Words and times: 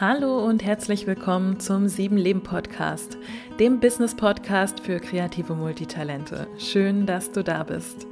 Hallo 0.00 0.46
und 0.46 0.64
herzlich 0.64 1.08
willkommen 1.08 1.58
zum 1.58 1.88
Sieben 1.88 2.16
Leben 2.16 2.40
Podcast, 2.40 3.18
dem 3.58 3.80
Business 3.80 4.14
Podcast 4.14 4.78
für 4.78 5.00
kreative 5.00 5.56
Multitalente. 5.56 6.46
Schön, 6.56 7.04
dass 7.04 7.32
du 7.32 7.42
da 7.42 7.64
bist. 7.64 8.06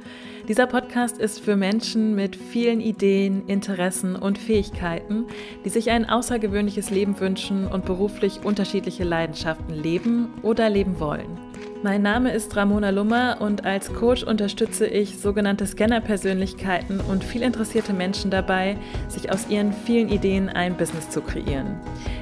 Dieser 0.49 0.67
Podcast 0.67 1.17
ist 1.17 1.39
für 1.39 1.55
Menschen 1.55 2.13
mit 2.13 2.35
vielen 2.35 2.81
Ideen, 2.81 3.47
Interessen 3.47 4.17
und 4.17 4.37
Fähigkeiten, 4.37 5.27
die 5.63 5.69
sich 5.69 5.89
ein 5.89 6.09
außergewöhnliches 6.09 6.89
Leben 6.89 7.17
wünschen 7.21 7.69
und 7.69 7.85
beruflich 7.85 8.43
unterschiedliche 8.43 9.05
Leidenschaften 9.05 9.73
leben 9.73 10.33
oder 10.41 10.69
leben 10.69 10.99
wollen. 10.99 11.46
Mein 11.83 12.01
Name 12.01 12.31
ist 12.31 12.55
Ramona 12.55 12.89
Lummer 12.89 13.37
und 13.39 13.63
als 13.63 13.93
Coach 13.93 14.23
unterstütze 14.23 14.87
ich 14.87 15.19
sogenannte 15.19 15.67
Scanner-Persönlichkeiten 15.67 16.99
und 16.99 17.23
viel 17.23 17.43
interessierte 17.43 17.93
Menschen 17.93 18.31
dabei, 18.31 18.77
sich 19.07 19.31
aus 19.31 19.47
ihren 19.47 19.71
vielen 19.71 20.09
Ideen 20.09 20.49
ein 20.49 20.75
Business 20.75 21.11
zu 21.11 21.21
kreieren. 21.21 21.79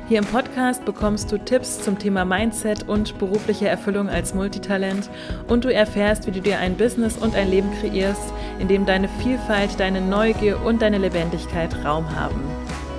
Hier 0.09 0.19
im 0.19 0.25
Podcast 0.25 0.83
bekommst 0.83 1.31
du 1.31 1.37
Tipps 1.37 1.81
zum 1.81 1.97
Thema 1.97 2.25
Mindset 2.25 2.87
und 2.89 3.17
berufliche 3.17 3.69
Erfüllung 3.69 4.09
als 4.09 4.33
Multitalent 4.33 5.09
und 5.47 5.63
du 5.63 5.73
erfährst, 5.73 6.27
wie 6.27 6.31
du 6.31 6.41
dir 6.41 6.59
ein 6.59 6.75
Business 6.75 7.17
und 7.17 7.33
ein 7.33 7.49
Leben 7.49 7.69
kreierst, 7.79 8.33
in 8.59 8.67
dem 8.67 8.85
deine 8.85 9.07
Vielfalt, 9.07 9.79
deine 9.79 10.01
Neugier 10.01 10.61
und 10.65 10.81
deine 10.81 10.97
Lebendigkeit 10.97 11.73
Raum 11.85 12.13
haben. 12.13 12.41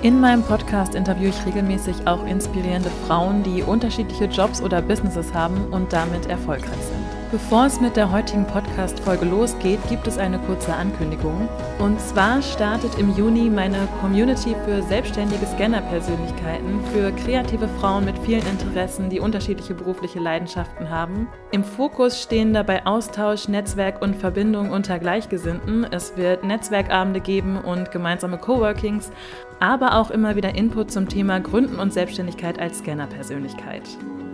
In 0.03 0.19
meinem 0.19 0.43
Podcast 0.43 0.93
interviewe 0.93 1.29
ich 1.29 1.45
regelmäßig 1.47 2.05
auch 2.05 2.23
inspirierende 2.27 2.91
Frauen, 3.07 3.41
die 3.41 3.63
unterschiedliche 3.63 4.25
Jobs 4.25 4.61
oder 4.61 4.79
Businesses 4.79 5.33
haben 5.33 5.65
und 5.71 5.91
damit 5.91 6.27
erfolgreich 6.27 6.83
sind. 6.83 7.17
Bevor 7.29 7.65
es 7.65 7.81
mit 7.81 7.97
der 7.97 8.09
heutigen 8.09 8.45
Podcast-Folge 8.45 9.25
losgeht, 9.25 9.79
gibt 9.89 10.07
es 10.07 10.17
eine 10.17 10.39
kurze 10.39 10.73
Ankündigung. 10.73 11.49
Und 11.77 11.99
zwar 11.99 12.41
startet 12.41 12.97
im 12.97 13.13
Juni 13.17 13.49
meine 13.49 13.85
Community 13.99 14.55
für 14.63 14.81
selbstständige 14.81 15.45
Scanner-Persönlichkeiten 15.45 16.79
für 16.93 17.11
kreative 17.11 17.67
Frauen 17.67 18.05
mit 18.05 18.17
vielen 18.19 18.47
Interessen, 18.47 19.09
die 19.09 19.19
unterschiedliche 19.19 19.73
berufliche 19.73 20.19
Leidenschaften 20.19 20.89
haben. 20.89 21.27
Im 21.51 21.65
Fokus 21.65 22.21
stehen 22.21 22.53
dabei 22.53 22.85
Austausch, 22.85 23.49
Netzwerk 23.49 24.01
und 24.01 24.15
Verbindung 24.15 24.71
unter 24.71 24.97
Gleichgesinnten. 24.97 25.85
Es 25.91 26.15
wird 26.15 26.45
Netzwerkabende 26.45 27.19
geben 27.19 27.57
und 27.57 27.91
gemeinsame 27.91 28.37
Coworkings, 28.37 29.11
aber 29.59 29.95
auch 29.95 30.11
immer 30.11 30.35
wieder 30.35 30.55
Input 30.55 30.91
zum 30.91 31.09
Thema 31.09 31.39
Gründen 31.39 31.79
und 31.79 31.93
Selbstständigkeit 31.93 32.59
als 32.59 32.79
Scanner-Persönlichkeit. 32.79 33.83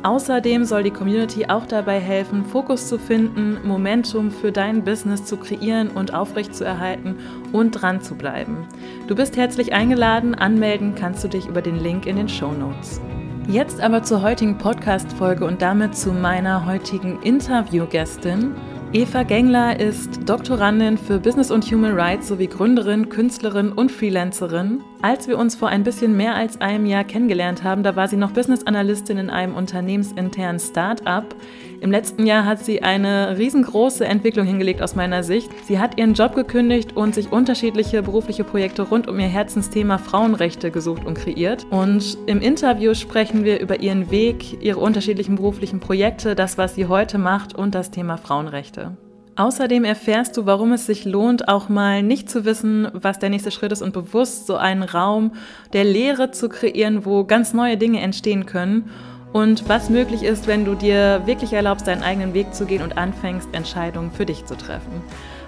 Außerdem 0.04 0.66
soll 0.66 0.84
die 0.84 0.92
Community 0.92 1.46
auch 1.46 1.66
dabei 1.66 1.98
helfen, 1.98 2.44
Fokus 2.44 2.90
zu 2.90 3.00
finden, 3.00 3.58
Momentum 3.66 4.32
für 4.32 4.52
dein 4.52 4.84
Business 4.84 5.24
zu 5.24 5.38
kreieren 5.38 5.88
und 5.88 6.14
aufrechtzuerhalten 6.14 7.16
und 7.54 7.72
dran 7.72 8.02
zu 8.02 8.16
bleiben. 8.16 8.68
Du 9.08 9.16
bist 9.16 9.38
herzlich 9.38 9.72
eingeladen, 9.72 10.36
anmelden 10.36 10.96
kannst 10.96 11.24
du 11.24 11.30
dich 11.30 11.48
über 11.48 11.62
den 11.62 11.80
Link 11.80 12.06
in 12.06 12.18
den 12.18 12.28
Show 12.28 12.52
Notes. 12.52 13.00
Jetzt 13.48 13.80
aber 13.80 14.04
zur 14.04 14.22
heutigen 14.22 14.58
Podcast-Folge 14.58 15.46
und 15.46 15.62
damit 15.62 15.96
zu 15.96 16.12
meiner 16.12 16.66
heutigen 16.66 17.22
Interviewgästin. 17.22 18.56
Eva 18.96 19.24
Gengler 19.24 19.80
ist 19.80 20.30
Doktorandin 20.30 21.00
für 21.00 21.18
Business 21.18 21.50
und 21.50 21.66
Human 21.72 22.00
Rights 22.00 22.28
sowie 22.28 22.46
Gründerin, 22.46 23.10
Künstlerin 23.10 23.72
und 23.72 23.92
Freelancerin. 23.92 24.84
Als 25.02 25.28
wir 25.28 25.40
uns 25.40 25.56
vor 25.56 25.70
ein 25.70 25.84
bisschen 25.84 26.16
mehr 26.16 26.36
als 26.36 26.62
einem 26.62 26.86
Jahr 26.86 27.04
kennengelernt 27.04 27.64
haben, 27.64 27.82
da 27.82 27.96
war 27.96 28.08
sie 28.08 28.18
noch 28.18 28.34
Business 28.34 28.68
Analystin 28.68 29.18
in 29.18 29.32
einem 29.32 29.56
unternehmensinternen 29.56 30.60
Start-up. 30.60 31.34
Im 31.84 31.92
letzten 31.92 32.26
Jahr 32.26 32.46
hat 32.46 32.64
sie 32.64 32.82
eine 32.82 33.38
riesengroße 33.38 34.06
Entwicklung 34.06 34.46
hingelegt 34.46 34.82
aus 34.82 34.96
meiner 34.96 35.22
Sicht. 35.22 35.52
Sie 35.68 35.80
hat 35.80 35.98
ihren 35.98 36.14
Job 36.14 36.34
gekündigt 36.34 36.96
und 36.96 37.14
sich 37.14 37.30
unterschiedliche 37.30 38.02
berufliche 38.02 38.46
Projekte 38.46 38.84
rund 38.84 39.10
um 39.10 39.20
ihr 39.20 39.28
Herzensthema 39.28 39.98
Frauenrechte 39.98 40.72
gesucht 40.72 41.04
und 41.06 41.16
kreiert. 41.16 41.66
Und 41.72 42.18
im 42.26 42.40
Interview 42.40 42.94
sprechen 42.94 43.44
wir 43.44 43.60
über 43.60 43.82
ihren 43.82 44.10
Weg, 44.12 44.64
ihre 44.64 44.80
unterschiedlichen 44.80 45.36
beruflichen 45.36 45.82
Projekte, 45.82 46.36
das, 46.36 46.58
was 46.58 46.74
sie 46.74 46.86
heute 46.86 47.18
macht 47.18 47.54
und 47.54 47.76
das 47.76 47.92
Thema 47.92 48.16
Frauenrechte. 48.16 48.96
Außerdem 49.36 49.84
erfährst 49.84 50.38
du, 50.38 50.46
warum 50.46 50.72
es 50.72 50.86
sich 50.86 51.04
lohnt, 51.04 51.50
auch 51.50 51.68
mal 51.68 52.02
nicht 52.02 52.30
zu 52.30 52.46
wissen, 52.46 52.88
was 52.94 53.20
der 53.20 53.30
nächste 53.30 53.52
Schritt 53.52 53.74
ist 53.74 53.82
und 53.82 53.92
bewusst 53.92 54.48
so 54.48 54.56
einen 54.56 54.84
Raum 54.84 55.34
der 55.74 55.84
Lehre 55.84 56.32
zu 56.32 56.48
kreieren, 56.48 57.04
wo 57.04 57.26
ganz 57.26 57.54
neue 57.54 57.76
Dinge 57.76 58.00
entstehen 58.00 58.46
können 58.46 58.90
und 59.34 59.68
was 59.68 59.90
möglich 59.90 60.24
ist, 60.24 60.48
wenn 60.48 60.64
du 60.64 60.76
dir 60.76 61.24
wirklich 61.26 61.54
erlaubst, 61.54 61.88
deinen 61.88 62.04
eigenen 62.04 62.34
Weg 62.34 62.54
zu 62.54 62.66
gehen 62.66 62.84
und 62.84 62.98
anfängst, 62.98 63.50
Entscheidungen 63.52 64.12
für 64.12 64.26
dich 64.26 64.46
zu 64.46 64.56
treffen. 64.56 65.02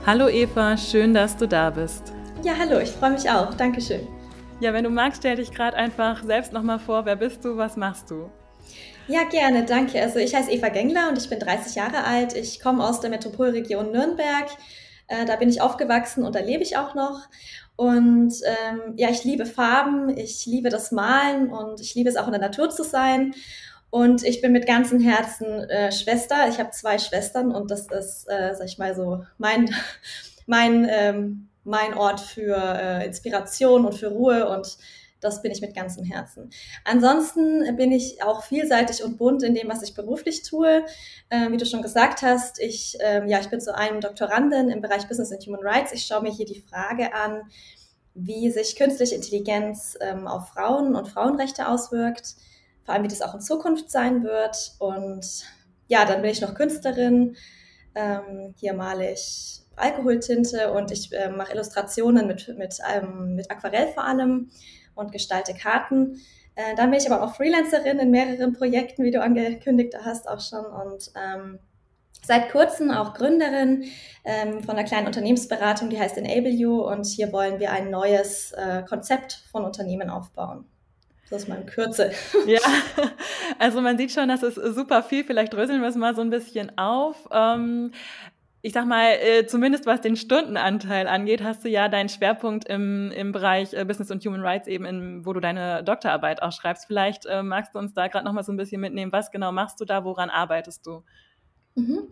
Hallo 0.06 0.28
Eva, 0.28 0.75
schön, 0.75 1.13
dass 1.13 1.38
du 1.38 1.47
da 1.47 1.69
bist. 1.69 2.12
Ja, 2.44 2.53
hallo, 2.59 2.79
ich 2.79 2.90
freue 2.90 3.12
mich 3.12 3.29
auch. 3.29 3.53
Dankeschön. 3.53 4.07
Ja, 4.59 4.74
wenn 4.74 4.84
du 4.84 4.90
magst, 4.90 5.19
stell 5.19 5.35
dich 5.35 5.51
gerade 5.51 5.78
einfach 5.78 6.24
selbst 6.24 6.51
nochmal 6.51 6.79
vor. 6.79 7.06
Wer 7.06 7.16
bist 7.16 7.45
du? 7.45 7.57
Was 7.57 7.78
machst 7.78 8.09
du? 8.09 8.29
Ja, 9.07 9.24
gerne, 9.24 9.66
danke. 9.66 10.01
Also 10.01 10.18
ich 10.18 10.34
heiße 10.34 10.51
Eva 10.51 10.69
Gengler 10.69 11.09
und 11.09 11.18
ich 11.18 11.29
bin 11.29 11.40
30 11.40 11.75
Jahre 11.75 12.06
alt. 12.06 12.35
Ich 12.35 12.59
komme 12.59 12.84
aus 12.84 13.01
der 13.01 13.12
Metropolregion 13.12 13.91
Nürnberg. 13.91 14.47
Äh, 15.07 15.25
da 15.25 15.35
bin 15.35 15.50
ich 15.50 15.62
aufgewachsen 15.62 16.24
und 16.24 16.34
da 16.34 16.40
lebe 16.40 16.63
ich 16.63 16.78
auch 16.78 16.95
noch. 16.95 17.28
Und 17.75 18.34
ähm, 18.45 18.94
ja, 18.95 19.09
ich 19.09 19.24
liebe 19.24 19.45
Farben, 19.45 20.09
ich 20.18 20.45
liebe 20.45 20.69
das 20.69 20.91
Malen 20.91 21.50
und 21.50 21.81
ich 21.81 21.94
liebe 21.94 22.09
es 22.09 22.16
auch 22.16 22.25
in 22.25 22.31
der 22.31 22.41
Natur 22.41 22.69
zu 22.69 22.84
sein. 22.84 23.35
Und 23.95 24.25
ich 24.25 24.41
bin 24.41 24.51
mit 24.51 24.67
ganzem 24.67 25.00
Herzen 25.00 25.47
äh, 25.69 25.89
Schwester. 25.89 26.50
Ich 26.50 26.59
habe 26.59 26.72
zwei 26.72 26.97
Schwestern 26.97 27.56
und 27.56 27.72
das 27.72 27.88
ist, 27.89 28.25
äh, 28.28 28.53
sag 28.53 28.67
ich 28.67 28.78
mal 28.78 28.94
so, 28.94 29.23
mein, 29.38 29.73
mein, 30.45 30.85
ähm, 30.89 31.47
mein 31.63 31.94
Ort 31.94 32.19
für 32.19 32.57
äh, 32.57 33.06
Inspiration 33.06 33.85
und 33.85 33.95
für 33.95 34.09
Ruhe 34.09 34.50
und 34.50 34.78
das 35.22 35.41
bin 35.41 35.53
ich 35.53 35.61
mit 35.61 35.73
ganzem 35.73 36.03
Herzen. 36.03 36.50
Ansonsten 36.83 37.73
bin 37.78 37.94
ich 37.94 38.22
auch 38.22 38.44
vielseitig 38.44 39.01
und 39.01 39.17
bunt 39.17 39.44
in 39.44 39.56
dem, 39.56 39.69
was 39.69 39.81
ich 39.81 39.94
beruflich 39.94 40.44
tue. 40.44 40.83
Ähm, 41.29 41.53
wie 41.53 41.57
du 41.57 41.66
schon 41.66 41.81
gesagt 41.81 42.22
hast, 42.22 42.59
ich, 42.59 42.97
ähm, 43.00 43.29
ja, 43.29 43.39
ich 43.39 43.47
bin 43.47 43.62
zu 43.62 43.73
einem 43.73 44.01
Doktorandin 44.01 44.67
im 44.67 44.81
Bereich 44.81 45.07
Business 45.07 45.31
and 45.31 45.47
Human 45.47 45.62
Rights. 45.63 45.94
Ich 45.94 46.06
schaue 46.06 46.22
mir 46.22 46.33
hier 46.33 46.45
die 46.45 46.59
Frage 46.59 47.13
an, 47.13 47.44
wie 48.13 48.51
sich 48.51 48.75
künstliche 48.75 49.16
Intelligenz 49.16 49.97
ähm, 50.01 50.27
auf 50.27 50.50
Frauen 50.50 50.95
und 50.95 51.07
Frauenrechte 51.07 51.69
auswirkt 51.69 52.35
vor 52.85 52.94
allem 52.94 53.03
wie 53.03 53.09
das 53.09 53.22
auch 53.22 53.34
in 53.34 53.41
Zukunft 53.41 53.91
sein 53.91 54.23
wird. 54.23 54.75
Und 54.79 55.44
ja, 55.88 56.06
dann 56.06 56.22
bin 56.22 56.31
ich 56.31 56.41
noch 56.41 56.53
Künstlerin. 56.53 57.35
Ähm, 57.96 58.53
hier 58.57 58.73
male 58.73 59.12
ich 59.12 59.62
Alkoholtinte 59.75 60.72
und 60.72 60.91
ich 60.91 61.12
äh, 61.13 61.29
mache 61.29 61.53
Illustrationen 61.53 62.28
mit, 62.28 62.56
mit, 62.57 62.78
ähm, 62.94 63.35
mit 63.35 63.51
Aquarell 63.51 63.88
vor 63.94 64.06
allem 64.06 64.50
und 64.95 65.12
gestalte 65.12 65.53
Karten. 65.53 66.22
Äh, 66.56 66.75
dann 66.75 66.90
bin 66.91 67.00
ich 67.00 67.12
aber 67.12 67.24
auch 67.24 67.35
Freelancerin 67.35 68.00
in 68.00 68.12
mehreren 68.12 68.53
Projekten, 68.53 69.03
wie 69.03 69.12
du 69.12 69.22
angekündigt 69.22 69.95
hast, 70.03 70.28
auch 70.28 70.40
schon. 70.40 70.66
Und 70.66 71.12
ähm, 71.16 71.59
seit 72.24 72.50
kurzem 72.50 72.91
auch 72.91 73.13
Gründerin 73.13 73.85
ähm, 74.24 74.63
von 74.63 74.78
einer 74.78 74.88
kleinen 74.88 75.07
Unternehmensberatung, 75.07 75.90
die 75.90 76.00
heißt 76.00 76.18
Enable 76.18 76.50
You. 76.50 76.81
Und 76.81 77.06
hier 77.06 77.34
wollen 77.34 77.59
wir 77.59 77.72
ein 77.72 77.90
neues 77.90 78.53
äh, 78.53 78.84
Konzept 78.84 79.44
von 79.51 79.66
Unternehmen 79.66 80.09
aufbauen. 80.09 80.66
Das 81.30 81.44
ist 81.44 81.47
mal 81.47 81.62
in 81.62 81.66
Kürze. 81.66 82.12
Ja, 82.46 82.59
also 83.58 83.81
man 83.81 83.97
sieht 83.97 84.12
schon, 84.12 84.28
das 84.28 84.44
ist 84.44 84.56
super 84.56 85.02
viel. 85.03 85.24
Vielleicht 85.24 85.53
dröseln 85.53 85.81
wir 85.81 85.90
es 85.90 85.96
mal 85.96 86.16
so 86.16 86.22
ein 86.22 86.30
bisschen 86.30 86.78
auf. 86.78 87.28
Ähm, 87.31 87.91
ich 88.62 88.74
sag 88.74 88.88
mal, 88.88 89.12
äh, 89.22 89.46
zumindest 89.46 89.86
was 89.86 90.02
den 90.02 90.16
Stundenanteil 90.16 91.08
angeht, 91.08 91.44
hast 91.44 91.63
du 91.63 91.69
ja 91.69 91.88
deinen 91.88 92.09
Schwerpunkt 92.09 92.68
im, 92.68 93.12
im 93.12 93.31
Bereich 93.31 93.74
äh, 93.74 93.86
Business 93.86 94.09
und 94.09 94.25
Human 94.25 94.41
Rights 94.41 94.68
eben, 94.68 94.86
in, 94.86 95.25
wo 95.25 95.34
du 95.34 95.40
deine 95.40 95.84
Doktorarbeit 95.84 96.41
auch 96.41 96.52
schreibst. 96.52 96.88
Vielleicht 96.88 97.25
äh, 97.25 97.44
magst 97.44 97.75
du 97.75 97.80
uns 97.80 97.94
da 97.94 98.07
gerade 98.07 98.25
noch 98.25 98.34
mal 98.34 98.44
so 98.44 98.52
ein 98.52 98.57
bisschen 98.57 98.81
mitnehmen. 98.81 99.12
Was 99.12 99.31
genau 99.31 99.52
machst 99.52 99.80
du 99.81 99.86
da? 99.86 100.03
Woran 100.03 100.30
arbeitest 100.30 100.86
du? 100.86 101.03
Mhm. 101.75 102.07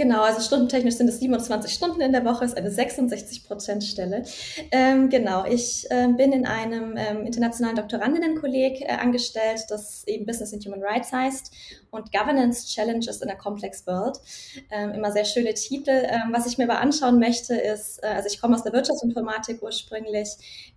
Genau, 0.00 0.22
also 0.22 0.40
stundentechnisch 0.40 0.94
sind 0.94 1.08
es 1.08 1.20
27 1.20 1.70
Stunden 1.70 2.00
in 2.00 2.12
der 2.12 2.24
Woche, 2.24 2.42
ist 2.46 2.56
eine 2.56 2.70
66-Prozent-Stelle. 2.70 4.22
Ähm, 4.70 5.10
genau, 5.10 5.44
ich 5.44 5.84
äh, 5.90 6.08
bin 6.08 6.32
in 6.32 6.46
einem 6.46 6.96
ähm, 6.96 7.26
internationalen 7.26 7.76
Doktorandinnenkolleg 7.76 8.80
äh, 8.80 8.92
angestellt, 8.94 9.66
das 9.68 10.04
eben 10.06 10.24
Business 10.24 10.54
and 10.54 10.64
Human 10.64 10.82
Rights 10.82 11.12
heißt 11.12 11.52
und 11.90 12.12
Governance 12.12 12.66
Challenges 12.66 13.20
in 13.20 13.28
a 13.28 13.34
Complex 13.34 13.86
World. 13.86 14.18
Ähm, 14.70 14.92
immer 14.92 15.12
sehr 15.12 15.26
schöne 15.26 15.52
Titel. 15.52 15.90
Ähm, 15.90 16.30
was 16.32 16.46
ich 16.46 16.56
mir 16.56 16.64
aber 16.64 16.80
anschauen 16.80 17.18
möchte, 17.18 17.54
ist, 17.54 18.02
äh, 18.02 18.06
also 18.06 18.26
ich 18.26 18.40
komme 18.40 18.54
aus 18.54 18.62
der 18.62 18.72
Wirtschaftsinformatik 18.72 19.62
ursprünglich, 19.62 20.28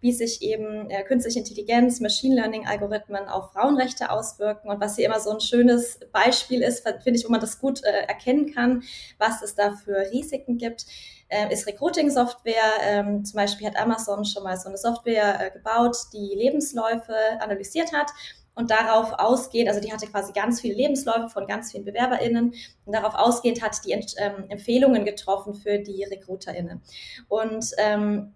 wie 0.01 0.11
sich 0.11 0.41
eben 0.41 0.89
äh, 0.89 1.01
künstliche 1.03 1.39
Intelligenz, 1.39 2.01
Machine 2.01 2.35
Learning 2.35 2.67
Algorithmen 2.67 3.29
auf 3.29 3.53
Frauenrechte 3.53 4.11
auswirken 4.11 4.67
und 4.67 4.81
was 4.81 4.97
hier 4.97 5.05
immer 5.05 5.21
so 5.21 5.29
ein 5.29 5.39
schönes 5.39 5.99
Beispiel 6.11 6.61
ist, 6.61 6.83
finde 6.83 7.17
ich, 7.17 7.25
wo 7.25 7.31
man 7.31 7.39
das 7.39 7.59
gut 7.59 7.81
äh, 7.85 8.05
erkennen 8.07 8.53
kann 8.53 8.83
was 9.19 9.41
es 9.41 9.55
da 9.55 9.73
für 9.73 10.11
Risiken 10.11 10.57
gibt, 10.57 10.85
äh, 11.29 11.51
ist 11.51 11.67
Recruiting-Software. 11.67 12.53
Ähm, 12.81 13.25
zum 13.25 13.37
Beispiel 13.37 13.67
hat 13.67 13.77
Amazon 13.77 14.25
schon 14.25 14.43
mal 14.43 14.57
so 14.57 14.69
eine 14.69 14.77
Software 14.77 15.39
äh, 15.39 15.51
gebaut, 15.51 15.97
die 16.13 16.33
Lebensläufe 16.35 17.15
analysiert 17.39 17.93
hat 17.93 18.11
und 18.55 18.71
darauf 18.71 19.13
ausgeht, 19.13 19.67
also 19.67 19.79
die 19.79 19.91
hatte 19.91 20.07
quasi 20.07 20.31
ganz 20.31 20.61
viele 20.61 20.75
Lebensläufe 20.75 21.29
von 21.29 21.47
ganz 21.47 21.71
vielen 21.71 21.85
BewerberInnen 21.85 22.53
und 22.85 22.93
darauf 22.93 23.15
ausgehend 23.15 23.61
hat 23.61 23.77
die 23.85 23.91
ähm, 23.91 24.45
Empfehlungen 24.49 25.05
getroffen 25.05 25.55
für 25.55 25.79
die 25.79 26.03
RecruiterInnen. 26.03 26.81
Und 27.27 27.71
ähm, 27.77 28.33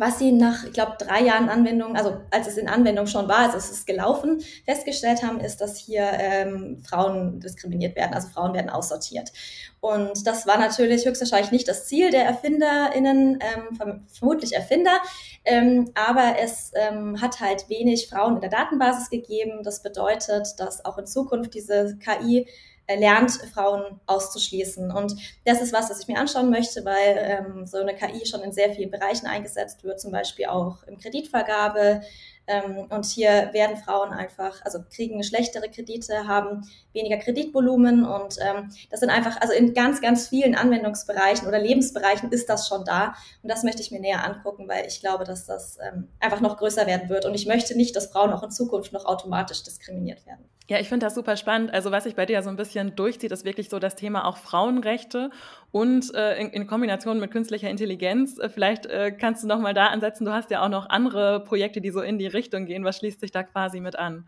was 0.00 0.18
sie 0.18 0.32
nach, 0.32 0.64
ich 0.64 0.72
glaube, 0.72 0.96
drei 0.98 1.22
Jahren 1.22 1.48
Anwendung, 1.48 1.96
also 1.96 2.20
als 2.30 2.46
es 2.46 2.56
in 2.56 2.68
Anwendung 2.68 3.06
schon 3.06 3.28
war, 3.28 3.38
also 3.38 3.56
es 3.56 3.70
ist 3.70 3.86
gelaufen, 3.86 4.40
festgestellt 4.64 5.22
haben, 5.22 5.40
ist, 5.40 5.60
dass 5.60 5.78
hier 5.78 6.08
ähm, 6.12 6.82
Frauen 6.82 7.40
diskriminiert 7.40 7.96
werden, 7.96 8.14
also 8.14 8.28
Frauen 8.28 8.54
werden 8.54 8.70
aussortiert. 8.70 9.32
Und 9.80 10.26
das 10.26 10.46
war 10.46 10.58
natürlich 10.58 11.06
höchstwahrscheinlich 11.06 11.52
nicht 11.52 11.68
das 11.68 11.86
Ziel 11.86 12.10
der 12.10 12.24
ErfinderInnen, 12.24 13.38
ähm, 13.40 14.06
vermutlich 14.12 14.54
Erfinder, 14.54 15.00
ähm, 15.44 15.90
aber 15.94 16.36
es 16.40 16.72
ähm, 16.74 17.20
hat 17.20 17.40
halt 17.40 17.68
wenig 17.68 18.08
Frauen 18.08 18.36
in 18.36 18.40
der 18.40 18.50
Datenbasis 18.50 19.10
gegeben. 19.10 19.62
Das 19.62 19.82
bedeutet, 19.82 20.54
dass 20.58 20.84
auch 20.84 20.98
in 20.98 21.06
Zukunft 21.06 21.54
diese 21.54 21.96
KI 21.98 22.46
lernt, 22.94 23.32
Frauen 23.52 24.00
auszuschließen. 24.06 24.90
Und 24.90 25.16
das 25.44 25.60
ist 25.60 25.72
was, 25.72 25.90
was 25.90 26.00
ich 26.00 26.08
mir 26.08 26.18
anschauen 26.18 26.50
möchte, 26.50 26.84
weil 26.84 27.16
ähm, 27.18 27.66
so 27.66 27.78
eine 27.78 27.94
KI 27.94 28.24
schon 28.26 28.42
in 28.42 28.52
sehr 28.52 28.72
vielen 28.72 28.90
Bereichen 28.90 29.26
eingesetzt 29.26 29.82
wird, 29.82 30.00
zum 30.00 30.12
Beispiel 30.12 30.46
auch 30.46 30.82
im 30.84 30.98
Kreditvergabe, 30.98 32.02
ähm, 32.46 32.86
und 32.90 33.04
hier 33.04 33.50
werden 33.52 33.76
Frauen 33.76 34.12
einfach, 34.12 34.62
also 34.64 34.78
kriegen 34.94 35.22
schlechtere 35.22 35.68
Kredite, 35.68 36.28
haben 36.28 36.62
weniger 36.92 37.16
Kreditvolumen 37.18 38.04
und 38.04 38.36
ähm, 38.40 38.70
das 38.90 39.00
sind 39.00 39.10
einfach, 39.10 39.40
also 39.40 39.52
in 39.52 39.74
ganz, 39.74 40.00
ganz 40.00 40.28
vielen 40.28 40.54
Anwendungsbereichen 40.54 41.48
oder 41.48 41.58
Lebensbereichen 41.58 42.30
ist 42.30 42.48
das 42.48 42.68
schon 42.68 42.84
da. 42.84 43.14
Und 43.42 43.50
das 43.50 43.64
möchte 43.64 43.82
ich 43.82 43.90
mir 43.90 44.00
näher 44.00 44.24
angucken, 44.24 44.68
weil 44.68 44.86
ich 44.86 45.00
glaube, 45.00 45.24
dass 45.24 45.46
das 45.46 45.78
ähm, 45.82 46.08
einfach 46.20 46.40
noch 46.40 46.56
größer 46.56 46.86
werden 46.86 47.08
wird. 47.08 47.24
Und 47.26 47.34
ich 47.34 47.46
möchte 47.46 47.76
nicht, 47.76 47.96
dass 47.96 48.06
Frauen 48.06 48.32
auch 48.32 48.42
in 48.42 48.50
Zukunft 48.50 48.92
noch 48.92 49.04
automatisch 49.04 49.62
diskriminiert 49.62 50.24
werden. 50.26 50.44
Ja, 50.68 50.80
ich 50.80 50.88
finde 50.88 51.06
das 51.06 51.14
super 51.14 51.36
spannend. 51.36 51.72
Also 51.72 51.92
was 51.92 52.04
sich 52.04 52.16
bei 52.16 52.26
dir 52.26 52.42
so 52.42 52.50
ein 52.50 52.56
bisschen 52.56 52.96
durchzieht, 52.96 53.30
ist 53.30 53.44
wirklich 53.44 53.68
so 53.68 53.78
das 53.78 53.94
Thema 53.94 54.24
auch 54.24 54.36
Frauenrechte 54.36 55.30
und 55.72 56.14
äh, 56.14 56.40
in, 56.40 56.50
in, 56.50 56.66
Kombination 56.66 57.20
mit 57.20 57.30
künstlicher 57.30 57.68
Intelligenz. 57.68 58.38
Äh, 58.38 58.48
vielleicht 58.48 58.86
äh, 58.86 59.12
kannst 59.12 59.42
du 59.42 59.46
noch 59.46 59.58
mal 59.58 59.74
da 59.74 59.88
ansetzen. 59.88 60.24
Du 60.24 60.32
hast 60.32 60.50
ja 60.50 60.64
auch 60.64 60.68
noch 60.68 60.88
andere 60.88 61.40
Projekte, 61.40 61.80
die 61.80 61.90
so 61.90 62.00
in 62.00 62.18
die 62.18 62.26
Richtung 62.26 62.66
gehen. 62.66 62.84
Was 62.84 62.98
schließt 62.98 63.20
sich 63.20 63.30
da 63.30 63.42
quasi 63.42 63.80
mit 63.80 63.96
an? 63.96 64.26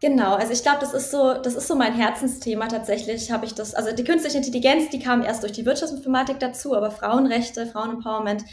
Genau, 0.00 0.34
also 0.34 0.52
ich 0.52 0.62
glaube, 0.62 0.78
das 0.80 0.94
ist 0.94 1.10
so, 1.10 1.34
das 1.34 1.54
ist 1.54 1.68
so 1.68 1.76
mein 1.76 1.92
Herzensthema 1.92 2.68
tatsächlich. 2.68 3.30
Habe 3.30 3.44
ich 3.44 3.54
das, 3.54 3.74
also 3.74 3.94
die 3.94 4.04
künstliche 4.04 4.38
Intelligenz, 4.38 4.88
die 4.88 4.98
kam 4.98 5.22
erst 5.22 5.42
durch 5.42 5.52
die 5.52 5.66
Wirtschaftsinformatik 5.66 6.40
dazu, 6.40 6.74
aber 6.74 6.90
Frauenrechte, 6.90 7.66
Frauenempowerment, 7.66 8.44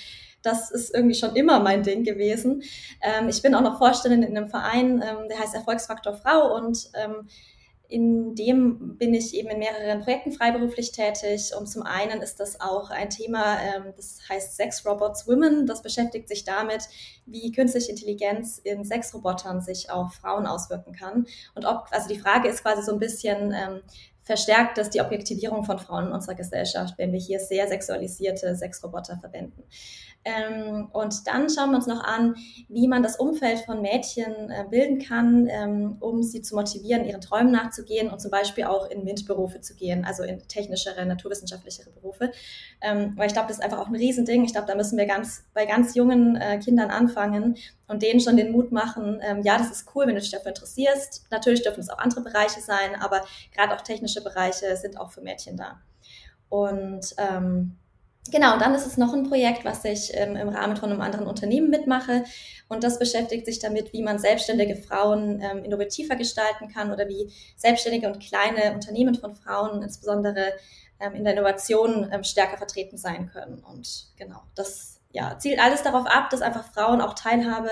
das 0.42 0.72
ist 0.72 0.94
irgendwie 0.94 1.16
schon 1.16 1.36
immer 1.38 1.62
mein 1.62 1.84
Ding 1.84 2.04
gewesen. 2.04 2.64
Ähm, 3.02 3.30
ich 3.30 3.42
bin 3.42 3.56
auch 3.56 3.62
noch 3.62 3.78
Vorständin 3.78 4.24
in 4.24 4.36
einem 4.36 4.50
Verein, 4.50 5.02
ähm, 5.02 5.30
der 5.30 5.40
heißt 5.40 5.56
Erfolgsfaktor 5.56 6.14
Frau 6.16 6.54
und 6.54 6.90
ähm, 6.96 7.30
in 7.90 8.36
dem 8.36 8.98
bin 8.98 9.14
ich 9.14 9.34
eben 9.34 9.50
in 9.50 9.60
mehreren 9.60 10.02
Projekten 10.02 10.32
freiberuflich 10.32 10.92
tätig 10.92 11.52
und 11.58 11.68
zum 11.68 11.84
einen 11.84 12.22
ist 12.22 12.40
das 12.40 12.60
auch 12.60 12.90
ein 12.90 13.10
Thema, 13.10 13.58
ähm, 13.62 13.94
das 13.96 14.20
heißt 14.28 14.58
Sex 14.58 14.86
Robots 14.86 15.28
Women. 15.28 15.66
Das 15.66 15.82
beschäftigt 15.82 16.28
sich 16.28 16.44
damit, 16.44 16.84
wie 17.26 17.52
künstliche 17.52 17.92
Intelligenz 17.92 18.58
in 18.58 18.84
Sexrobotern 18.84 19.62
sich 19.62 19.90
auf 19.90 20.16
Frauen 20.16 20.46
auswirken 20.46 20.94
kann. 20.94 21.28
Und 21.56 21.66
ob, 21.66 21.88
also 21.92 22.10
die 22.10 22.20
Frage 22.20 22.50
ist 22.50 22.62
quasi 22.62 22.84
so 22.84 22.92
ein 22.92 23.00
bisschen, 23.00 23.54
ähm, 23.54 23.82
verstärkt 24.28 24.78
das 24.78 24.90
die 24.90 25.00
Objektivierung 25.00 25.64
von 25.64 25.80
Frauen 25.80 26.08
in 26.08 26.12
unserer 26.12 26.36
Gesellschaft, 26.36 26.96
wenn 26.98 27.14
wir 27.14 27.20
hier 27.20 27.40
sehr 27.40 27.68
sexualisierte 27.70 28.54
Sexroboter 28.56 29.18
verwenden. 29.18 29.64
Ähm, 30.28 30.90
und 30.92 31.26
dann 31.26 31.50
schauen 31.50 31.70
wir 31.72 31.78
uns 31.78 31.88
noch 31.88 32.04
an, 32.04 32.36
wie 32.68 32.90
man 32.90 33.02
das 33.02 33.16
Umfeld 33.16 33.60
von 33.60 33.82
Mädchen 33.82 34.52
äh, 34.52 34.66
bilden 34.70 35.00
kann, 35.00 35.48
ähm, 35.50 35.96
um 36.02 36.22
sie 36.22 36.42
zu 36.42 36.54
motivieren, 36.54 37.06
ihren 37.06 37.22
Träumen 37.22 37.52
nachzugehen 37.52 38.10
und 38.10 38.20
zum 38.20 38.30
Beispiel 38.30 38.66
auch 38.66 38.90
in 38.90 39.06
MINT-Berufe 39.06 39.62
zu 39.62 39.74
gehen, 39.74 40.04
also 40.04 40.24
in 40.24 40.46
technischere, 40.50 41.06
naturwissenschaftlichere 41.06 41.92
Berufe. 41.92 42.32
Ähm, 42.82 43.14
weil 43.16 43.28
ich 43.28 43.34
glaube, 43.34 43.48
das 43.48 43.60
ist 43.60 43.64
einfach 43.64 43.80
auch 43.80 43.88
ein 43.88 43.96
Riesending. 43.96 44.44
Ich 44.44 44.52
glaube, 44.52 44.68
da 44.68 44.76
müssen 44.76 44.98
wir 44.98 45.06
ganz 45.06 45.46
bei 45.54 45.66
ganz 45.66 45.96
jungen 45.96 46.36
äh, 46.36 46.60
Kindern 46.60 46.90
anfangen 46.90 47.56
und 47.88 48.04
denen 48.04 48.20
schon 48.20 48.36
den 48.36 48.52
Mut 48.52 48.74
machen, 48.74 49.22
ähm, 49.24 49.42
ja, 49.44 49.58
das 49.58 49.72
ist 49.72 49.96
cool, 49.96 50.08
wenn 50.08 50.16
du 50.16 50.22
dich 50.22 50.32
dafür 50.32 50.50
interessierst. 50.50 51.26
Natürlich 51.32 51.64
dürfen 51.64 51.80
es 51.80 51.90
auch 51.90 52.00
andere 52.00 52.20
Bereiche 52.20 52.60
sein, 52.60 52.96
aber 53.00 53.22
gerade 53.56 53.74
auch 53.74 53.82
technische 53.82 54.22
Bereiche 54.22 54.76
sind 54.76 55.00
auch 55.00 55.12
für 55.12 55.22
Mädchen 55.22 55.56
da. 55.56 55.80
Und 56.50 57.16
ähm, 57.18 57.78
Genau, 58.32 58.58
dann 58.58 58.76
ist 58.76 58.86
es 58.86 58.98
noch 58.98 59.14
ein 59.14 59.28
Projekt, 59.30 59.66
was 59.66 59.86
ich 59.86 60.12
ähm, 60.14 60.36
im 60.36 60.50
Rahmen 60.50 60.78
von 60.78 60.92
einem 60.92 61.02
anderen 61.02 61.28
Unternehmen 61.28 61.70
mitmache. 61.70 62.24
Und 62.68 62.84
das 62.84 63.00
beschäftigt 63.00 63.46
sich 63.46 63.60
damit, 63.60 63.94
wie 63.94 64.02
man 64.02 64.20
selbstständige 64.20 64.76
Frauen 64.76 65.42
ähm, 65.42 65.64
innovativer 65.64 66.16
gestalten 66.16 66.68
kann 66.68 66.92
oder 66.92 67.08
wie 67.08 67.32
selbstständige 67.56 68.08
und 68.08 68.20
kleine 68.20 68.74
Unternehmen 68.74 69.16
von 69.16 69.34
Frauen 69.34 69.82
insbesondere 69.84 70.54
ähm, 71.00 71.14
in 71.16 71.24
der 71.24 71.34
Innovation 71.34 72.10
ähm, 72.12 72.24
stärker 72.24 72.58
vertreten 72.58 72.98
sein 72.98 73.30
können. 73.32 73.64
Und 73.64 74.08
genau, 74.18 74.42
das 74.56 75.00
ja, 75.12 75.38
zielt 75.40 75.60
alles 75.60 75.84
darauf 75.84 76.06
ab, 76.08 76.30
dass 76.30 76.42
einfach 76.42 76.66
Frauen 76.74 77.02
auch 77.02 77.14
Teilhabe 77.14 77.70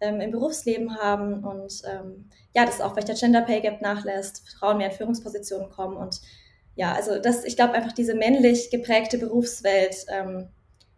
ähm, 0.00 0.20
im 0.20 0.30
Berufsleben 0.30 0.96
haben 0.96 1.44
und 1.44 1.82
ähm, 1.84 2.28
ja, 2.54 2.64
dass 2.64 2.80
auch 2.80 2.92
vielleicht 2.92 3.08
der 3.08 3.16
Gender 3.16 3.42
Pay 3.42 3.60
Gap 3.60 3.80
nachlässt, 3.82 4.48
Frauen 4.58 4.78
mehr 4.78 4.90
in 4.90 4.96
Führungspositionen 4.96 5.70
kommen 5.70 5.96
und 5.96 6.20
ja, 6.78 6.92
also 6.92 7.18
das, 7.18 7.42
ich 7.42 7.56
glaube 7.56 7.72
einfach 7.72 7.90
diese 7.90 8.14
männlich 8.14 8.70
geprägte 8.70 9.18
Berufswelt 9.18 9.96
ähm, 10.06 10.46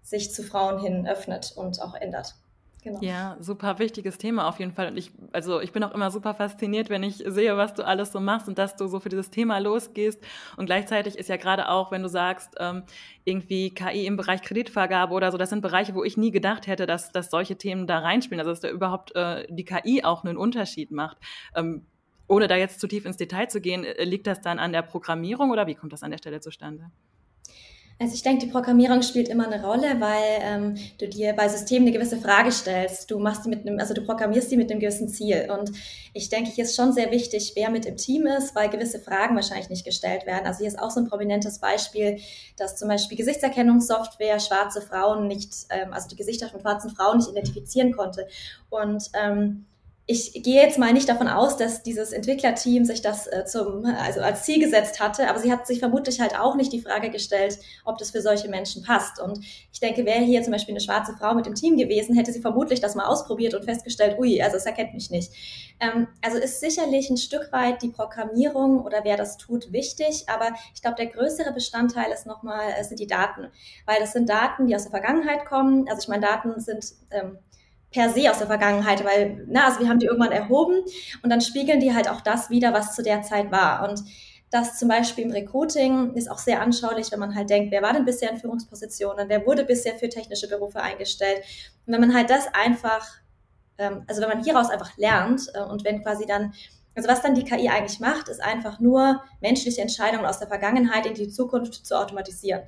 sich 0.03 0.31
zu 0.31 0.43
Frauen 0.43 0.79
hin 0.79 1.09
öffnet 1.09 1.55
und 1.57 1.81
auch 1.81 1.95
ändert. 1.95 2.35
Genau. 2.83 2.99
Ja, 3.01 3.39
super 3.41 3.79
wichtiges 3.79 4.19
Thema 4.19 4.47
auf 4.47 4.59
jeden 4.59 4.73
Fall. 4.73 4.89
Und 4.89 4.99
ich, 4.99 5.11
also 5.33 5.61
ich 5.61 5.73
bin 5.73 5.83
auch 5.83 5.95
immer 5.95 6.11
super 6.11 6.35
fasziniert, 6.35 6.91
wenn 6.91 7.03
ich 7.03 7.25
sehe, 7.27 7.57
was 7.57 7.73
du 7.73 7.83
alles 7.87 8.13
so 8.13 8.21
machst 8.21 8.47
und 8.47 8.59
dass 8.59 8.77
du 8.77 8.89
so 8.89 9.01
für 9.01 9.09
dieses 9.09 9.31
Thema 9.31 9.59
losgehst. 9.59 10.23
Und 10.59 10.67
gleichzeitig 10.67 11.17
ist 11.17 11.31
ja 11.31 11.37
gerade 11.37 11.71
auch, 11.71 11.91
wenn 11.91 12.03
du 12.03 12.09
sagst, 12.11 12.57
ähm, 12.59 12.83
irgendwie 13.25 13.71
KI 13.71 14.05
im 14.05 14.19
Bereich 14.19 14.43
Kreditvergabe 14.43 15.15
oder 15.15 15.33
so, 15.33 15.39
das 15.39 15.49
sind 15.49 15.63
Bereiche, 15.63 15.95
wo 15.95 16.05
ich 16.05 16.19
nie 16.19 16.31
gedacht 16.31 16.67
hätte, 16.67 16.85
dass, 16.85 17.11
dass 17.11 17.31
solche 17.31 17.57
Themen 17.57 17.87
da 17.87 18.01
reinspielen. 18.01 18.41
Also 18.41 18.51
dass 18.51 18.61
da 18.61 18.69
überhaupt 18.69 19.15
äh, 19.17 19.47
die 19.49 19.65
KI 19.65 20.05
auch 20.05 20.25
einen 20.25 20.37
Unterschied 20.37 20.91
macht. 20.91 21.17
Ähm, 21.55 21.87
ohne 22.31 22.47
da 22.47 22.57
jetzt 22.57 22.81
zu 22.81 22.87
tief 22.87 23.05
ins 23.05 23.17
Detail 23.17 23.49
zu 23.49 23.61
gehen, 23.61 23.85
äh, 23.85 24.05
liegt 24.05 24.27
das 24.27 24.41
dann 24.41 24.59
an 24.59 24.73
der 24.73 24.83
Programmierung 24.83 25.51
oder 25.51 25.67
wie 25.67 25.75
kommt 25.75 25.93
das 25.93 26.03
an 26.03 26.13
der 26.13 26.19
Stelle 26.19 26.41
zustande? 26.41 26.91
Also 27.99 28.15
ich 28.15 28.23
denke, 28.23 28.47
die 28.47 28.51
Programmierung 28.51 29.03
spielt 29.03 29.29
immer 29.29 29.47
eine 29.47 29.63
Rolle, 29.63 30.01
weil 30.01 30.41
ähm, 30.41 30.75
du 30.99 31.07
dir 31.07 31.35
bei 31.35 31.51
Systemen 31.51 31.87
eine 31.87 31.93
gewisse 31.95 32.17
Frage 32.17 32.51
stellst. 32.51 33.11
Du 33.11 33.19
machst 33.19 33.45
die 33.45 33.51
mit 33.51 33.67
einem, 33.67 33.79
also 33.79 33.93
du 33.93 34.03
programmierst 34.03 34.51
die 34.51 34.57
mit 34.57 34.71
einem 34.71 34.81
gewissen 34.81 35.11
Ziel. 35.11 35.51
Und 35.51 35.73
ich 36.15 36.31
denke, 36.31 36.51
hier 36.51 36.65
ist 36.65 36.75
schon 36.75 36.95
sehr 36.95 37.11
wichtig, 37.11 37.53
wer 37.57 37.69
mit 37.69 37.85
im 37.85 37.99
Team 37.99 38.27
ist, 38.27 38.55
weil 38.55 38.71
gewisse 38.71 39.01
Fragen 39.01 39.37
wahrscheinlich 39.37 39.69
nicht 39.69 39.85
gestellt 39.85 40.25
werden. 40.25 40.47
Also 40.47 40.61
hier 40.61 40.69
ist 40.69 40.79
auch 40.79 40.91
so 40.91 41.01
ein 41.01 41.09
prominentes 41.11 41.59
Beispiel, 41.59 42.19
dass 42.57 42.77
zum 42.77 42.89
Beispiel 42.89 43.19
Gesichtserkennungssoftware 43.19 44.41
schwarze 44.41 44.81
Frauen 44.81 45.27
nicht, 45.27 45.53
ähm, 45.69 45.93
also 45.93 46.09
die 46.09 46.17
Gesichter 46.17 46.49
von 46.49 46.61
schwarzen 46.61 46.89
Frauen 46.89 47.19
nicht 47.19 47.29
identifizieren 47.29 47.93
konnte. 47.93 48.27
Und 48.71 49.11
ähm, 49.13 49.67
ich 50.07 50.43
gehe 50.43 50.61
jetzt 50.61 50.79
mal 50.79 50.93
nicht 50.93 51.09
davon 51.09 51.29
aus, 51.29 51.57
dass 51.57 51.85
dieses 51.85 52.13
Entwicklerteam 52.13 52.85
sich 52.85 53.01
das 53.01 53.29
äh, 53.29 53.45
zum, 53.45 53.85
also 53.85 54.21
als 54.21 54.43
Ziel 54.43 54.59
gesetzt 54.59 54.99
hatte, 54.99 55.29
aber 55.29 55.39
sie 55.39 55.53
hat 55.53 55.67
sich 55.67 55.79
vermutlich 55.79 56.21
halt 56.21 56.37
auch 56.37 56.57
nicht 56.57 56.73
die 56.73 56.81
Frage 56.81 57.11
gestellt, 57.11 57.59
ob 57.85 57.97
das 57.99 58.11
für 58.11 58.21
solche 58.21 58.49
Menschen 58.49 58.83
passt. 58.83 59.21
Und 59.21 59.39
ich 59.73 59.79
denke, 59.79 60.05
wäre 60.05 60.25
hier 60.25 60.43
zum 60.43 60.53
Beispiel 60.53 60.73
eine 60.73 60.81
schwarze 60.81 61.15
Frau 61.17 61.35
mit 61.35 61.47
dem 61.47 61.55
Team 61.55 61.77
gewesen, 61.77 62.17
hätte 62.17 62.33
sie 62.33 62.41
vermutlich 62.41 62.81
das 62.81 62.97
mal 62.97 63.07
ausprobiert 63.07 63.55
und 63.55 63.65
festgestellt, 63.65 64.19
ui, 64.19 64.43
also 64.43 64.57
es 64.57 64.67
erkennt 64.67 64.95
mich 64.95 65.11
nicht. 65.11 65.31
Ähm, 65.79 66.09
also 66.23 66.39
ist 66.39 66.59
sicherlich 66.59 67.09
ein 67.09 67.17
Stück 67.17 67.53
weit 67.53 67.81
die 67.83 67.91
Programmierung 67.91 68.81
oder 68.81 69.05
wer 69.05 69.17
das 69.17 69.37
tut 69.37 69.73
wichtig, 69.73 70.25
aber 70.27 70.55
ich 70.75 70.83
glaube, 70.83 70.97
der 70.97 71.07
größere 71.07 71.53
Bestandteil 71.53 72.11
ist 72.11 72.27
nochmal, 72.27 72.73
äh, 72.77 72.83
sind 72.83 72.99
die 72.99 73.07
Daten, 73.07 73.49
weil 73.87 74.01
das 74.01 74.13
sind 74.13 74.29
Daten, 74.29 74.67
die 74.67 74.75
aus 74.75 74.83
der 74.83 74.91
Vergangenheit 74.91 75.45
kommen. 75.45 75.89
Also 75.89 76.03
ich 76.03 76.09
meine, 76.09 76.27
Daten 76.27 76.59
sind 76.59 76.85
ähm, 77.13 77.39
per 77.91 78.11
se 78.11 78.31
aus 78.31 78.39
der 78.39 78.47
Vergangenheit, 78.47 79.05
weil, 79.05 79.45
na, 79.49 79.67
also 79.67 79.81
wir 79.81 79.89
haben 79.89 79.99
die 79.99 80.07
irgendwann 80.07 80.33
erhoben 80.33 80.83
und 81.23 81.31
dann 81.31 81.41
spiegeln 81.41 81.81
die 81.81 81.95
halt 81.95 82.09
auch 82.09 82.21
das 82.21 82.51
wieder, 82.51 82.73
was 82.73 82.95
zu 82.95 83.03
der 83.03 83.23
Zeit 83.23 83.51
war. 83.51 83.89
Und 83.89 84.05
das 84.51 84.79
zum 84.79 84.89
Beispiel 84.89 85.25
im 85.25 85.31
Recruiting 85.31 86.15
ist 86.15 86.31
auch 86.31 86.39
sehr 86.39 86.61
anschaulich, 86.61 87.13
wenn 87.13 87.21
man 87.21 87.35
halt 87.35 87.51
denkt, 87.51 87.71
wer 87.71 87.83
war 87.83 87.93
denn 87.93 88.05
bisher 88.05 88.31
in 88.31 88.39
Führungspositionen, 88.39 89.29
wer 89.29 89.47
wurde 89.47 89.65
bisher 89.65 89.97
für 89.97 90.09
technische 90.09 90.49
Berufe 90.49 90.81
eingestellt. 90.81 91.43
Und 91.87 91.93
wenn 91.93 92.01
man 92.01 92.15
halt 92.15 92.31
das 92.31 92.47
einfach, 92.53 93.07
ähm, 93.79 94.05
also 94.09 94.21
wenn 94.23 94.29
man 94.29 94.43
hieraus 94.43 94.71
einfach 94.71 94.97
lernt 94.97 95.51
äh, 95.55 95.63
und 95.63 95.85
wenn 95.85 96.03
quasi 96.03 96.27
dann, 96.27 96.53
also 96.97 97.09
was 97.09 97.23
dann 97.23 97.35
die 97.35 97.45
KI 97.45 97.69
eigentlich 97.69 98.01
macht, 98.01 98.29
ist 98.29 98.43
einfach 98.43 98.81
nur 98.81 99.23
menschliche 99.41 99.83
Entscheidungen 99.83 100.27
aus 100.27 100.41
der 100.41 100.49
Vergangenheit 100.49 101.07
in 101.07 101.15
die 101.15 101.29
Zukunft 101.29 101.87
zu 101.87 101.97
automatisieren. 101.97 102.63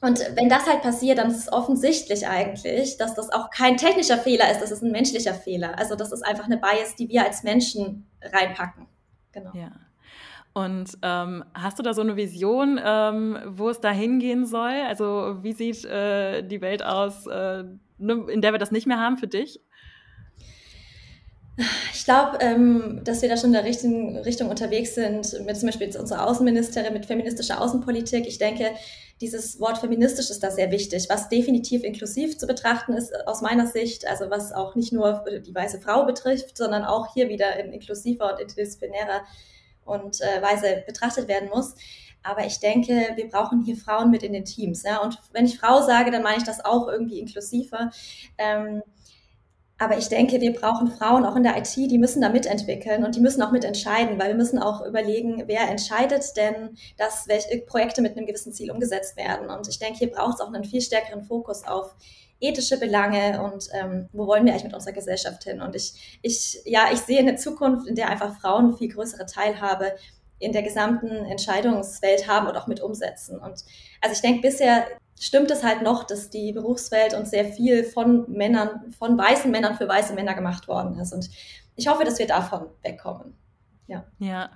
Und 0.00 0.20
wenn 0.34 0.48
das 0.48 0.66
halt 0.66 0.82
passiert, 0.82 1.18
dann 1.18 1.30
ist 1.30 1.38
es 1.38 1.52
offensichtlich 1.52 2.26
eigentlich, 2.26 2.98
dass 2.98 3.14
das 3.14 3.30
auch 3.30 3.50
kein 3.50 3.76
technischer 3.76 4.18
Fehler 4.18 4.50
ist, 4.50 4.60
das 4.60 4.70
ist 4.70 4.82
ein 4.82 4.90
menschlicher 4.90 5.34
Fehler. 5.34 5.78
Also 5.78 5.94
das 5.94 6.12
ist 6.12 6.22
einfach 6.22 6.44
eine 6.44 6.58
Bias, 6.58 6.94
die 6.96 7.08
wir 7.08 7.24
als 7.24 7.42
Menschen 7.42 8.06
reinpacken. 8.22 8.86
Genau. 9.32 9.50
Ja. 9.54 9.72
Und 10.52 10.98
ähm, 11.02 11.44
hast 11.52 11.78
du 11.78 11.82
da 11.82 11.94
so 11.94 12.00
eine 12.00 12.16
Vision, 12.16 12.80
ähm, 12.84 13.38
wo 13.46 13.70
es 13.70 13.80
da 13.80 13.90
hingehen 13.90 14.46
soll? 14.46 14.72
Also 14.86 15.38
wie 15.42 15.52
sieht 15.52 15.84
äh, 15.84 16.42
die 16.42 16.60
Welt 16.60 16.84
aus, 16.84 17.26
äh, 17.26 17.64
ne, 17.98 18.26
in 18.28 18.40
der 18.40 18.52
wir 18.52 18.58
das 18.58 18.70
nicht 18.70 18.86
mehr 18.86 19.00
haben 19.00 19.16
für 19.16 19.26
dich? 19.26 19.60
Ich 21.92 22.04
glaube, 22.04 22.38
ähm, 22.40 23.00
dass 23.04 23.22
wir 23.22 23.28
da 23.28 23.36
schon 23.36 23.50
in 23.50 23.54
der 23.54 23.64
richtigen 23.64 24.18
Richtung 24.18 24.48
unterwegs 24.48 24.94
sind, 24.94 25.40
mit 25.44 25.56
zum 25.56 25.68
Beispiel 25.68 25.96
unserer 25.96 26.26
Außenministerin, 26.26 26.92
mit 26.92 27.06
feministischer 27.06 27.60
Außenpolitik. 27.60 28.26
Ich 28.26 28.38
denke, 28.38 28.70
dieses 29.20 29.60
Wort 29.60 29.78
feministisch 29.78 30.30
ist 30.30 30.42
da 30.42 30.50
sehr 30.50 30.70
wichtig, 30.70 31.06
was 31.08 31.28
definitiv 31.28 31.84
inklusiv 31.84 32.36
zu 32.36 32.46
betrachten 32.46 32.94
ist 32.94 33.14
aus 33.26 33.42
meiner 33.42 33.66
Sicht, 33.66 34.06
also 34.06 34.28
was 34.30 34.52
auch 34.52 34.74
nicht 34.74 34.92
nur 34.92 35.24
die 35.46 35.54
weiße 35.54 35.80
Frau 35.80 36.04
betrifft, 36.04 36.56
sondern 36.56 36.84
auch 36.84 37.12
hier 37.14 37.28
wieder 37.28 37.56
in 37.58 37.72
inklusiver 37.72 38.32
und 38.32 38.40
interdisziplinärer 38.40 39.22
und 39.84 40.20
äh, 40.20 40.42
Weise 40.42 40.82
betrachtet 40.86 41.28
werden 41.28 41.48
muss. 41.48 41.74
Aber 42.22 42.46
ich 42.46 42.58
denke, 42.58 43.12
wir 43.16 43.28
brauchen 43.28 43.62
hier 43.62 43.76
Frauen 43.76 44.10
mit 44.10 44.22
in 44.22 44.32
den 44.32 44.46
Teams. 44.46 44.82
Ja? 44.82 45.02
Und 45.02 45.18
wenn 45.32 45.44
ich 45.44 45.58
Frau 45.58 45.82
sage, 45.82 46.10
dann 46.10 46.22
meine 46.22 46.38
ich 46.38 46.44
das 46.44 46.64
auch 46.64 46.88
irgendwie 46.88 47.20
inklusiver. 47.20 47.90
Ähm, 48.38 48.82
aber 49.78 49.98
ich 49.98 50.08
denke, 50.08 50.40
wir 50.40 50.52
brauchen 50.52 50.90
Frauen 50.92 51.24
auch 51.24 51.34
in 51.34 51.42
der 51.42 51.58
IT, 51.58 51.74
die 51.76 51.98
müssen 51.98 52.22
da 52.22 52.28
mitentwickeln 52.28 53.04
und 53.04 53.16
die 53.16 53.20
müssen 53.20 53.42
auch 53.42 53.50
mitentscheiden, 53.50 54.18
weil 54.20 54.28
wir 54.28 54.36
müssen 54.36 54.60
auch 54.60 54.86
überlegen, 54.86 55.44
wer 55.46 55.68
entscheidet 55.68 56.36
denn, 56.36 56.76
dass 56.96 57.26
welche 57.26 57.58
Projekte 57.58 58.00
mit 58.00 58.16
einem 58.16 58.26
gewissen 58.26 58.52
Ziel 58.52 58.70
umgesetzt 58.70 59.16
werden. 59.16 59.50
Und 59.50 59.66
ich 59.68 59.80
denke, 59.80 59.98
hier 59.98 60.12
braucht 60.12 60.34
es 60.34 60.40
auch 60.40 60.52
einen 60.52 60.64
viel 60.64 60.80
stärkeren 60.80 61.24
Fokus 61.24 61.64
auf 61.64 61.96
ethische 62.40 62.78
Belange 62.78 63.42
und 63.42 63.68
ähm, 63.72 64.08
wo 64.12 64.26
wollen 64.26 64.44
wir 64.44 64.52
eigentlich 64.52 64.64
mit 64.64 64.74
unserer 64.74 64.92
Gesellschaft 64.92 65.42
hin? 65.44 65.60
Und 65.60 65.74
ich, 65.74 66.18
ich, 66.22 66.60
ja, 66.64 66.88
ich 66.92 67.00
sehe 67.00 67.18
eine 67.18 67.36
Zukunft, 67.36 67.88
in 67.88 67.96
der 67.96 68.10
einfach 68.10 68.38
Frauen 68.38 68.76
viel 68.76 68.92
größere 68.92 69.26
Teilhabe 69.26 69.94
in 70.38 70.52
der 70.52 70.62
gesamten 70.62 71.08
Entscheidungswelt 71.08 72.28
haben 72.28 72.46
und 72.46 72.56
auch 72.56 72.66
mit 72.66 72.80
umsetzen. 72.80 73.38
Und 73.38 73.64
also 74.00 74.12
ich 74.12 74.20
denke, 74.20 74.40
bisher 74.40 74.86
stimmt 75.18 75.50
es 75.50 75.62
halt 75.62 75.82
noch, 75.82 76.04
dass 76.04 76.30
die 76.30 76.52
Berufswelt 76.52 77.14
uns 77.14 77.30
sehr 77.30 77.44
viel 77.44 77.84
von 77.84 78.30
Männern, 78.30 78.92
von 78.98 79.16
weißen 79.16 79.50
Männern 79.50 79.76
für 79.76 79.88
weiße 79.88 80.14
Männer 80.14 80.34
gemacht 80.34 80.68
worden 80.68 80.98
ist. 80.98 81.12
Und 81.12 81.30
ich 81.76 81.88
hoffe, 81.88 82.04
dass 82.04 82.18
wir 82.18 82.26
davon 82.26 82.66
wegkommen. 82.82 83.34
Ja. 83.86 84.04
ja. 84.18 84.50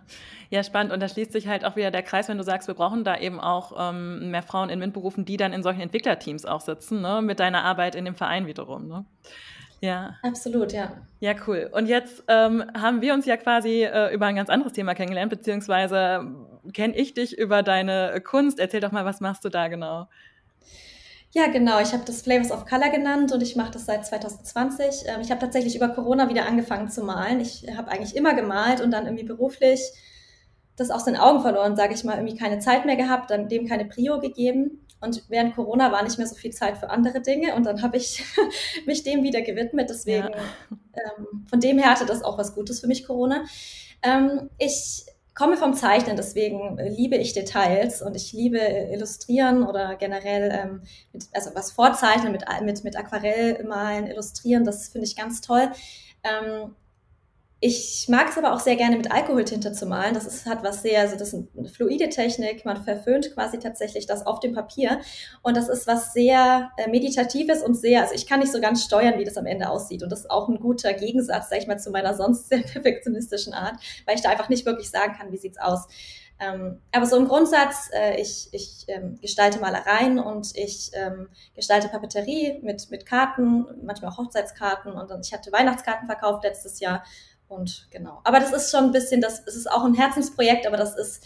ja, 0.49 0.63
spannend. 0.63 0.93
Und 0.93 1.01
da 1.01 1.09
schließt 1.09 1.33
sich 1.33 1.49
halt 1.49 1.65
auch 1.65 1.77
wieder 1.77 1.91
der 1.91 2.03
Kreis, 2.03 2.29
wenn 2.29 2.39
du 2.39 2.45
sagst, 2.45 2.67
wir 2.67 2.75
brauchen 2.75 3.05
da 3.05 3.19
eben 3.19 3.41
auch 3.41 3.73
ähm, 3.79 4.31
mehr 4.31 4.43
Frauen 4.43 4.71
in 4.71 4.79
MINT-Berufen, 4.79 5.25
die 5.25 5.37
dann 5.37 5.53
in 5.53 5.63
solchen 5.63 5.83
Entwicklerteams 5.83 6.47
auch 6.47 6.63
sitzen, 6.63 7.03
ne? 7.03 7.21
mit 7.21 7.39
deiner 7.39 7.65
Arbeit 7.65 7.95
in 7.95 8.07
dem 8.07 8.15
Verein 8.15 8.47
wiederum. 8.47 8.89
Ne? 8.89 9.05
Ja. 9.81 10.17
Absolut, 10.23 10.73
ja. 10.73 10.93
Ja, 11.21 11.35
cool. 11.47 11.71
Und 11.73 11.87
jetzt 11.87 12.25
ähm, 12.29 12.65
haben 12.77 13.03
wir 13.03 13.13
uns 13.13 13.27
ja 13.27 13.37
quasi 13.37 13.85
äh, 13.85 14.13
über 14.15 14.27
ein 14.27 14.37
ganz 14.37 14.49
anderes 14.49 14.73
Thema 14.73 14.95
kennengelernt, 14.95 15.31
beziehungsweise 15.31 16.27
kenne 16.73 16.97
ich 16.97 17.15
dich 17.15 17.37
über 17.37 17.63
deine 17.63 18.21
Kunst. 18.23 18.59
Erzähl 18.59 18.81
doch 18.81 18.93
mal, 18.93 19.05
was 19.05 19.21
machst 19.21 19.45
du 19.45 19.51
da 19.51 19.69
genau? 19.69 20.09
Ja, 21.33 21.47
genau. 21.49 21.81
Ich 21.81 21.93
habe 21.93 22.05
das 22.07 22.23
Flavors 22.23 22.51
of 22.51 22.65
Color 22.65 22.89
genannt 22.91 23.33
und 23.33 23.43
ich 23.43 23.55
mache 23.55 23.71
das 23.71 23.87
seit 23.87 24.07
2020. 24.07 25.05
Ähm, 25.07 25.21
ich 25.21 25.31
habe 25.31 25.41
tatsächlich 25.41 25.77
über 25.77 25.89
Corona 25.91 26.29
wieder 26.29 26.47
angefangen 26.47 26.89
zu 26.89 27.03
malen. 27.03 27.41
Ich 27.41 27.67
habe 27.77 27.91
eigentlich 27.91 28.17
immer 28.17 28.35
gemalt 28.35 28.81
und 28.81 28.91
dann 28.91 29.05
irgendwie 29.05 29.27
beruflich 29.27 29.81
das 30.77 30.91
aus 30.91 31.05
den 31.05 31.17
Augen 31.17 31.43
verloren, 31.43 31.77
sage 31.77 31.93
ich 31.93 32.05
mal, 32.05 32.17
irgendwie 32.17 32.37
keine 32.37 32.61
Zeit 32.61 32.87
mehr 32.87 32.97
gehabt, 32.97 33.31
dann 33.31 33.49
dem 33.49 33.67
keine 33.67 33.85
Prio 33.85 34.21
gegeben. 34.21 34.87
Und 35.01 35.25
während 35.29 35.55
Corona 35.55 35.93
war 35.93 36.03
nicht 36.03 36.19
mehr 36.19 36.27
so 36.27 36.35
viel 36.35 36.53
Zeit 36.53 36.79
für 36.79 36.91
andere 36.91 37.21
Dinge 37.21 37.55
und 37.55 37.65
dann 37.65 37.83
habe 37.83 37.97
ich 37.97 38.25
mich 38.87 39.03
dem 39.03 39.23
wieder 39.23 39.43
gewidmet. 39.43 39.91
Deswegen, 39.91 40.29
ja. 40.29 40.79
ähm, 40.95 41.47
von 41.49 41.61
dem 41.61 41.79
her 41.79 41.91
hatte 41.91 42.07
das 42.07 42.23
auch 42.23 42.39
was 42.39 42.55
Gutes 42.55 42.81
für 42.81 42.87
mich, 42.87 43.07
Corona. 43.07 43.45
Ähm, 44.03 44.49
ich 44.59 45.05
komme 45.39 45.57
vom 45.57 45.73
Zeichnen, 45.73 46.17
deswegen 46.17 46.79
äh, 46.79 46.89
liebe 46.89 47.17
ich 47.17 47.33
Details 47.33 48.03
und 48.03 48.17
ich 48.17 48.33
liebe 48.33 48.59
Illustrieren 48.59 49.63
oder 49.63 49.95
generell 49.95 50.51
ähm, 50.53 50.83
mit, 51.13 51.29
also 51.33 51.51
was 51.55 51.71
vorzeichnen, 51.71 52.33
mit, 52.33 52.45
mit, 52.63 52.83
mit 52.83 52.97
Aquarell 52.97 53.65
malen, 53.65 54.09
illustrieren, 54.09 54.65
das 54.65 54.89
finde 54.89 55.07
ich 55.07 55.15
ganz 55.15 55.41
toll. 55.41 55.71
Ähm, 56.25 56.75
ich 57.61 58.07
mag 58.09 58.29
es 58.29 58.39
aber 58.39 58.53
auch 58.53 58.61
sehr 58.61 58.77
gerne 58.77 58.97
mit 58.97 59.11
Alkoholtinte 59.11 59.73
zu 59.73 59.87
malen. 59.87 60.15
Das 60.15 60.27
ist, 60.27 60.47
hat 60.47 60.63
was 60.63 60.83
sehr, 60.83 61.01
also 61.01 61.17
das 61.17 61.33
ist 61.33 61.49
eine 61.57 61.69
fluide 61.69 62.09
Technik. 62.09 62.65
Man 62.65 62.85
verföhnt 62.85 63.35
quasi 63.35 63.59
tatsächlich 63.59 64.07
das 64.07 64.25
auf 64.27 64.39
dem 64.39 64.53
Papier. 64.53 65.01
Und 65.43 65.57
das 65.57 65.69
ist 65.69 65.89
was 65.89 66.13
sehr 66.13 66.71
äh, 66.77 66.89
meditatives 66.89 67.63
und 67.63 67.75
sehr, 67.75 68.03
also 68.03 68.15
ich 68.15 68.29
kann 68.29 68.39
nicht 68.39 68.53
so 68.53 68.61
ganz 68.61 68.85
steuern, 68.85 69.19
wie 69.19 69.25
das 69.25 69.37
am 69.37 69.47
Ende 69.47 69.71
aussieht. 69.71 70.05
Und 70.05 70.13
das 70.13 70.21
ist 70.21 70.31
auch 70.31 70.49
ein 70.49 70.61
guter 70.61 70.93
Gegensatz, 70.93 71.49
sag 71.51 71.59
ich 71.59 71.67
mal, 71.67 71.81
zu 71.81 71.91
meiner 71.91 72.15
sonst 72.15 72.49
sehr 72.49 72.59
perfektionistischen 72.73 73.53
Art, 73.53 73.75
weil 74.07 74.15
ich 74.15 74.23
da 74.23 74.31
einfach 74.31 74.49
nicht 74.49 74.65
wirklich 74.65 74.91
sagen 74.91 75.15
kann, 75.19 75.33
wie 75.33 75.39
sieht's 75.39 75.59
aus. 75.59 75.89
Ähm, 76.41 76.81
aber 76.93 77.07
so 77.07 77.17
im 77.17 77.27
Grundsatz, 77.27 77.91
äh, 77.93 78.21
ich, 78.21 78.49
ich 78.53 78.85
ähm, 78.87 79.19
gestalte 79.21 79.59
Malereien 79.59 80.21
und 80.21 80.57
ich 80.57 80.93
ähm, 80.95 81.29
gestalte 81.55 81.89
Papeterie 81.89 82.61
mit, 82.63 82.91
mit 82.91 83.07
Karten, 83.07 83.67
manchmal 83.83 84.13
auch 84.13 84.19
Hochzeitskarten. 84.19 84.93
Und 84.93 85.11
dann, 85.11 85.21
ich 85.21 85.33
hatte 85.33 85.51
Weihnachtskarten 85.51 86.07
verkauft 86.07 86.45
letztes 86.45 86.79
Jahr 86.79 87.03
und 87.49 87.89
genau. 87.91 88.21
Aber 88.25 88.41
das 88.41 88.53
ist 88.53 88.71
schon 88.71 88.85
ein 88.85 88.93
bisschen, 88.93 89.21
das, 89.21 89.43
es 89.47 89.57
ist 89.57 89.71
auch 89.71 89.85
ein 89.85 89.95
Herzensprojekt, 89.95 90.67
aber 90.67 90.77
das 90.77 90.97
ist 90.97 91.25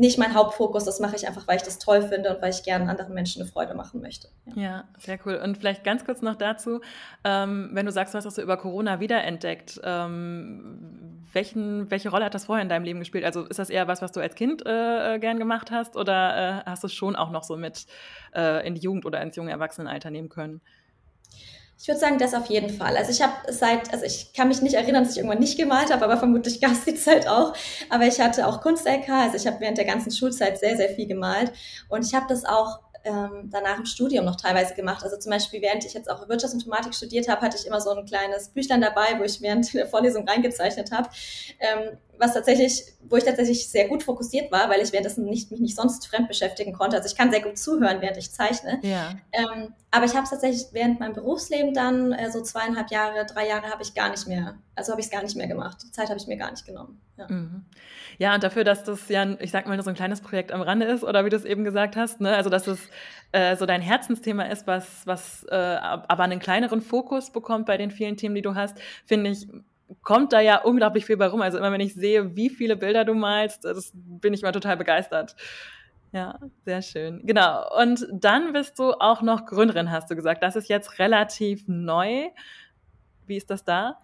nicht 0.00 0.18
mein 0.18 0.34
Hauptfokus. 0.34 0.84
Das 0.84 0.98
mache 0.98 1.14
ich 1.14 1.28
einfach, 1.28 1.46
weil 1.46 1.58
ich 1.58 1.62
das 1.62 1.78
toll 1.78 2.00
finde 2.02 2.34
und 2.34 2.40
weil 2.40 2.50
ich 2.50 2.62
gerne 2.62 2.88
anderen 2.88 3.12
Menschen 3.12 3.42
eine 3.42 3.50
Freude 3.50 3.74
machen 3.74 4.00
möchte. 4.00 4.28
Ja, 4.46 4.62
ja 4.62 4.84
sehr 4.98 5.18
cool. 5.26 5.34
Und 5.36 5.58
vielleicht 5.58 5.84
ganz 5.84 6.06
kurz 6.06 6.22
noch 6.22 6.36
dazu, 6.36 6.80
ähm, 7.22 7.68
wenn 7.72 7.84
du 7.84 7.92
sagst, 7.92 8.14
du 8.14 8.16
hast 8.16 8.24
das 8.24 8.34
so 8.34 8.42
über 8.42 8.56
Corona 8.56 8.98
wiederentdeckt, 8.98 9.78
ähm, 9.84 11.20
welchen, 11.32 11.90
welche 11.90 12.08
Rolle 12.08 12.24
hat 12.24 12.34
das 12.34 12.46
vorher 12.46 12.62
in 12.62 12.70
deinem 12.70 12.84
Leben 12.84 12.98
gespielt? 12.98 13.24
Also 13.24 13.44
ist 13.44 13.58
das 13.58 13.68
eher 13.68 13.88
was, 13.88 14.00
was 14.00 14.10
du 14.10 14.20
als 14.20 14.34
Kind 14.34 14.64
äh, 14.64 15.18
gern 15.18 15.38
gemacht 15.38 15.70
hast 15.70 15.96
oder 15.96 16.62
äh, 16.64 16.70
hast 16.70 16.82
du 16.82 16.86
es 16.86 16.94
schon 16.94 17.14
auch 17.14 17.30
noch 17.30 17.44
so 17.44 17.58
mit 17.58 17.86
äh, 18.34 18.66
in 18.66 18.74
die 18.74 18.80
Jugend 18.80 19.04
oder 19.04 19.20
ins 19.20 19.36
junge 19.36 19.50
Erwachsenenalter 19.50 20.10
nehmen 20.10 20.30
können? 20.30 20.62
Ich 21.82 21.88
würde 21.88 21.98
sagen, 21.98 22.18
das 22.18 22.34
auf 22.34 22.46
jeden 22.46 22.68
Fall. 22.68 22.94
Also 22.98 23.10
ich 23.10 23.22
habe 23.22 23.32
seit, 23.50 23.90
also 23.90 24.04
ich 24.04 24.34
kann 24.34 24.48
mich 24.48 24.60
nicht 24.60 24.74
erinnern, 24.74 25.02
dass 25.02 25.12
ich 25.12 25.18
irgendwann 25.18 25.38
nicht 25.38 25.56
gemalt 25.56 25.90
habe, 25.90 26.04
aber 26.04 26.18
vermutlich 26.18 26.60
gab 26.60 26.72
es 26.72 26.84
die 26.84 26.94
Zeit 26.94 27.26
auch. 27.26 27.54
Aber 27.88 28.04
ich 28.04 28.20
hatte 28.20 28.46
auch 28.46 28.60
Kunst-LK, 28.60 29.08
also 29.08 29.36
ich 29.36 29.46
habe 29.46 29.60
während 29.60 29.78
der 29.78 29.86
ganzen 29.86 30.10
Schulzeit 30.10 30.58
sehr, 30.58 30.76
sehr 30.76 30.90
viel 30.90 31.06
gemalt. 31.06 31.52
Und 31.88 32.04
ich 32.04 32.14
habe 32.14 32.26
das 32.28 32.44
auch 32.44 32.80
ähm, 33.04 33.48
danach 33.50 33.78
im 33.78 33.86
Studium 33.86 34.26
noch 34.26 34.36
teilweise 34.36 34.74
gemacht. 34.74 35.04
Also 35.04 35.16
zum 35.16 35.30
Beispiel, 35.30 35.62
während 35.62 35.86
ich 35.86 35.94
jetzt 35.94 36.10
auch 36.10 36.28
Wirtschaftsinformatik 36.28 36.94
studiert 36.94 37.28
habe, 37.28 37.40
hatte 37.40 37.56
ich 37.56 37.66
immer 37.66 37.80
so 37.80 37.90
ein 37.90 38.04
kleines 38.04 38.50
Büchlein 38.50 38.82
dabei, 38.82 39.18
wo 39.18 39.24
ich 39.24 39.40
während 39.40 39.72
der 39.72 39.86
Vorlesung 39.86 40.28
reingezeichnet 40.28 40.92
habe. 40.92 41.08
Ähm, 41.60 41.96
was 42.20 42.34
tatsächlich, 42.34 42.84
wo 43.08 43.16
ich 43.16 43.24
tatsächlich 43.24 43.68
sehr 43.68 43.88
gut 43.88 44.02
fokussiert 44.02 44.52
war, 44.52 44.68
weil 44.68 44.80
ich 44.82 44.92
währenddessen 44.92 45.24
nicht, 45.24 45.50
mich 45.50 45.60
nicht 45.60 45.74
sonst 45.74 46.06
fremd 46.06 46.28
beschäftigen 46.28 46.72
konnte. 46.74 46.96
Also 46.96 47.08
ich 47.08 47.16
kann 47.16 47.30
sehr 47.30 47.40
gut 47.40 47.58
zuhören, 47.58 48.02
während 48.02 48.18
ich 48.18 48.30
zeichne. 48.30 48.78
Ja. 48.82 49.14
Ähm, 49.32 49.74
aber 49.90 50.04
ich 50.04 50.12
habe 50.12 50.24
es 50.24 50.30
tatsächlich 50.30 50.66
während 50.72 51.00
meinem 51.00 51.14
Berufsleben 51.14 51.72
dann, 51.72 52.12
äh, 52.12 52.30
so 52.30 52.42
zweieinhalb 52.42 52.90
Jahre, 52.90 53.24
drei 53.24 53.48
Jahre 53.48 53.70
habe 53.70 53.82
ich 53.82 53.94
gar 53.94 54.10
nicht 54.10 54.28
mehr, 54.28 54.56
also 54.76 54.92
habe 54.92 55.00
ich 55.00 55.06
es 55.06 55.12
gar 55.12 55.22
nicht 55.22 55.34
mehr 55.34 55.48
gemacht. 55.48 55.78
Die 55.82 55.90
Zeit 55.90 56.10
habe 56.10 56.18
ich 56.20 56.26
mir 56.26 56.36
gar 56.36 56.50
nicht 56.50 56.66
genommen. 56.66 57.00
Ja. 57.16 57.26
Mhm. 57.28 57.64
ja, 58.18 58.34
und 58.34 58.42
dafür, 58.42 58.64
dass 58.64 58.84
das 58.84 59.08
ja, 59.08 59.36
ich 59.40 59.50
sag 59.50 59.66
mal, 59.66 59.74
nur 59.74 59.84
so 59.84 59.90
ein 59.90 59.96
kleines 59.96 60.20
Projekt 60.20 60.52
am 60.52 60.62
Rande 60.62 60.86
ist, 60.86 61.04
oder 61.04 61.24
wie 61.24 61.30
du 61.30 61.36
es 61.36 61.44
eben 61.44 61.64
gesagt 61.64 61.96
hast, 61.96 62.20
ne? 62.20 62.34
also 62.34 62.48
dass 62.48 62.66
es 62.66 62.80
äh, 63.32 63.56
so 63.56 63.66
dein 63.66 63.82
Herzensthema 63.82 64.44
ist, 64.44 64.66
was, 64.66 65.06
was 65.06 65.44
äh, 65.50 65.54
aber 65.54 66.22
einen 66.22 66.38
kleineren 66.38 66.80
Fokus 66.80 67.30
bekommt 67.30 67.66
bei 67.66 67.76
den 67.76 67.90
vielen 67.90 68.16
Themen, 68.16 68.34
die 68.34 68.42
du 68.42 68.54
hast, 68.54 68.78
finde 69.04 69.30
ich, 69.30 69.48
kommt 70.02 70.32
da 70.32 70.40
ja 70.40 70.62
unglaublich 70.62 71.06
viel 71.06 71.16
bei 71.16 71.26
rum. 71.26 71.42
Also 71.42 71.58
immer 71.58 71.72
wenn 71.72 71.80
ich 71.80 71.94
sehe, 71.94 72.36
wie 72.36 72.50
viele 72.50 72.76
Bilder 72.76 73.04
du 73.04 73.14
malst, 73.14 73.64
das 73.64 73.92
bin 73.94 74.34
ich 74.34 74.42
mal 74.42 74.52
total 74.52 74.76
begeistert. 74.76 75.36
Ja, 76.12 76.38
sehr 76.64 76.82
schön. 76.82 77.20
Genau. 77.24 77.64
Und 77.80 78.06
dann 78.12 78.52
bist 78.52 78.78
du 78.78 78.92
auch 78.94 79.22
noch 79.22 79.46
Gründerin, 79.46 79.90
hast 79.90 80.10
du 80.10 80.16
gesagt. 80.16 80.42
Das 80.42 80.56
ist 80.56 80.68
jetzt 80.68 80.98
relativ 80.98 81.64
neu. 81.68 82.28
Wie 83.26 83.36
ist 83.36 83.50
das 83.50 83.64
da? 83.64 83.98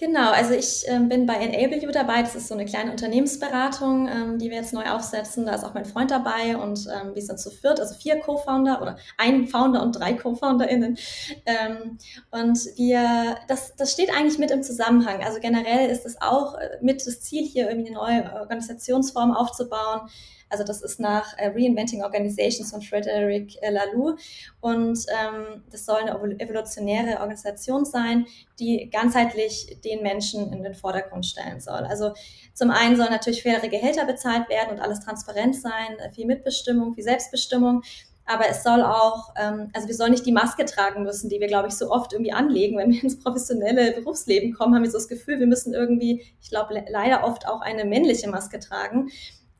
Genau, 0.00 0.30
also 0.30 0.54
ich 0.54 0.84
ähm, 0.86 1.10
bin 1.10 1.26
bei 1.26 1.34
Enable 1.34 1.78
You 1.78 1.90
dabei. 1.90 2.22
Das 2.22 2.34
ist 2.34 2.48
so 2.48 2.54
eine 2.54 2.64
kleine 2.64 2.90
Unternehmensberatung, 2.90 4.08
ähm, 4.08 4.38
die 4.38 4.48
wir 4.48 4.56
jetzt 4.56 4.72
neu 4.72 4.88
aufsetzen. 4.88 5.44
Da 5.44 5.54
ist 5.54 5.62
auch 5.62 5.74
mein 5.74 5.84
Freund 5.84 6.10
dabei 6.10 6.56
und 6.56 6.86
ähm, 6.86 7.14
wir 7.14 7.20
sind 7.20 7.38
zu 7.38 7.50
viert, 7.50 7.78
also 7.78 7.94
vier 7.94 8.18
Co-Founder 8.18 8.80
oder 8.80 8.96
ein 9.18 9.46
Founder 9.46 9.82
und 9.82 9.92
drei 9.92 10.14
Co-FounderInnen. 10.14 10.96
Ähm, 11.44 11.98
und 12.30 12.58
wir, 12.78 13.36
das, 13.46 13.76
das 13.76 13.92
steht 13.92 14.08
eigentlich 14.10 14.38
mit 14.38 14.50
im 14.50 14.62
Zusammenhang. 14.62 15.22
Also 15.22 15.38
generell 15.38 15.90
ist 15.90 16.06
es 16.06 16.18
auch 16.18 16.54
äh, 16.54 16.78
mit 16.80 17.06
das 17.06 17.20
Ziel, 17.20 17.44
hier 17.44 17.68
irgendwie 17.68 17.94
eine 17.94 17.98
neue 17.98 18.40
Organisationsform 18.40 19.36
aufzubauen 19.36 20.08
also 20.50 20.64
das 20.64 20.82
ist 20.82 21.00
nach 21.00 21.38
äh, 21.38 21.46
Reinventing 21.48 22.02
Organizations 22.02 22.70
von 22.70 22.82
Frederic 22.82 23.56
äh, 23.62 23.70
Laloux. 23.70 24.16
Und 24.60 24.98
ähm, 25.08 25.62
das 25.70 25.86
soll 25.86 26.00
eine 26.00 26.40
evolutionäre 26.40 27.20
Organisation 27.20 27.84
sein, 27.84 28.26
die 28.58 28.90
ganzheitlich 28.90 29.78
den 29.84 30.02
Menschen 30.02 30.52
in 30.52 30.62
den 30.62 30.74
Vordergrund 30.74 31.24
stellen 31.24 31.60
soll. 31.60 31.86
Also 31.86 32.12
zum 32.52 32.70
einen 32.70 32.96
sollen 32.96 33.10
natürlich 33.10 33.42
faire 33.42 33.66
Gehälter 33.68 34.04
bezahlt 34.04 34.48
werden 34.48 34.72
und 34.72 34.80
alles 34.80 35.00
transparent 35.00 35.56
sein, 35.56 35.98
äh, 35.98 36.10
viel 36.10 36.26
Mitbestimmung, 36.26 36.94
viel 36.94 37.04
Selbstbestimmung 37.04 37.82
aber 38.30 38.48
es 38.48 38.62
soll 38.62 38.82
auch, 38.82 39.34
ähm, 39.36 39.70
also 39.72 39.88
wir 39.88 39.94
sollen 39.94 40.12
nicht 40.12 40.24
die 40.24 40.32
Maske 40.32 40.64
tragen 40.64 41.02
müssen, 41.02 41.28
die 41.28 41.40
wir, 41.40 41.48
glaube 41.48 41.66
ich, 41.66 41.74
so 41.74 41.90
oft 41.90 42.12
irgendwie 42.12 42.32
anlegen. 42.32 42.78
Wenn 42.78 42.92
wir 42.92 43.02
ins 43.02 43.18
professionelle 43.18 43.92
Berufsleben 43.92 44.52
kommen, 44.54 44.74
haben 44.74 44.84
wir 44.84 44.90
so 44.90 44.98
das 44.98 45.08
Gefühl, 45.08 45.40
wir 45.40 45.48
müssen 45.48 45.74
irgendwie, 45.74 46.24
ich 46.40 46.50
glaube, 46.50 46.74
le 46.74 46.84
leider 46.90 47.24
oft 47.24 47.48
auch 47.48 47.60
eine 47.60 47.84
männliche 47.84 48.30
Maske 48.30 48.60
tragen. 48.60 49.10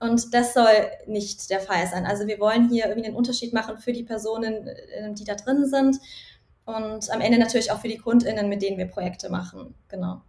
Und 0.00 0.33
das 0.33 0.54
soll 0.54 0.90
nicht 1.07 1.50
der 1.50 1.61
Fall 1.61 1.87
sein. 1.87 2.07
Also 2.07 2.26
wir 2.26 2.40
wollen 2.40 2.69
hier 2.71 2.87
irgendwie 2.87 3.09
einen 3.09 3.16
Unterschied 3.16 3.52
machen 3.52 3.78
für 3.78 3.92
die 3.92 4.02
Personen, 4.02 4.66
äh, 4.66 5.12
die 5.12 5.25
da 5.25 5.35
drin 5.35 5.66
sind. 5.66 5.99
und 6.64 7.11
am 7.11 7.21
Ende 7.21 7.38
natürlich 7.38 7.71
auch 7.73 7.80
für 7.80 7.88
die 7.88 7.99
KundInnen, 7.99 8.49
mit 8.49 8.62
denen 8.62 8.78
wir 8.78 8.87
Projekte 8.87 9.28
machen. 9.28 9.75
Genau. 9.88 10.23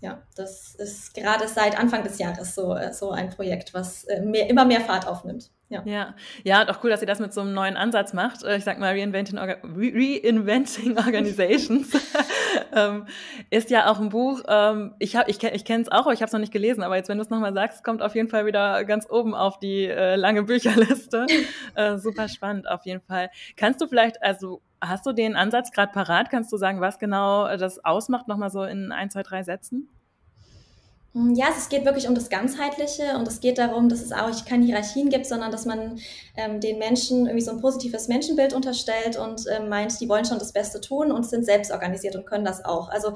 Ja, 0.00 0.22
das 0.34 0.74
ist 0.74 1.14
gerade 1.14 1.46
seit 1.48 1.78
Anfang 1.78 2.04
des 2.04 2.18
Jahres 2.18 2.54
so, 2.54 2.74
äh, 2.74 2.92
so 2.92 3.10
ein 3.10 3.30
Projekt, 3.30 3.74
was 3.74 4.04
äh, 4.04 4.20
mehr, 4.22 4.48
immer 4.48 4.64
mehr 4.64 4.80
Fahrt 4.80 5.06
aufnimmt. 5.06 5.50
Ja. 5.70 5.82
ja, 5.84 6.14
ja, 6.42 6.68
auch 6.68 6.82
cool, 6.82 6.90
dass 6.90 7.00
ihr 7.00 7.06
das 7.06 7.20
mit 7.20 7.32
so 7.32 7.42
einem 7.42 7.54
neuen 7.54 7.76
Ansatz 7.76 8.12
macht. 8.12 8.42
Äh, 8.42 8.56
ich 8.56 8.64
sag 8.64 8.80
mal, 8.80 8.92
Reinventing, 8.92 9.38
Reinventing 9.38 10.98
Organizations 10.98 11.92
ähm, 12.74 13.06
ist 13.50 13.70
ja 13.70 13.88
auch 13.88 14.00
ein 14.00 14.08
Buch. 14.08 14.42
Ähm, 14.48 14.96
ich 14.98 15.14
hab, 15.14 15.28
ich, 15.28 15.40
ich 15.40 15.64
kenne 15.64 15.82
es 15.84 15.88
auch, 15.88 16.06
aber 16.06 16.12
ich 16.12 16.22
habe 16.22 16.26
es 16.26 16.32
noch 16.32 16.40
nicht 16.40 16.52
gelesen. 16.52 16.82
Aber 16.82 16.96
jetzt, 16.96 17.08
wenn 17.08 17.18
du 17.18 17.22
es 17.22 17.30
nochmal 17.30 17.54
sagst, 17.54 17.84
kommt 17.84 18.02
auf 18.02 18.16
jeden 18.16 18.28
Fall 18.28 18.46
wieder 18.46 18.84
ganz 18.84 19.08
oben 19.08 19.32
auf 19.32 19.60
die 19.60 19.84
äh, 19.86 20.16
lange 20.16 20.42
Bücherliste. 20.42 21.26
äh, 21.76 21.98
super 21.98 22.28
spannend 22.28 22.68
auf 22.68 22.84
jeden 22.84 23.00
Fall. 23.02 23.30
Kannst 23.56 23.80
du 23.80 23.86
vielleicht, 23.86 24.20
also 24.24 24.62
hast 24.80 25.06
du 25.06 25.12
den 25.12 25.36
Ansatz 25.36 25.70
gerade 25.70 25.92
parat? 25.92 26.30
Kannst 26.30 26.52
du 26.52 26.56
sagen, 26.56 26.80
was 26.80 26.98
genau 26.98 27.46
das 27.56 27.84
ausmacht? 27.84 28.26
Nochmal 28.26 28.50
so 28.50 28.64
in 28.64 28.90
ein, 28.90 29.08
zwei, 29.08 29.22
drei 29.22 29.44
Sätzen? 29.44 29.88
Hm, 31.12 31.34
ja, 31.34 31.46
es 31.56 31.68
geht 31.68 31.84
wirklich 31.84 32.06
um 32.06 32.14
das 32.14 32.30
Ganzheitliche 32.30 33.16
und 33.16 33.26
es 33.26 33.40
geht 33.40 33.58
darum, 33.58 33.88
dass 33.88 34.00
es 34.00 34.12
auch 34.12 34.44
keine 34.44 34.64
Hierarchien 34.64 35.08
gibt, 35.10 35.26
sondern 35.26 35.50
dass 35.50 35.66
man 35.66 35.98
ähm, 36.36 36.60
den 36.60 36.78
Menschen 36.78 37.26
irgendwie 37.26 37.44
so 37.44 37.50
ein 37.50 37.60
positives 37.60 38.06
Menschenbild 38.06 38.52
unterstellt 38.52 39.16
und 39.16 39.44
ähm, 39.50 39.68
meint, 39.68 40.00
die 40.00 40.08
wollen 40.08 40.24
schon 40.24 40.38
das 40.38 40.52
Beste 40.52 40.80
tun 40.80 41.10
und 41.10 41.26
sind 41.26 41.44
selbst 41.44 41.72
organisiert 41.72 42.14
und 42.14 42.26
können 42.26 42.44
das 42.44 42.64
auch. 42.64 42.90
Also 42.90 43.14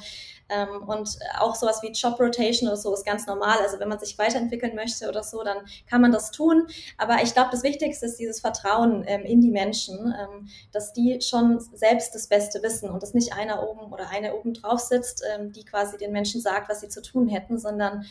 ähm, 0.49 0.83
und 0.87 1.19
auch 1.39 1.55
sowas 1.55 1.81
wie 1.83 1.91
Job 1.93 2.19
Rotation 2.21 2.69
oder 2.69 2.77
so 2.77 2.93
ist 2.93 3.05
ganz 3.05 3.27
normal. 3.27 3.59
Also 3.61 3.79
wenn 3.81 3.89
man 3.89 3.99
sich 3.99 4.19
weiterentwickeln 4.19 4.75
möchte 4.75 5.09
oder 5.09 5.23
so, 5.23 5.43
dann 5.43 5.59
kann 5.89 6.01
man 6.01 6.13
das 6.13 6.31
tun. 6.31 6.67
Aber 6.99 7.23
ich 7.23 7.33
glaube, 7.35 7.51
das 7.51 7.63
Wichtigste 7.63 8.07
ist 8.07 8.19
dieses 8.19 8.41
Vertrauen 8.41 9.05
ähm, 9.07 9.23
in 9.23 9.41
die 9.41 9.51
Menschen, 9.51 10.15
ähm, 10.19 10.49
dass 10.73 10.93
die 10.93 11.21
schon 11.21 11.61
selbst 11.61 12.15
das 12.15 12.27
Beste 12.27 12.63
wissen 12.63 12.91
und 12.91 13.03
dass 13.03 13.15
nicht 13.15 13.33
einer 13.33 13.69
oben 13.69 13.93
oder 13.93 14.11
eine 14.11 14.35
oben 14.35 14.55
drauf 14.55 14.81
sitzt, 14.81 15.23
ähm, 15.35 15.53
die 15.53 15.65
quasi 15.65 15.97
den 15.97 16.13
Menschen 16.13 16.41
sagt, 16.41 16.69
was 16.69 16.81
sie 16.81 16.89
zu 16.89 17.03
tun 17.03 17.29
hätten, 17.29 17.59
sondern 17.59 18.05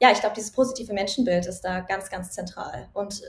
ja, 0.00 0.10
ich 0.10 0.20
glaube, 0.20 0.34
dieses 0.34 0.52
positive 0.52 0.92
Menschenbild 0.94 1.46
ist 1.46 1.60
da 1.60 1.80
ganz, 1.80 2.08
ganz 2.08 2.30
zentral. 2.30 2.88
Und 2.94 3.22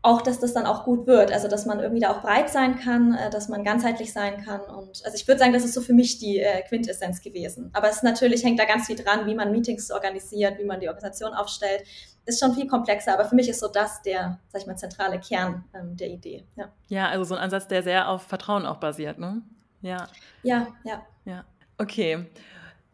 auch, 0.00 0.22
dass 0.22 0.38
das 0.38 0.54
dann 0.54 0.66
auch 0.66 0.84
gut 0.84 1.06
wird. 1.06 1.32
Also, 1.32 1.48
dass 1.48 1.66
man 1.66 1.80
irgendwie 1.80 2.00
da 2.00 2.12
auch 2.12 2.22
breit 2.22 2.50
sein 2.50 2.78
kann, 2.78 3.14
äh, 3.14 3.30
dass 3.30 3.48
man 3.48 3.64
ganzheitlich 3.64 4.12
sein 4.12 4.44
kann. 4.44 4.60
Und 4.60 5.04
also 5.04 5.14
ich 5.14 5.26
würde 5.26 5.38
sagen, 5.38 5.52
das 5.52 5.64
ist 5.64 5.74
so 5.74 5.80
für 5.80 5.92
mich 5.92 6.18
die 6.18 6.38
äh, 6.38 6.62
Quintessenz 6.62 7.20
gewesen. 7.20 7.70
Aber 7.72 7.88
es 7.88 8.02
natürlich 8.02 8.44
hängt 8.44 8.60
da 8.60 8.64
ganz 8.64 8.86
viel 8.86 8.96
dran, 8.96 9.26
wie 9.26 9.34
man 9.34 9.50
Meetings 9.50 9.90
organisiert, 9.90 10.58
wie 10.58 10.64
man 10.64 10.80
die 10.80 10.88
Organisation 10.88 11.34
aufstellt. 11.34 11.82
Ist 12.26 12.40
schon 12.40 12.54
viel 12.54 12.68
komplexer, 12.68 13.14
aber 13.14 13.24
für 13.24 13.34
mich 13.34 13.48
ist 13.48 13.60
so 13.60 13.68
das 13.68 14.02
der, 14.02 14.38
sag 14.48 14.60
ich 14.60 14.66
mal, 14.66 14.76
zentrale 14.76 15.18
Kern 15.18 15.64
ähm, 15.74 15.96
der 15.96 16.08
Idee. 16.08 16.44
Ja. 16.56 16.68
ja, 16.88 17.08
also 17.08 17.24
so 17.24 17.34
ein 17.34 17.40
Ansatz, 17.40 17.66
der 17.66 17.82
sehr 17.82 18.08
auf 18.08 18.22
Vertrauen 18.22 18.66
auch 18.66 18.76
basiert, 18.76 19.18
ne? 19.18 19.42
Ja. 19.80 20.08
Ja, 20.42 20.68
ja. 20.84 21.02
Ja. 21.24 21.44
Okay. 21.78 22.26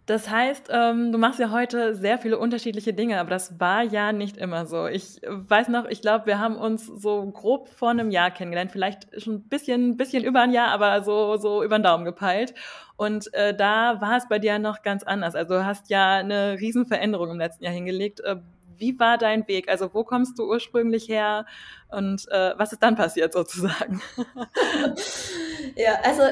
Das 0.07 0.29
heißt, 0.29 0.69
ähm, 0.71 1.13
du 1.13 1.19
machst 1.19 1.39
ja 1.41 1.51
heute 1.51 1.95
sehr 1.95 2.19
viele 2.19 2.39
unterschiedliche 2.39 2.93
Dinge, 2.93 3.19
aber 3.19 3.31
das 3.31 3.59
war 3.59 3.83
ja 3.83 4.13
nicht 4.13 4.37
immer 4.37 4.67
so. 4.67 4.87
Ich 4.87 5.21
weiß 5.27 5.69
noch, 5.69 5.87
ich 5.87 6.03
glaube, 6.03 6.27
wir 6.27 6.39
haben 6.39 6.57
uns 6.57 6.87
so 6.87 7.25
grob 7.31 7.69
vor 7.69 7.91
einem 7.91 8.11
Jahr 8.11 8.31
kennengelernt, 8.31 8.71
vielleicht 8.71 9.23
schon 9.23 9.37
ein 9.37 9.49
bisschen, 9.49 9.97
bisschen 9.97 10.23
über 10.23 10.43
ein 10.43 10.53
Jahr, 10.53 10.69
aber 10.69 11.03
so, 11.03 11.39
so 11.39 11.65
über 11.65 11.79
den 11.79 11.85
Daumen 11.85 12.05
gepeilt. 12.05 12.53
Und 12.97 13.33
äh, 13.33 13.57
da 13.57 14.01
war 14.03 14.19
es 14.19 14.29
bei 14.29 14.39
dir 14.39 14.59
noch 14.59 14.83
ganz 14.83 15.05
anders. 15.05 15.35
Also 15.35 15.55
du 15.55 15.65
hast 15.65 15.89
ja 15.89 16.17
eine 16.17 16.59
Riesenveränderung 16.61 17.31
im 17.31 17.39
letzten 17.39 17.65
Jahr 17.65 17.73
hingelegt. 17.73 18.21
Äh, 18.21 18.37
wie 18.77 18.99
war 18.99 19.17
dein 19.17 19.49
Weg? 19.49 19.71
Also 19.71 19.95
wo 19.95 20.05
kommst 20.05 20.39
du 20.39 20.45
ursprünglich 20.49 21.09
her 21.09 21.47
und 21.89 22.29
äh, 22.31 22.53
was 22.57 22.73
ist 22.73 22.83
dann 22.83 22.97
passiert 22.97 23.33
sozusagen? 23.33 24.03
ja, 25.77 25.95
also 26.03 26.23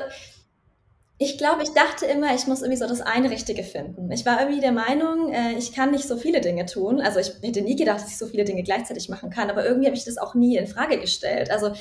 ich 1.19 1.39
glaube, 1.39 1.63
ich 1.63 1.71
dachte 1.73 2.07
immer, 2.07 2.35
ich 2.35 2.47
muss 2.47 2.63
irgendwie 2.63 2.79
so 2.79 2.89
das 2.89 3.01
eine 3.01 3.31
Richtige 3.31 3.63
finden. 3.63 4.11
Ich 4.11 4.27
war 4.27 4.41
irgendwie 4.41 4.61
der 4.61 4.73
Meinung, 4.73 5.33
äh, 5.33 5.53
ich 5.57 5.73
kann 5.73 5.93
nicht 5.93 6.09
so 6.09 6.17
viele 6.17 6.41
Dinge 6.41 6.67
tun. 6.67 7.01
Also 7.01 7.21
ich 7.21 7.33
hätte 7.43 7.63
nie 7.63 7.77
gedacht, 7.77 8.01
dass 8.01 8.11
ich 8.11 8.19
so 8.19 8.27
viele 8.27 8.45
Dinge 8.45 8.63
gleichzeitig 8.63 9.09
machen 9.09 9.31
kann, 9.31 9.51
aber 9.51 9.65
irgendwie 9.65 9.87
habe 9.87 9.97
ich 9.97 10.05
das 10.05 10.19
auch 10.19 10.35
nie 10.35 10.57
in 10.57 10.67
Frage 10.67 10.99
gestellt. 10.99 11.51
Also 11.51 11.73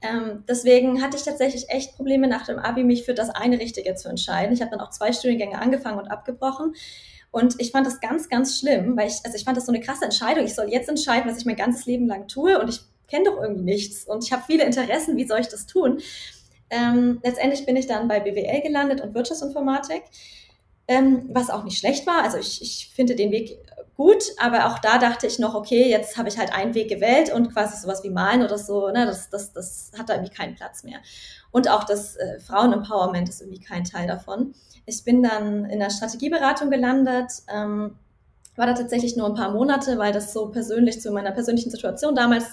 ähm, 0.00 0.44
deswegen 0.48 1.02
hatte 1.02 1.16
ich 1.16 1.22
tatsächlich 1.22 1.68
echt 1.70 1.96
Probleme 1.96 2.28
nach 2.28 2.46
dem 2.46 2.58
Abi, 2.58 2.84
mich 2.84 3.04
für 3.04 3.14
das 3.14 3.30
eine 3.30 3.58
Richtige 3.58 3.94
zu 3.94 4.08
entscheiden. 4.08 4.52
Ich 4.52 4.60
habe 4.60 4.70
dann 4.70 4.80
auch 4.80 4.90
zwei 4.90 5.12
Studiengänge 5.12 5.58
angefangen 5.58 5.98
und 5.98 6.08
abgebrochen. 6.08 6.74
Und 7.30 7.56
ich 7.58 7.72
fand 7.72 7.86
das 7.86 8.00
ganz, 8.00 8.28
ganz 8.28 8.60
schlimm, 8.60 8.96
weil 8.96 9.08
ich, 9.08 9.16
also 9.24 9.36
ich 9.36 9.44
fand 9.44 9.56
das 9.56 9.66
so 9.66 9.72
eine 9.72 9.80
krasse 9.80 10.04
Entscheidung. 10.04 10.44
Ich 10.44 10.54
soll 10.54 10.70
jetzt 10.70 10.88
entscheiden, 10.88 11.28
was 11.28 11.38
ich 11.38 11.46
mein 11.46 11.56
ganzes 11.56 11.84
Leben 11.86 12.06
lang 12.06 12.28
tue 12.28 12.60
und 12.60 12.68
ich 12.68 12.80
kenne 13.08 13.24
doch 13.24 13.40
irgendwie 13.40 13.64
nichts 13.64 14.04
und 14.06 14.24
ich 14.24 14.32
habe 14.32 14.44
viele 14.46 14.64
Interessen, 14.64 15.16
wie 15.16 15.26
soll 15.26 15.40
ich 15.40 15.48
das 15.48 15.66
tun? 15.66 16.00
Ähm, 16.74 17.20
letztendlich 17.22 17.64
bin 17.66 17.76
ich 17.76 17.86
dann 17.86 18.08
bei 18.08 18.18
BWL 18.18 18.60
gelandet 18.62 19.00
und 19.00 19.14
Wirtschaftsinformatik, 19.14 20.02
ähm, 20.88 21.28
was 21.32 21.50
auch 21.50 21.62
nicht 21.62 21.78
schlecht 21.78 22.06
war. 22.06 22.22
Also 22.24 22.36
ich, 22.36 22.60
ich 22.60 22.90
finde 22.94 23.14
den 23.14 23.30
Weg 23.30 23.58
gut, 23.96 24.24
aber 24.38 24.66
auch 24.66 24.80
da 24.80 24.98
dachte 24.98 25.28
ich 25.28 25.38
noch, 25.38 25.54
okay, 25.54 25.88
jetzt 25.88 26.18
habe 26.18 26.28
ich 26.28 26.36
halt 26.36 26.52
einen 26.52 26.74
Weg 26.74 26.88
gewählt 26.88 27.32
und 27.32 27.52
quasi 27.52 27.80
sowas 27.80 28.02
wie 28.02 28.10
Malen 28.10 28.42
oder 28.42 28.58
so, 28.58 28.88
ne, 28.88 29.06
das, 29.06 29.30
das, 29.30 29.52
das 29.52 29.92
hat 29.96 30.08
da 30.08 30.14
irgendwie 30.14 30.34
keinen 30.34 30.56
Platz 30.56 30.82
mehr. 30.82 30.98
Und 31.52 31.70
auch 31.70 31.84
das 31.84 32.16
äh, 32.16 32.40
Frauen-Empowerment 32.40 33.28
ist 33.28 33.40
irgendwie 33.40 33.60
kein 33.60 33.84
Teil 33.84 34.08
davon. 34.08 34.54
Ich 34.84 35.04
bin 35.04 35.22
dann 35.22 35.64
in 35.66 35.78
der 35.78 35.90
Strategieberatung 35.90 36.70
gelandet, 36.70 37.30
ähm, 37.54 37.96
war 38.56 38.66
da 38.66 38.74
tatsächlich 38.74 39.16
nur 39.16 39.28
ein 39.28 39.34
paar 39.34 39.52
Monate, 39.52 39.96
weil 39.98 40.12
das 40.12 40.32
so 40.32 40.48
persönlich 40.48 41.00
zu 41.00 41.12
meiner 41.12 41.30
persönlichen 41.30 41.70
Situation 41.70 42.16
damals 42.16 42.44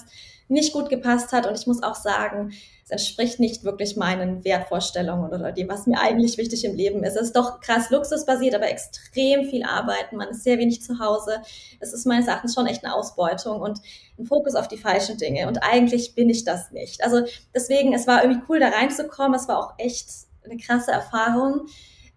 nicht 0.52 0.72
gut 0.72 0.88
gepasst 0.88 1.32
hat. 1.32 1.46
Und 1.46 1.58
ich 1.58 1.66
muss 1.66 1.82
auch 1.82 1.94
sagen, 1.94 2.52
es 2.84 2.90
entspricht 2.90 3.40
nicht 3.40 3.64
wirklich 3.64 3.96
meinen 3.96 4.44
Wertvorstellungen 4.44 5.32
oder 5.32 5.52
dem, 5.52 5.68
was 5.68 5.86
mir 5.86 6.00
eigentlich 6.00 6.36
wichtig 6.36 6.64
im 6.64 6.74
Leben 6.74 7.02
ist. 7.04 7.16
Es 7.16 7.28
ist 7.28 7.36
doch 7.36 7.60
krass 7.60 7.90
luxusbasiert, 7.90 8.54
aber 8.54 8.68
extrem 8.68 9.48
viel 9.48 9.64
Arbeiten. 9.64 10.16
Man 10.16 10.28
ist 10.28 10.44
sehr 10.44 10.58
wenig 10.58 10.82
zu 10.82 10.98
Hause. 10.98 11.42
Es 11.80 11.92
ist 11.92 12.06
meines 12.06 12.26
Erachtens 12.26 12.54
schon 12.54 12.66
echt 12.66 12.84
eine 12.84 12.94
Ausbeutung 12.94 13.60
und 13.60 13.80
ein 14.18 14.26
Fokus 14.26 14.54
auf 14.54 14.68
die 14.68 14.78
falschen 14.78 15.16
Dinge. 15.16 15.48
Und 15.48 15.58
eigentlich 15.58 16.14
bin 16.14 16.28
ich 16.28 16.44
das 16.44 16.70
nicht. 16.70 17.02
Also 17.02 17.24
deswegen, 17.54 17.92
es 17.92 18.06
war 18.06 18.22
irgendwie 18.22 18.44
cool, 18.48 18.60
da 18.60 18.68
reinzukommen. 18.68 19.34
Es 19.34 19.48
war 19.48 19.58
auch 19.58 19.74
echt 19.78 20.08
eine 20.44 20.56
krasse 20.56 20.90
Erfahrung. 20.92 21.66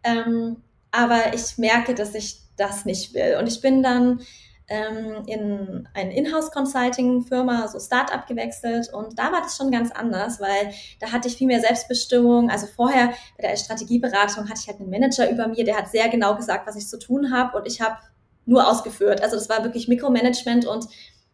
Ähm, 0.04 0.58
aber 0.92 1.34
ich 1.34 1.58
merke, 1.58 1.94
dass 1.94 2.16
ich 2.16 2.40
das 2.58 2.86
nicht 2.86 3.14
will. 3.14 3.38
Und 3.40 3.48
ich 3.48 3.62
bin 3.62 3.84
dann 3.84 4.22
ähm, 4.68 5.24
in 5.28 5.88
eine 5.94 6.16
Inhouse-Consulting-Firma, 6.16 7.62
also 7.62 7.80
Startup 7.80 8.26
gewechselt 8.26 8.92
und 8.92 9.18
da 9.20 9.32
war 9.32 9.42
das 9.42 9.58
schon 9.58 9.72
ganz 9.72 9.92
anders, 9.92 10.40
weil 10.40 10.74
da 11.00 11.12
hatte 11.12 11.28
ich 11.28 11.36
viel 11.36 11.48
mehr 11.48 11.60
Selbstbestimmung. 11.60 12.50
Also 12.50 12.66
vorher 12.68 13.10
bei 13.38 13.48
der 13.48 13.58
Strategieberatung 13.58 14.50
hatte 14.50 14.62
ich 14.62 14.68
halt 14.68 14.80
einen 14.80 14.90
Manager 14.90 15.30
über 15.30 15.48
mir, 15.48 15.64
der 15.64 15.78
hat 15.78 15.90
sehr 15.90 16.10
genau 16.10 16.36
gesagt, 16.36 16.68
was 16.68 16.76
ich 16.76 16.88
zu 16.88 16.98
tun 16.98 17.32
habe 17.32 17.58
und 17.58 17.68
ich 17.68 17.82
habe 17.82 17.98
nur 18.46 18.68
ausgeführt. 18.68 19.22
Also 19.22 19.36
das 19.36 19.50
war 19.50 19.64
wirklich 19.64 19.88
Mikromanagement 19.88 20.66
und 20.66 20.88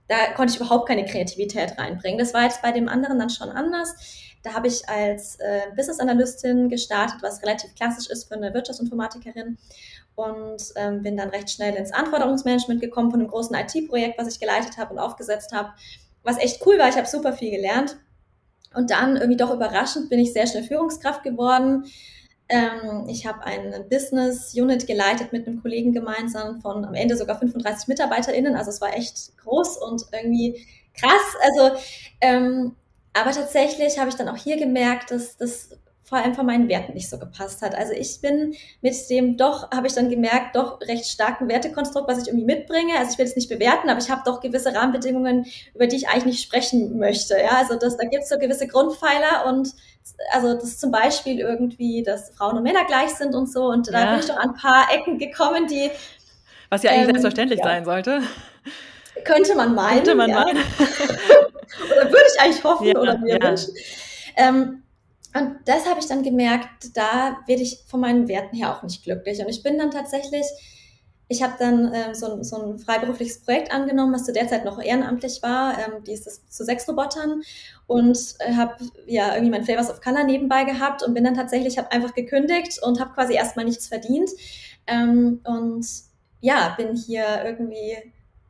da 0.07 0.33
konnte 0.35 0.53
ich 0.53 0.59
überhaupt 0.59 0.87
keine 0.87 1.05
Kreativität 1.05 1.77
reinbringen. 1.77 2.19
Das 2.19 2.33
war 2.33 2.43
jetzt 2.43 2.61
bei 2.61 2.71
dem 2.73 2.89
anderen 2.89 3.17
dann 3.17 3.29
schon 3.29 3.49
anders. 3.49 3.95
Da 4.43 4.53
habe 4.53 4.67
ich 4.67 4.89
als 4.89 5.35
äh, 5.39 5.61
Business 5.75 5.99
Analystin 5.99 6.67
gestartet, 6.67 7.17
was 7.21 7.41
relativ 7.43 7.75
klassisch 7.75 8.09
ist 8.09 8.27
für 8.27 8.35
eine 8.35 8.53
Wirtschaftsinformatikerin 8.53 9.57
und 10.15 10.61
ähm, 10.75 11.01
bin 11.01 11.17
dann 11.17 11.29
recht 11.29 11.49
schnell 11.49 11.75
ins 11.75 11.91
Anforderungsmanagement 11.91 12.81
gekommen 12.81 13.11
von 13.11 13.19
einem 13.19 13.29
großen 13.29 13.55
IT-Projekt, 13.55 14.19
was 14.19 14.27
ich 14.27 14.39
geleitet 14.39 14.77
habe 14.77 14.93
und 14.93 14.99
aufgesetzt 14.99 15.53
habe, 15.53 15.69
was 16.23 16.37
echt 16.37 16.65
cool 16.65 16.77
war. 16.77 16.89
Ich 16.89 16.95
habe 16.95 17.07
super 17.07 17.33
viel 17.33 17.51
gelernt. 17.51 17.97
Und 18.73 18.89
dann 18.91 19.17
irgendwie 19.17 19.37
doch 19.37 19.53
überraschend 19.53 20.09
bin 20.09 20.19
ich 20.19 20.31
sehr 20.33 20.47
schnell 20.47 20.63
Führungskraft 20.63 21.23
geworden. 21.23 21.85
Ähm, 22.47 23.07
ich 23.07 23.25
habe 23.25 23.43
eine 23.43 23.81
Business 23.81 24.53
Unit 24.53 24.87
geleitet 24.87 25.31
mit 25.33 25.47
einem 25.47 25.61
Kollegen 25.61 25.93
gemeinsam 25.93 26.61
von 26.61 26.85
am 26.85 26.93
Ende 26.93 27.17
sogar 27.17 27.37
35 27.39 27.87
MitarbeiterInnen. 27.87 28.55
Also 28.55 28.69
es 28.69 28.81
war 28.81 28.95
echt 28.95 29.37
groß 29.37 29.77
und 29.77 30.03
irgendwie 30.11 30.65
krass. 30.93 31.35
Also, 31.41 31.77
ähm, 32.21 32.75
aber 33.13 33.31
tatsächlich 33.31 33.99
habe 33.99 34.09
ich 34.09 34.15
dann 34.15 34.29
auch 34.29 34.37
hier 34.37 34.57
gemerkt, 34.57 35.11
dass 35.11 35.37
das 35.37 35.69
vor 36.11 36.19
allem 36.19 36.35
von 36.35 36.45
meinen 36.45 36.67
Werten 36.67 36.93
nicht 36.93 37.09
so 37.09 37.17
gepasst 37.17 37.61
hat. 37.61 37.73
Also 37.73 37.93
ich 37.93 38.19
bin 38.19 38.53
mit 38.81 39.09
dem 39.09 39.37
doch, 39.37 39.71
habe 39.71 39.87
ich 39.87 39.93
dann 39.93 40.09
gemerkt, 40.09 40.57
doch 40.57 40.81
recht 40.81 41.05
starken 41.05 41.47
Wertekonstrukt, 41.47 42.05
was 42.05 42.21
ich 42.21 42.27
irgendwie 42.27 42.43
mitbringe. 42.43 42.97
Also 42.99 43.13
ich 43.13 43.17
will 43.17 43.25
es 43.25 43.37
nicht 43.37 43.47
bewerten, 43.47 43.89
aber 43.89 44.01
ich 44.01 44.11
habe 44.11 44.21
doch 44.25 44.41
gewisse 44.41 44.75
Rahmenbedingungen, 44.75 45.45
über 45.73 45.87
die 45.87 45.95
ich 45.95 46.09
eigentlich 46.09 46.25
nicht 46.25 46.43
sprechen 46.43 46.97
möchte. 46.97 47.37
Ja, 47.37 47.59
also 47.59 47.79
das, 47.79 47.95
da 47.95 48.03
gibt 48.03 48.23
es 48.23 48.29
so 48.29 48.37
gewisse 48.37 48.67
Grundpfeiler 48.67 49.45
und 49.47 49.73
also 50.33 50.53
das 50.53 50.79
zum 50.79 50.91
Beispiel 50.91 51.39
irgendwie, 51.39 52.03
dass 52.03 52.31
Frauen 52.31 52.57
und 52.57 52.63
Männer 52.63 52.83
gleich 52.83 53.11
sind 53.11 53.33
und 53.33 53.49
so. 53.49 53.67
Und 53.67 53.87
da 53.93 54.11
bin 54.11 54.19
ich 54.19 54.25
doch 54.25 54.35
an 54.35 54.49
ein 54.49 54.55
paar 54.55 54.93
Ecken 54.93 55.17
gekommen, 55.17 55.67
die 55.67 55.91
was 56.69 56.83
ja 56.83 56.91
eigentlich 56.91 57.03
ähm, 57.03 57.11
selbstverständlich 57.11 57.59
ja. 57.59 57.65
sein 57.65 57.85
sollte. 57.85 58.21
Könnte 59.23 59.55
man 59.55 59.73
meinen. 59.73 59.95
Könnte 59.95 60.15
man 60.15 60.29
ja. 60.29 60.43
meinen. 60.43 60.57
oder 61.89 62.05
würde 62.09 62.25
ich 62.35 62.41
eigentlich 62.41 62.63
hoffen 62.65 62.87
ja, 62.87 62.99
oder 62.99 63.17
mir 63.17 63.41
wünschen. 63.41 63.73
Ähm, 64.35 64.83
und 65.33 65.57
das 65.65 65.87
habe 65.87 65.99
ich 65.99 66.07
dann 66.07 66.23
gemerkt, 66.23 66.95
da 66.95 67.37
werde 67.47 67.61
ich 67.61 67.83
von 67.87 67.99
meinen 68.01 68.27
Werten 68.27 68.55
her 68.55 68.75
auch 68.75 68.83
nicht 68.83 69.03
glücklich. 69.03 69.39
Und 69.39 69.49
ich 69.49 69.63
bin 69.63 69.77
dann 69.77 69.91
tatsächlich 69.91 70.45
ich 71.31 71.41
habe 71.41 71.53
dann 71.57 71.93
ähm, 71.93 72.13
so, 72.13 72.43
so, 72.43 72.61
ein 72.61 72.77
freiberufliches 72.77 73.45
Projekt 73.45 73.71
angenommen, 73.71 74.13
was 74.13 74.25
zu 74.25 74.33
der 74.33 74.49
Zeit 74.49 74.65
noch 74.65 74.81
ehrenamtlich 74.81 75.41
war, 75.41 75.77
ähm, 75.79 76.03
dieses 76.03 76.45
zu 76.49 76.65
sechs 76.65 76.87
Robotern 76.89 77.41
und 77.87 78.17
äh, 78.39 78.53
habe 78.53 78.75
ja 79.07 79.33
irgendwie 79.33 79.51
mein 79.51 79.63
Flavors 79.63 79.89
of 79.89 80.01
Color 80.01 80.25
nebenbei 80.25 80.65
gehabt 80.65 81.03
und 81.03 81.13
bin 81.13 81.23
dann 81.23 81.35
tatsächlich, 81.35 81.77
habe 81.77 81.89
einfach 81.91 82.13
gekündigt 82.13 82.79
und 82.83 82.99
habe 82.99 83.13
quasi 83.13 83.33
erstmal 83.33 83.63
nichts 83.63 83.87
verdient 83.87 84.29
ähm, 84.87 85.39
und 85.45 85.87
ja, 86.41 86.73
bin 86.77 86.97
hier 86.97 87.23
irgendwie 87.45 87.95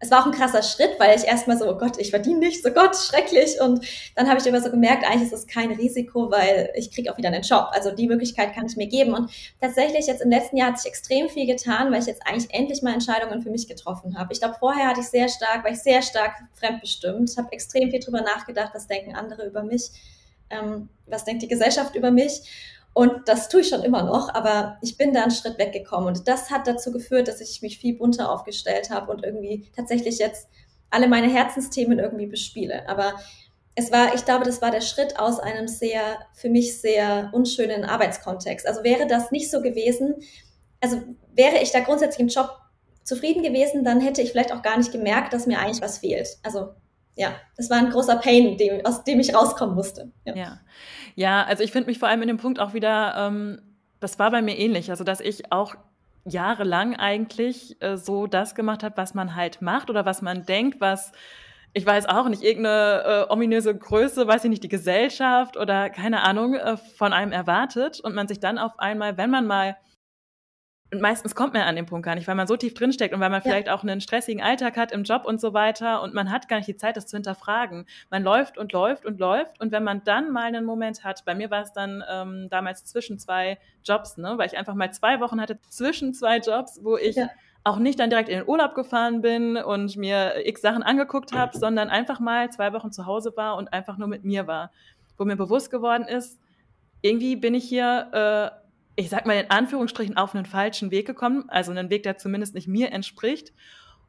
es 0.01 0.09
war 0.09 0.21
auch 0.21 0.25
ein 0.25 0.31
krasser 0.31 0.63
Schritt, 0.63 0.99
weil 0.99 1.15
ich 1.15 1.25
erstmal 1.25 1.59
so, 1.59 1.69
oh 1.69 1.77
Gott, 1.77 1.99
ich 1.99 2.09
verdiene 2.09 2.39
nichts, 2.39 2.65
oh 2.65 2.71
Gott, 2.71 2.95
schrecklich. 2.95 3.61
Und 3.61 3.85
dann 4.15 4.27
habe 4.27 4.39
ich 4.39 4.47
immer 4.47 4.59
so 4.59 4.71
gemerkt, 4.71 5.05
eigentlich 5.05 5.31
ist 5.31 5.33
es 5.33 5.45
kein 5.45 5.71
Risiko, 5.71 6.31
weil 6.31 6.71
ich 6.75 6.91
kriege 6.91 7.13
auch 7.13 7.19
wieder 7.19 7.29
einen 7.29 7.43
Job. 7.43 7.67
Also 7.71 7.91
die 7.91 8.07
Möglichkeit 8.07 8.55
kann 8.55 8.65
ich 8.65 8.75
mir 8.75 8.87
geben. 8.87 9.13
Und 9.13 9.29
tatsächlich 9.61 10.07
jetzt 10.07 10.23
im 10.23 10.31
letzten 10.31 10.57
Jahr 10.57 10.69
hat 10.69 10.79
sich 10.79 10.89
extrem 10.89 11.29
viel 11.29 11.45
getan, 11.45 11.91
weil 11.91 12.01
ich 12.01 12.07
jetzt 12.07 12.25
eigentlich 12.25 12.51
endlich 12.51 12.81
mal 12.81 12.93
Entscheidungen 12.93 13.43
für 13.43 13.51
mich 13.51 13.67
getroffen 13.67 14.17
habe. 14.17 14.33
Ich 14.33 14.39
glaube, 14.39 14.55
vorher 14.59 14.87
hatte 14.87 15.01
ich 15.01 15.07
sehr 15.07 15.29
stark, 15.29 15.63
war 15.63 15.71
ich 15.71 15.79
sehr 15.79 16.01
stark 16.01 16.33
fremdbestimmt, 16.53 17.37
habe 17.37 17.51
extrem 17.51 17.91
viel 17.91 17.99
drüber 17.99 18.21
nachgedacht, 18.21 18.71
was 18.73 18.87
denken 18.87 19.15
andere 19.15 19.45
über 19.45 19.61
mich, 19.61 19.91
ähm, 20.49 20.89
was 21.05 21.25
denkt 21.25 21.43
die 21.43 21.47
Gesellschaft 21.47 21.95
über 21.95 22.09
mich. 22.09 22.41
Und 22.93 23.27
das 23.27 23.47
tue 23.47 23.61
ich 23.61 23.69
schon 23.69 23.83
immer 23.83 24.03
noch, 24.03 24.33
aber 24.33 24.77
ich 24.81 24.97
bin 24.97 25.13
da 25.13 25.23
einen 25.23 25.31
Schritt 25.31 25.57
weggekommen. 25.57 26.07
Und 26.07 26.27
das 26.27 26.51
hat 26.51 26.67
dazu 26.67 26.91
geführt, 26.91 27.27
dass 27.27 27.39
ich 27.39 27.61
mich 27.61 27.77
viel 27.77 27.97
bunter 27.97 28.29
aufgestellt 28.29 28.89
habe 28.89 29.11
und 29.11 29.23
irgendwie 29.23 29.69
tatsächlich 29.75 30.19
jetzt 30.19 30.49
alle 30.89 31.07
meine 31.07 31.31
Herzensthemen 31.31 31.99
irgendwie 31.99 32.27
bespiele. 32.27 32.87
Aber 32.89 33.13
es 33.75 33.91
war, 33.91 34.13
ich 34.13 34.25
glaube, 34.25 34.43
das 34.43 34.61
war 34.61 34.71
der 34.71 34.81
Schritt 34.81 35.17
aus 35.17 35.39
einem 35.39 35.67
sehr, 35.67 36.19
für 36.33 36.49
mich 36.49 36.79
sehr 36.79 37.29
unschönen 37.33 37.85
Arbeitskontext. 37.85 38.67
Also 38.67 38.83
wäre 38.83 39.07
das 39.07 39.31
nicht 39.31 39.49
so 39.49 39.61
gewesen, 39.61 40.15
also 40.81 41.01
wäre 41.33 41.59
ich 41.61 41.71
da 41.71 41.79
grundsätzlich 41.79 42.19
im 42.19 42.27
Job 42.27 42.49
zufrieden 43.03 43.43
gewesen, 43.43 43.83
dann 43.83 44.01
hätte 44.01 44.21
ich 44.21 44.31
vielleicht 44.31 44.53
auch 44.53 44.61
gar 44.61 44.77
nicht 44.77 44.91
gemerkt, 44.91 45.33
dass 45.33 45.47
mir 45.47 45.59
eigentlich 45.59 45.81
was 45.81 45.99
fehlt. 45.99 46.37
Also 46.43 46.73
ja, 47.15 47.33
das 47.57 47.69
war 47.69 47.77
ein 47.77 47.89
großer 47.89 48.17
Pain, 48.17 48.57
dem, 48.57 48.85
aus 48.85 49.03
dem 49.03 49.19
ich 49.19 49.35
rauskommen 49.35 49.75
musste. 49.75 50.11
Ja, 50.25 50.35
ja. 50.35 50.59
ja 51.15 51.43
also 51.43 51.63
ich 51.63 51.71
finde 51.71 51.87
mich 51.89 51.99
vor 51.99 52.07
allem 52.07 52.21
in 52.21 52.27
dem 52.27 52.37
Punkt 52.37 52.59
auch 52.59 52.73
wieder, 52.73 53.15
ähm, 53.17 53.61
das 53.99 54.17
war 54.19 54.31
bei 54.31 54.41
mir 54.41 54.57
ähnlich, 54.57 54.89
also 54.89 55.03
dass 55.03 55.19
ich 55.19 55.51
auch 55.51 55.75
jahrelang 56.25 56.95
eigentlich 56.95 57.81
äh, 57.81 57.97
so 57.97 58.27
das 58.27 58.55
gemacht 58.55 58.83
habe, 58.83 58.97
was 58.97 59.13
man 59.13 59.35
halt 59.35 59.61
macht 59.61 59.89
oder 59.89 60.05
was 60.05 60.21
man 60.21 60.45
denkt, 60.45 60.79
was 60.79 61.11
ich 61.73 61.85
weiß 61.85 62.07
auch 62.07 62.27
nicht, 62.27 62.43
irgendeine 62.43 63.03
äh, 63.29 63.31
ominöse 63.31 63.73
Größe, 63.73 64.27
weiß 64.27 64.43
ich 64.43 64.49
nicht, 64.49 64.63
die 64.63 64.69
Gesellschaft 64.69 65.55
oder 65.55 65.89
keine 65.89 66.21
Ahnung, 66.23 66.55
äh, 66.55 66.75
von 66.75 67.13
einem 67.13 67.31
erwartet 67.31 68.01
und 68.01 68.13
man 68.13 68.27
sich 68.27 68.39
dann 68.39 68.57
auf 68.57 68.77
einmal, 68.77 69.17
wenn 69.17 69.29
man 69.29 69.47
mal 69.47 69.77
und 70.91 71.01
meistens 71.01 71.35
kommt 71.35 71.53
man 71.53 71.63
an 71.63 71.77
den 71.77 71.85
Punkt 71.85 72.05
gar 72.05 72.15
nicht, 72.15 72.27
weil 72.27 72.35
man 72.35 72.47
so 72.47 72.57
tief 72.57 72.73
drinsteckt 72.73 73.13
und 73.13 73.21
weil 73.21 73.29
man 73.29 73.41
ja. 73.41 73.49
vielleicht 73.49 73.69
auch 73.69 73.81
einen 73.81 74.01
stressigen 74.01 74.43
Alltag 74.43 74.75
hat 74.75 74.91
im 74.91 75.03
Job 75.03 75.25
und 75.25 75.39
so 75.39 75.53
weiter 75.53 76.01
und 76.01 76.13
man 76.13 76.29
hat 76.29 76.49
gar 76.49 76.57
nicht 76.57 76.67
die 76.67 76.75
Zeit, 76.75 76.97
das 76.97 77.07
zu 77.07 77.15
hinterfragen. 77.15 77.85
Man 78.09 78.23
läuft 78.23 78.57
und 78.57 78.73
läuft 78.73 79.05
und 79.05 79.19
läuft 79.19 79.59
und 79.61 79.71
wenn 79.71 79.83
man 79.83 80.03
dann 80.03 80.31
mal 80.31 80.43
einen 80.43 80.65
Moment 80.65 81.05
hat, 81.05 81.23
bei 81.23 81.33
mir 81.33 81.49
war 81.49 81.61
es 81.61 81.71
dann 81.71 82.03
ähm, 82.11 82.49
damals 82.49 82.83
zwischen 82.83 83.19
zwei 83.19 83.57
Jobs, 83.85 84.17
ne, 84.17 84.33
weil 84.37 84.47
ich 84.47 84.57
einfach 84.57 84.75
mal 84.75 84.91
zwei 84.91 85.21
Wochen 85.21 85.39
hatte 85.39 85.59
zwischen 85.69 86.13
zwei 86.13 86.39
Jobs, 86.39 86.83
wo 86.83 86.97
ich 86.97 87.15
ja. 87.15 87.29
auch 87.63 87.77
nicht 87.77 87.97
dann 87.97 88.09
direkt 88.09 88.27
in 88.27 88.39
den 88.39 88.47
Urlaub 88.47 88.75
gefahren 88.75 89.21
bin 89.21 89.55
und 89.55 89.95
mir 89.95 90.45
x 90.45 90.61
Sachen 90.61 90.83
angeguckt 90.83 91.31
habe, 91.31 91.57
sondern 91.57 91.89
einfach 91.89 92.19
mal 92.19 92.51
zwei 92.51 92.73
Wochen 92.73 92.91
zu 92.91 93.05
Hause 93.05 93.31
war 93.37 93.55
und 93.55 93.71
einfach 93.71 93.97
nur 93.97 94.09
mit 94.09 94.25
mir 94.25 94.45
war, 94.45 94.71
wo 95.17 95.23
mir 95.23 95.37
bewusst 95.37 95.71
geworden 95.71 96.03
ist, 96.03 96.37
irgendwie 97.01 97.35
bin 97.35 97.55
ich 97.55 97.63
hier 97.63 98.51
äh, 98.53 98.60
ich 99.01 99.09
sag 99.09 99.25
mal 99.25 99.33
in 99.33 99.49
Anführungsstrichen, 99.49 100.15
auf 100.15 100.35
einen 100.35 100.45
falschen 100.45 100.91
Weg 100.91 101.07
gekommen, 101.07 101.45
also 101.47 101.71
einen 101.71 101.89
Weg, 101.89 102.03
der 102.03 102.17
zumindest 102.17 102.53
nicht 102.53 102.67
mir 102.67 102.91
entspricht. 102.91 103.51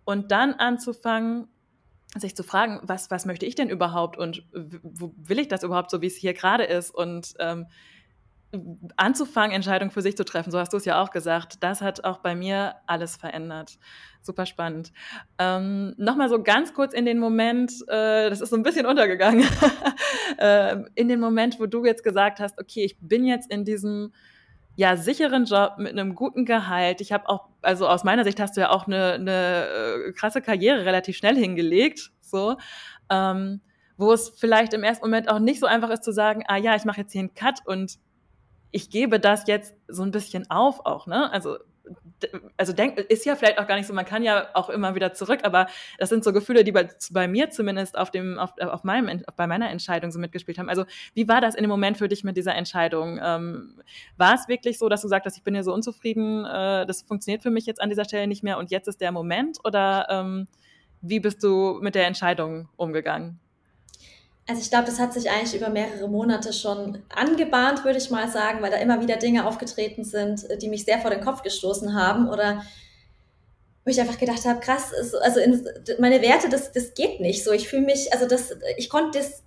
Und 0.04 0.30
dann 0.32 0.54
anzufangen, 0.54 1.48
sich 2.14 2.36
zu 2.36 2.42
fragen, 2.42 2.80
was, 2.82 3.10
was 3.10 3.24
möchte 3.24 3.46
ich 3.46 3.54
denn 3.54 3.70
überhaupt 3.70 4.18
und 4.18 4.44
wo 4.52 5.14
will 5.16 5.38
ich 5.38 5.48
das 5.48 5.62
überhaupt 5.62 5.90
so, 5.90 6.02
wie 6.02 6.08
es 6.08 6.16
hier 6.16 6.34
gerade 6.34 6.64
ist? 6.64 6.90
Und 6.90 7.32
ähm, 7.38 7.66
anzufangen, 8.96 9.52
Entscheidungen 9.52 9.90
für 9.90 10.02
sich 10.02 10.14
zu 10.14 10.26
treffen, 10.26 10.50
so 10.50 10.58
hast 10.58 10.74
du 10.74 10.76
es 10.76 10.84
ja 10.84 11.00
auch 11.00 11.10
gesagt, 11.10 11.62
das 11.62 11.80
hat 11.80 12.04
auch 12.04 12.18
bei 12.18 12.34
mir 12.34 12.74
alles 12.86 13.16
verändert. 13.16 13.78
Super 14.20 14.44
spannend. 14.44 14.92
Ähm, 15.38 15.94
Nochmal 15.96 16.28
so 16.28 16.42
ganz 16.42 16.74
kurz 16.74 16.92
in 16.92 17.06
den 17.06 17.18
Moment, 17.18 17.72
äh, 17.88 18.28
das 18.28 18.42
ist 18.42 18.50
so 18.50 18.56
ein 18.56 18.62
bisschen 18.62 18.84
untergegangen, 18.84 19.46
äh, 20.36 20.82
in 20.96 21.08
den 21.08 21.18
Moment, 21.18 21.58
wo 21.58 21.64
du 21.64 21.82
jetzt 21.86 22.04
gesagt 22.04 22.40
hast, 22.40 22.60
okay, 22.60 22.84
ich 22.84 22.98
bin 23.00 23.24
jetzt 23.24 23.50
in 23.50 23.64
diesem 23.64 24.12
ja, 24.76 24.96
sicheren 24.96 25.44
Job 25.44 25.74
mit 25.78 25.92
einem 25.92 26.14
guten 26.14 26.44
Gehalt. 26.44 27.00
Ich 27.00 27.12
habe 27.12 27.28
auch, 27.28 27.48
also 27.60 27.88
aus 27.88 28.04
meiner 28.04 28.24
Sicht 28.24 28.40
hast 28.40 28.56
du 28.56 28.62
ja 28.62 28.70
auch 28.70 28.86
eine, 28.86 29.12
eine 29.12 29.66
äh, 30.08 30.12
krasse 30.12 30.40
Karriere 30.40 30.84
relativ 30.84 31.16
schnell 31.16 31.36
hingelegt, 31.36 32.10
so, 32.20 32.56
ähm, 33.10 33.60
wo 33.96 34.12
es 34.12 34.30
vielleicht 34.30 34.72
im 34.72 34.82
ersten 34.82 35.04
Moment 35.04 35.30
auch 35.30 35.38
nicht 35.38 35.60
so 35.60 35.66
einfach 35.66 35.90
ist 35.90 36.04
zu 36.04 36.12
sagen, 36.12 36.44
ah 36.46 36.56
ja, 36.56 36.74
ich 36.74 36.84
mache 36.84 37.02
jetzt 37.02 37.12
hier 37.12 37.20
einen 37.20 37.34
Cut 37.34 37.60
und 37.66 37.98
ich 38.70 38.88
gebe 38.88 39.20
das 39.20 39.46
jetzt 39.46 39.74
so 39.88 40.02
ein 40.02 40.10
bisschen 40.10 40.50
auf 40.50 40.86
auch, 40.86 41.06
ne? 41.06 41.30
Also 41.30 41.58
also 42.56 42.72
denk, 42.72 42.98
ist 42.98 43.24
ja 43.24 43.36
vielleicht 43.36 43.58
auch 43.58 43.66
gar 43.66 43.76
nicht 43.76 43.86
so, 43.86 43.94
man 43.94 44.04
kann 44.04 44.22
ja 44.22 44.48
auch 44.54 44.70
immer 44.70 44.94
wieder 44.94 45.12
zurück, 45.12 45.40
aber 45.42 45.66
das 45.98 46.08
sind 46.08 46.24
so 46.24 46.32
Gefühle, 46.32 46.64
die 46.64 46.72
bei, 46.72 46.88
bei 47.10 47.28
mir 47.28 47.50
zumindest 47.50 47.98
auf 47.98 48.10
dem, 48.10 48.38
auf, 48.38 48.52
auf 48.60 48.84
meinem, 48.84 49.22
bei 49.36 49.46
meiner 49.46 49.70
Entscheidung 49.70 50.10
so 50.10 50.18
mitgespielt 50.18 50.58
haben. 50.58 50.68
Also 50.68 50.84
wie 51.14 51.28
war 51.28 51.40
das 51.40 51.54
in 51.54 51.62
dem 51.62 51.70
Moment 51.70 51.98
für 51.98 52.08
dich 52.08 52.24
mit 52.24 52.36
dieser 52.36 52.54
Entscheidung? 52.54 53.18
Ähm, 53.22 53.80
war 54.16 54.34
es 54.34 54.48
wirklich 54.48 54.78
so, 54.78 54.88
dass 54.88 55.02
du 55.02 55.08
sagst, 55.08 55.36
ich 55.36 55.42
bin 55.42 55.54
hier 55.54 55.64
so 55.64 55.74
unzufrieden, 55.74 56.44
äh, 56.44 56.86
das 56.86 57.02
funktioniert 57.02 57.42
für 57.42 57.50
mich 57.50 57.66
jetzt 57.66 57.80
an 57.80 57.88
dieser 57.88 58.04
Stelle 58.04 58.26
nicht 58.26 58.42
mehr 58.42 58.58
und 58.58 58.70
jetzt 58.70 58.88
ist 58.88 59.00
der 59.00 59.12
Moment? 59.12 59.58
Oder 59.64 60.06
ähm, 60.10 60.48
wie 61.00 61.20
bist 61.20 61.42
du 61.42 61.78
mit 61.82 61.94
der 61.94 62.06
Entscheidung 62.06 62.68
umgegangen? 62.76 63.40
Also 64.52 64.60
ich 64.60 64.68
glaube, 64.68 64.84
das 64.84 64.98
hat 64.98 65.14
sich 65.14 65.30
eigentlich 65.30 65.54
über 65.54 65.70
mehrere 65.70 66.10
Monate 66.10 66.52
schon 66.52 67.02
angebahnt, 67.08 67.86
würde 67.86 67.96
ich 67.96 68.10
mal 68.10 68.28
sagen, 68.28 68.60
weil 68.60 68.70
da 68.70 68.76
immer 68.76 69.00
wieder 69.00 69.16
Dinge 69.16 69.46
aufgetreten 69.46 70.04
sind, 70.04 70.46
die 70.60 70.68
mich 70.68 70.84
sehr 70.84 70.98
vor 70.98 71.10
den 71.10 71.22
Kopf 71.22 71.40
gestoßen 71.40 71.94
haben 71.94 72.28
oder 72.28 72.62
wo 73.82 73.90
ich 73.90 73.98
einfach 73.98 74.18
gedacht 74.18 74.44
habe, 74.44 74.60
krass, 74.60 74.92
also 75.22 75.40
in, 75.40 75.66
meine 75.98 76.20
Werte, 76.20 76.50
das, 76.50 76.70
das 76.70 76.92
geht 76.92 77.18
nicht 77.18 77.42
so. 77.42 77.52
Ich 77.52 77.66
fühle 77.66 77.86
mich, 77.86 78.12
also 78.12 78.28
das, 78.28 78.54
ich 78.76 78.90
konnte 78.90 79.20
das, 79.20 79.42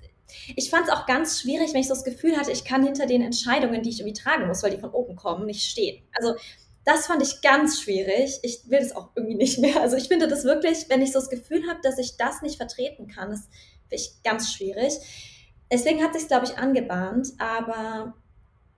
ich 0.55 0.71
fand 0.71 0.87
es 0.87 0.91
auch 0.91 1.05
ganz 1.05 1.39
schwierig, 1.39 1.71
wenn 1.75 1.81
ich 1.81 1.87
so 1.87 1.93
das 1.93 2.03
Gefühl 2.03 2.35
hatte, 2.35 2.51
ich 2.51 2.65
kann 2.65 2.83
hinter 2.83 3.05
den 3.05 3.21
Entscheidungen, 3.21 3.83
die 3.83 3.91
ich 3.91 3.99
irgendwie 3.99 4.19
tragen 4.19 4.47
muss, 4.47 4.63
weil 4.63 4.71
die 4.71 4.79
von 4.79 4.89
oben 4.89 5.15
kommen, 5.15 5.45
nicht 5.45 5.69
stehen. 5.69 6.01
Also 6.13 6.33
das 6.83 7.05
fand 7.05 7.21
ich 7.21 7.41
ganz 7.41 7.79
schwierig. 7.79 8.39
Ich 8.41 8.67
will 8.71 8.79
das 8.79 8.95
auch 8.95 9.09
irgendwie 9.15 9.35
nicht 9.35 9.59
mehr. 9.59 9.81
Also 9.81 9.97
ich 9.97 10.07
finde 10.07 10.27
das 10.27 10.45
wirklich, 10.45 10.89
wenn 10.89 11.03
ich 11.03 11.11
so 11.11 11.19
das 11.19 11.29
Gefühl 11.29 11.67
habe, 11.69 11.79
dass 11.83 11.99
ich 11.99 12.17
das 12.17 12.41
nicht 12.41 12.57
vertreten 12.57 13.05
kann, 13.05 13.29
das 13.29 13.47
ich 13.95 14.11
ganz 14.23 14.53
schwierig. 14.53 14.93
Deswegen 15.71 16.03
hat 16.03 16.13
sich 16.13 16.27
glaube 16.27 16.45
ich, 16.45 16.57
angebahnt. 16.57 17.29
Aber 17.39 18.13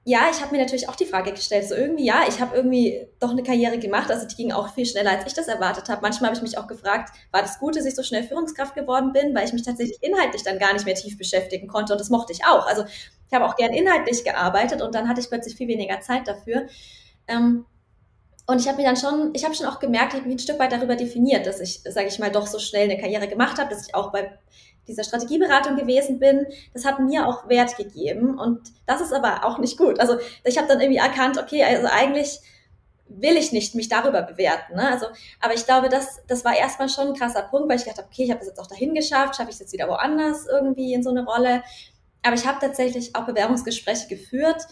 ja, 0.09 0.29
ich 0.31 0.41
habe 0.41 0.55
mir 0.55 0.61
natürlich 0.61 0.87
auch 0.87 0.95
die 0.95 1.05
Frage 1.05 1.33
gestellt, 1.33 1.67
so 1.67 1.75
irgendwie, 1.75 2.05
ja, 2.05 2.21
ich 2.29 2.39
habe 2.39 2.55
irgendwie 2.55 3.05
doch 3.19 3.31
eine 3.31 3.43
Karriere 3.43 3.77
gemacht, 3.77 4.09
also 4.09 4.25
die 4.25 4.35
ging 4.35 4.53
auch 4.53 4.73
viel 4.73 4.85
schneller, 4.85 5.11
als 5.11 5.25
ich 5.25 5.33
das 5.33 5.49
erwartet 5.49 5.89
habe. 5.89 6.01
Manchmal 6.01 6.29
habe 6.29 6.37
ich 6.37 6.41
mich 6.41 6.57
auch 6.57 6.67
gefragt, 6.67 7.09
war 7.33 7.41
das 7.41 7.59
gut, 7.59 7.75
dass 7.75 7.83
ich 7.83 7.93
so 7.93 8.03
schnell 8.03 8.23
Führungskraft 8.23 8.73
geworden 8.73 9.11
bin, 9.11 9.35
weil 9.35 9.43
ich 9.43 9.51
mich 9.51 9.63
tatsächlich 9.63 10.01
inhaltlich 10.01 10.43
dann 10.43 10.59
gar 10.59 10.71
nicht 10.71 10.85
mehr 10.85 10.95
tief 10.95 11.17
beschäftigen 11.17 11.67
konnte 11.67 11.91
und 11.91 11.99
das 11.99 12.09
mochte 12.09 12.31
ich 12.31 12.45
auch. 12.45 12.65
Also 12.67 12.85
ich 12.85 13.33
habe 13.33 13.45
auch 13.45 13.57
gern 13.57 13.73
inhaltlich 13.73 14.23
gearbeitet 14.23 14.81
und 14.81 14.95
dann 14.95 15.09
hatte 15.09 15.19
ich 15.19 15.27
plötzlich 15.27 15.57
viel 15.57 15.67
weniger 15.67 15.99
Zeit 15.99 16.25
dafür. 16.25 16.67
Ähm, 17.27 17.65
und 18.45 18.61
ich 18.61 18.67
habe 18.69 18.77
mir 18.77 18.85
dann 18.85 18.95
schon, 18.95 19.31
ich 19.33 19.43
habe 19.43 19.55
schon 19.55 19.65
auch 19.65 19.79
gemerkt, 19.79 20.13
ich 20.13 20.19
habe 20.19 20.29
mich 20.29 20.37
ein 20.37 20.39
Stück 20.39 20.57
weit 20.57 20.71
darüber 20.71 20.95
definiert, 20.95 21.45
dass 21.45 21.59
ich, 21.59 21.81
sage 21.83 22.07
ich 22.07 22.17
mal, 22.17 22.31
doch 22.31 22.47
so 22.47 22.59
schnell 22.59 22.89
eine 22.89 22.97
Karriere 22.97 23.27
gemacht 23.27 23.57
habe, 23.59 23.69
dass 23.69 23.85
ich 23.85 23.93
auch 23.93 24.13
bei 24.13 24.39
dieser 24.87 25.03
Strategieberatung 25.03 25.75
gewesen 25.75 26.19
bin, 26.19 26.45
das 26.73 26.85
hat 26.85 26.99
mir 26.99 27.27
auch 27.27 27.49
Wert 27.49 27.75
gegeben 27.77 28.39
und 28.39 28.61
das 28.85 29.01
ist 29.01 29.13
aber 29.13 29.45
auch 29.45 29.57
nicht 29.57 29.77
gut. 29.77 29.99
Also 29.99 30.17
ich 30.43 30.57
habe 30.57 30.67
dann 30.67 30.79
irgendwie 30.79 30.99
erkannt, 30.99 31.37
okay, 31.37 31.63
also 31.63 31.87
eigentlich 31.91 32.39
will 33.09 33.37
ich 33.37 33.51
nicht 33.51 33.75
mich 33.75 33.89
darüber 33.89 34.21
bewerten. 34.21 34.75
Ne? 34.75 34.89
Also, 34.89 35.07
aber 35.39 35.53
ich 35.53 35.65
glaube, 35.65 35.89
das, 35.89 36.19
das 36.27 36.43
war 36.43 36.57
erstmal 36.57 36.89
schon 36.89 37.09
ein 37.09 37.13
krasser 37.13 37.43
Punkt, 37.43 37.69
weil 37.69 37.77
ich 37.77 37.83
gedacht 37.83 37.99
habe, 37.99 38.09
okay, 38.11 38.23
ich 38.23 38.31
habe 38.31 38.39
das 38.39 38.49
jetzt 38.49 38.59
auch 38.59 38.67
dahin 38.67 38.93
geschafft, 38.93 39.35
schaffe 39.35 39.49
ich 39.49 39.55
es 39.55 39.59
jetzt 39.59 39.73
wieder 39.73 39.87
woanders 39.87 40.45
irgendwie 40.47 40.93
in 40.93 41.03
so 41.03 41.09
eine 41.09 41.25
Rolle. 41.25 41.63
Aber 42.23 42.35
ich 42.35 42.45
habe 42.45 42.59
tatsächlich 42.59 43.15
auch 43.15 43.25
Bewerbungsgespräche 43.25 44.07
geführt 44.07 44.67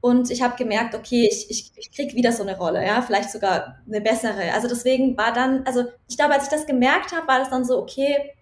und 0.00 0.30
ich 0.30 0.42
habe 0.42 0.56
gemerkt, 0.56 0.94
okay, 0.94 1.28
ich, 1.30 1.50
ich, 1.50 1.72
ich 1.76 1.92
krieg 1.92 2.14
wieder 2.14 2.32
so 2.32 2.42
eine 2.42 2.56
Rolle, 2.56 2.84
ja, 2.84 3.02
vielleicht 3.02 3.30
sogar 3.30 3.80
eine 3.86 4.00
bessere. 4.00 4.54
Also 4.54 4.68
deswegen 4.68 5.16
war 5.16 5.32
dann, 5.32 5.66
also 5.66 5.84
ich 6.08 6.16
glaube, 6.16 6.34
als 6.34 6.44
ich 6.44 6.50
das 6.50 6.66
gemerkt 6.66 7.12
habe, 7.12 7.26
war 7.28 7.38
das 7.38 7.50
dann 7.50 7.64
so, 7.64 7.78
okay, 7.78 8.32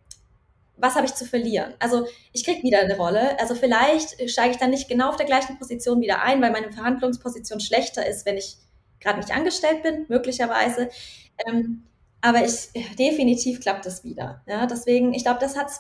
was 0.79 0.95
habe 0.95 1.07
ich 1.07 1.15
zu 1.15 1.25
verlieren? 1.25 1.75
Also 1.79 2.07
ich 2.33 2.45
kriege 2.45 2.63
wieder 2.63 2.81
eine 2.81 2.97
Rolle. 2.97 3.39
Also 3.41 3.55
vielleicht 3.55 4.31
steige 4.31 4.53
ich 4.53 4.59
dann 4.59 4.71
nicht 4.71 4.89
genau 4.89 5.11
auf 5.11 5.17
der 5.17 5.27
gleichen 5.27 5.59
Position 5.59 6.01
wieder 6.01 6.23
ein, 6.23 6.41
weil 6.41 6.53
meine 6.53 6.73
Verhandlungsposition 6.73 7.61
schlechter 7.61 8.07
ist, 8.07 8.27
wenn 8.27 8.37
ich 8.37 8.57
gerade 9.01 9.19
nicht 9.19 9.33
angestellt 9.33 9.83
bin, 9.83 10.07
möglicherweise. 10.09 10.89
Ähm, 11.47 11.85
aber 12.21 12.45
ich 12.45 12.71
definitiv 12.99 13.61
klappt 13.61 13.87
das 13.87 14.05
wieder. 14.05 14.43
Ja, 14.47 14.67
deswegen, 14.67 15.15
ich 15.15 15.23
glaube, 15.23 15.41
das 15.41 15.57
hat 15.57 15.71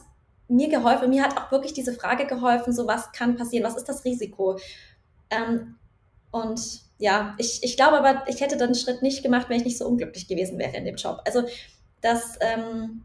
mir 0.49 0.69
geholfen. 0.69 1.11
Mir 1.11 1.23
hat 1.23 1.37
auch 1.37 1.51
wirklich 1.51 1.73
diese 1.73 1.93
Frage 1.93 2.27
geholfen: 2.27 2.73
So 2.73 2.87
was 2.87 3.13
kann 3.13 3.37
passieren? 3.37 3.65
Was 3.65 3.77
ist 3.77 3.89
das 3.89 4.05
Risiko? 4.05 4.59
Ähm, 5.31 5.77
und 6.31 6.61
ja, 6.99 7.35
ich, 7.39 7.63
ich 7.63 7.77
glaube 7.77 7.99
aber, 7.99 8.25
ich 8.29 8.41
hätte 8.41 8.57
dann 8.57 8.69
einen 8.69 8.75
Schritt 8.75 9.03
nicht 9.03 9.23
gemacht, 9.23 9.49
wenn 9.49 9.59
ich 9.59 9.65
nicht 9.65 9.79
so 9.79 9.87
unglücklich 9.87 10.29
gewesen 10.29 10.59
wäre 10.59 10.77
in 10.77 10.85
dem 10.85 10.97
Job. 10.97 11.21
Also 11.25 11.45
das, 12.01 12.39
ähm, 12.41 13.05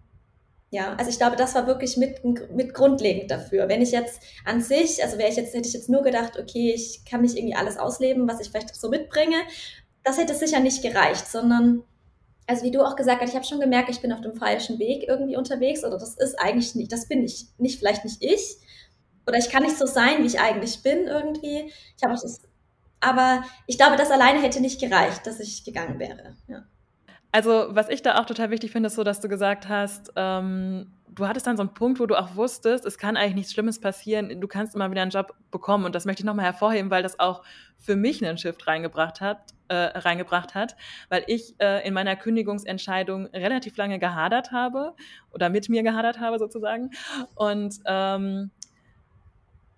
ja, 0.73 0.95
also 0.95 1.11
ich 1.11 1.19
glaube, 1.19 1.35
das 1.35 1.53
war 1.53 1.67
wirklich 1.67 1.97
mit, 1.97 2.23
mit 2.23 2.73
grundlegend 2.73 3.29
dafür. 3.29 3.69
Wenn 3.69 3.83
ich 3.83 3.91
jetzt 3.91 4.23
an 4.43 4.59
sich, 4.59 5.03
also 5.03 5.19
wäre 5.19 5.29
ich 5.29 5.35
jetzt, 5.35 5.53
hätte 5.53 5.67
ich 5.67 5.73
jetzt 5.75 5.87
nur 5.87 6.01
gedacht, 6.01 6.39
okay, 6.39 6.73
ich 6.73 7.05
kann 7.05 7.21
nicht 7.21 7.37
irgendwie 7.37 7.53
alles 7.53 7.77
ausleben, 7.77 8.27
was 8.27 8.39
ich 8.39 8.49
vielleicht 8.49 8.75
so 8.75 8.89
mitbringe, 8.89 9.35
das 10.03 10.17
hätte 10.17 10.33
sicher 10.33 10.59
nicht 10.59 10.81
gereicht, 10.81 11.27
sondern 11.27 11.83
also 12.47 12.63
wie 12.65 12.71
du 12.71 12.81
auch 12.81 12.95
gesagt 12.95 13.21
hast, 13.21 13.29
ich 13.29 13.35
habe 13.35 13.45
schon 13.45 13.59
gemerkt, 13.59 13.89
ich 13.89 14.01
bin 14.01 14.11
auf 14.11 14.21
dem 14.21 14.33
falschen 14.33 14.79
Weg 14.79 15.03
irgendwie 15.07 15.37
unterwegs 15.37 15.83
oder 15.83 15.99
das 15.99 16.15
ist 16.15 16.39
eigentlich 16.39 16.73
nicht, 16.73 16.91
das 16.91 17.07
bin 17.07 17.23
ich, 17.23 17.45
nicht 17.59 17.77
vielleicht 17.77 18.03
nicht 18.03 18.23
ich 18.23 18.57
oder 19.27 19.37
ich 19.37 19.51
kann 19.51 19.61
nicht 19.61 19.77
so 19.77 19.85
sein, 19.85 20.23
wie 20.23 20.27
ich 20.27 20.39
eigentlich 20.39 20.81
bin 20.81 21.05
irgendwie. 21.05 21.71
Ich 21.95 22.03
habe 22.03 22.15
auch 22.15 22.19
das, 22.19 22.41
aber 22.99 23.43
ich 23.67 23.77
glaube, 23.77 23.95
das 23.95 24.09
alleine 24.09 24.41
hätte 24.41 24.59
nicht 24.59 24.81
gereicht, 24.81 25.27
dass 25.27 25.39
ich 25.39 25.63
gegangen 25.65 25.99
wäre. 25.99 26.35
Ja. 26.47 26.63
Also 27.33 27.65
was 27.69 27.89
ich 27.89 28.03
da 28.03 28.19
auch 28.19 28.27
total 28.27 28.51
wichtig 28.51 28.71
finde, 28.71 28.87
ist 28.87 28.95
so, 28.95 29.03
dass 29.03 29.19
du 29.19 29.27
gesagt 29.27 29.67
hast, 29.67 30.13
ähm, 30.15 30.85
du 31.09 31.27
hattest 31.27 31.47
dann 31.47 31.57
so 31.57 31.63
einen 31.63 31.73
Punkt, 31.73 31.99
wo 31.99 32.05
du 32.05 32.15
auch 32.15 32.35
wusstest, 32.35 32.85
es 32.85 32.99
kann 32.99 33.17
eigentlich 33.17 33.33
nichts 33.33 33.53
Schlimmes 33.53 33.79
passieren, 33.79 34.39
du 34.39 34.47
kannst 34.47 34.75
immer 34.75 34.91
wieder 34.91 35.01
einen 35.01 35.09
Job 35.09 35.33
bekommen. 35.49 35.83
Und 35.85 35.95
das 35.95 36.05
möchte 36.05 36.21
ich 36.21 36.25
nochmal 36.25 36.45
hervorheben, 36.45 36.91
weil 36.91 37.01
das 37.01 37.19
auch 37.19 37.43
für 37.79 37.95
mich 37.95 38.23
einen 38.23 38.37
Shift 38.37 38.67
reingebracht 38.67 39.19
hat, 39.19 39.39
äh, 39.67 39.75
reingebracht 39.75 40.53
hat, 40.53 40.75
weil 41.09 41.23
ich 41.25 41.55
äh, 41.59 41.87
in 41.87 41.95
meiner 41.95 42.15
Kündigungsentscheidung 42.15 43.25
relativ 43.27 43.77
lange 43.77 43.97
gehadert 43.97 44.51
habe 44.51 44.93
oder 45.31 45.49
mit 45.49 45.69
mir 45.69 45.81
gehadert 45.81 46.19
habe 46.19 46.37
sozusagen. 46.37 46.91
Und 47.33 47.79
ähm, 47.87 48.51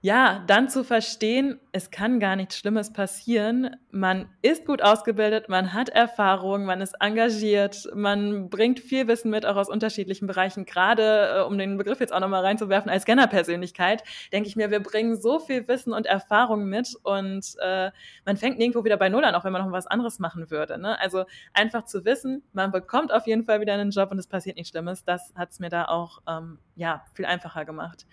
ja, 0.05 0.43
dann 0.45 0.69
zu 0.69 0.83
verstehen, 0.83 1.59
es 1.71 1.89
kann 1.89 2.19
gar 2.19 2.35
nichts 2.35 2.59
Schlimmes 2.59 2.93
passieren. 2.93 3.75
Man 3.89 4.29
ist 4.43 4.67
gut 4.67 4.83
ausgebildet, 4.83 5.49
man 5.49 5.73
hat 5.73 5.89
Erfahrung, 5.89 6.63
man 6.63 6.79
ist 6.79 6.93
engagiert, 6.99 7.89
man 7.95 8.51
bringt 8.51 8.79
viel 8.79 9.07
Wissen 9.07 9.31
mit, 9.31 9.47
auch 9.47 9.55
aus 9.55 9.67
unterschiedlichen 9.67 10.27
Bereichen. 10.27 10.65
Gerade, 10.65 11.37
äh, 11.37 11.41
um 11.41 11.57
den 11.57 11.79
Begriff 11.79 11.99
jetzt 12.01 12.13
auch 12.13 12.19
nochmal 12.19 12.43
reinzuwerfen, 12.43 12.91
als 12.91 13.01
Scanner-Persönlichkeit, 13.01 14.03
denke 14.31 14.47
ich 14.47 14.55
mir, 14.55 14.69
wir 14.69 14.79
bringen 14.79 15.19
so 15.19 15.39
viel 15.39 15.67
Wissen 15.67 15.91
und 15.91 16.05
Erfahrung 16.05 16.65
mit 16.65 16.95
und 17.01 17.55
äh, 17.63 17.89
man 18.25 18.37
fängt 18.37 18.59
nirgendwo 18.59 18.83
wieder 18.83 18.97
bei 18.97 19.09
Null 19.09 19.25
an, 19.25 19.33
auch 19.33 19.43
wenn 19.43 19.53
man 19.53 19.65
noch 19.65 19.71
was 19.71 19.87
anderes 19.87 20.19
machen 20.19 20.51
würde. 20.51 20.77
Ne? 20.77 20.99
Also 20.99 21.25
einfach 21.51 21.85
zu 21.85 22.05
wissen, 22.05 22.43
man 22.53 22.71
bekommt 22.71 23.11
auf 23.11 23.25
jeden 23.25 23.43
Fall 23.43 23.59
wieder 23.59 23.73
einen 23.73 23.89
Job 23.89 24.11
und 24.11 24.19
es 24.19 24.27
passiert 24.27 24.55
nichts 24.55 24.69
Schlimmes, 24.69 25.03
das 25.03 25.33
hat 25.33 25.49
es 25.49 25.59
mir 25.59 25.69
da 25.69 25.85
auch 25.85 26.21
ähm, 26.27 26.59
ja, 26.75 27.03
viel 27.15 27.25
einfacher 27.25 27.65
gemacht. 27.65 28.05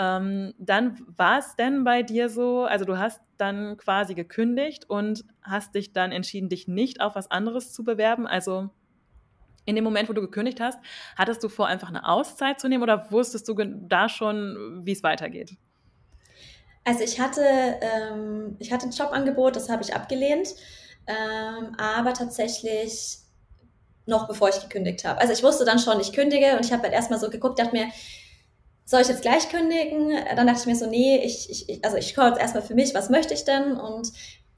Ähm, 0.00 0.54
dann 0.56 0.98
war 1.14 1.40
es 1.40 1.56
denn 1.56 1.84
bei 1.84 2.02
dir 2.02 2.30
so, 2.30 2.64
also 2.64 2.86
du 2.86 2.98
hast 2.98 3.20
dann 3.36 3.76
quasi 3.76 4.14
gekündigt 4.14 4.88
und 4.88 5.26
hast 5.42 5.74
dich 5.74 5.92
dann 5.92 6.10
entschieden, 6.10 6.48
dich 6.48 6.66
nicht 6.66 7.02
auf 7.02 7.16
was 7.16 7.30
anderes 7.30 7.74
zu 7.74 7.84
bewerben. 7.84 8.26
Also 8.26 8.70
in 9.66 9.74
dem 9.74 9.84
Moment, 9.84 10.08
wo 10.08 10.14
du 10.14 10.22
gekündigt 10.22 10.58
hast, 10.58 10.78
hattest 11.16 11.44
du 11.44 11.50
vor, 11.50 11.66
einfach 11.66 11.90
eine 11.90 12.08
Auszeit 12.08 12.58
zu 12.60 12.68
nehmen 12.68 12.82
oder 12.82 13.10
wusstest 13.12 13.46
du 13.46 13.54
da 13.54 14.08
schon, 14.08 14.80
wie 14.86 14.92
es 14.92 15.02
weitergeht? 15.02 15.58
Also 16.84 17.04
ich 17.04 17.20
hatte, 17.20 17.42
ähm, 17.42 18.56
ich 18.58 18.72
hatte 18.72 18.86
ein 18.86 18.92
Jobangebot, 18.92 19.54
das 19.54 19.68
habe 19.68 19.82
ich 19.82 19.94
abgelehnt, 19.94 20.48
ähm, 21.06 21.76
aber 21.76 22.14
tatsächlich 22.14 23.18
noch 24.06 24.26
bevor 24.26 24.48
ich 24.48 24.62
gekündigt 24.62 25.04
habe. 25.04 25.20
Also 25.20 25.34
ich 25.34 25.42
wusste 25.42 25.66
dann 25.66 25.78
schon, 25.78 26.00
ich 26.00 26.14
kündige 26.14 26.56
und 26.56 26.64
ich 26.64 26.72
habe 26.72 26.84
halt 26.84 26.94
erstmal 26.94 27.20
so 27.20 27.28
geguckt, 27.28 27.58
dachte 27.58 27.76
mir, 27.76 27.88
soll 28.90 29.02
ich 29.02 29.08
jetzt 29.08 29.22
gleich 29.22 29.48
kündigen? 29.48 30.12
Dann 30.34 30.48
dachte 30.48 30.62
ich 30.62 30.66
mir 30.66 30.74
so, 30.74 30.86
nee, 30.86 31.18
ich, 31.18 31.48
ich 31.48 31.84
also 31.84 31.96
ich 31.96 32.08
schaue 32.08 32.30
jetzt 32.30 32.40
erstmal 32.40 32.64
für 32.64 32.74
mich, 32.74 32.92
was 32.92 33.08
möchte 33.08 33.34
ich 33.34 33.44
denn? 33.44 33.76
Und 33.76 34.10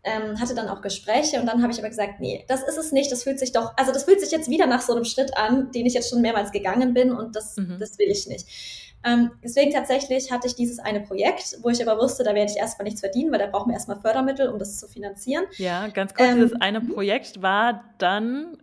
ähm, 0.04 0.40
hatte 0.40 0.54
dann 0.54 0.70
auch 0.70 0.80
Gespräche 0.80 1.38
und 1.38 1.46
dann 1.46 1.60
habe 1.62 1.70
ich 1.70 1.78
aber 1.78 1.90
gesagt, 1.90 2.18
nee, 2.18 2.42
das 2.48 2.62
ist 2.62 2.78
es 2.78 2.92
nicht, 2.92 3.12
das 3.12 3.24
fühlt 3.24 3.38
sich 3.38 3.52
doch, 3.52 3.74
also 3.76 3.92
das 3.92 4.04
fühlt 4.04 4.20
sich 4.20 4.30
jetzt 4.30 4.48
wieder 4.48 4.66
nach 4.66 4.80
so 4.80 4.94
einem 4.94 5.04
Schritt 5.04 5.36
an, 5.36 5.70
den 5.72 5.84
ich 5.84 5.92
jetzt 5.92 6.08
schon 6.08 6.22
mehrmals 6.22 6.50
gegangen 6.50 6.94
bin 6.94 7.12
und 7.12 7.36
das, 7.36 7.58
mhm. 7.58 7.76
das 7.78 7.98
will 7.98 8.08
ich 8.08 8.26
nicht. 8.26 8.46
Ähm, 9.04 9.32
deswegen 9.44 9.70
tatsächlich 9.70 10.32
hatte 10.32 10.46
ich 10.46 10.54
dieses 10.54 10.78
eine 10.78 11.00
Projekt, 11.00 11.58
wo 11.60 11.68
ich 11.68 11.86
aber 11.86 12.02
wusste, 12.02 12.24
da 12.24 12.34
werde 12.34 12.50
ich 12.50 12.56
erstmal 12.56 12.84
nichts 12.84 13.00
verdienen, 13.00 13.30
weil 13.32 13.38
da 13.38 13.48
brauchen 13.48 13.68
wir 13.68 13.74
erstmal 13.74 14.00
Fördermittel, 14.00 14.48
um 14.48 14.58
das 14.58 14.78
zu 14.78 14.88
finanzieren. 14.88 15.44
Ja, 15.58 15.86
ganz 15.88 16.14
kurz, 16.14 16.30
ähm, 16.30 16.36
dieses 16.36 16.60
eine 16.60 16.80
Projekt 16.80 17.42
war 17.42 17.84
dann 17.98 18.56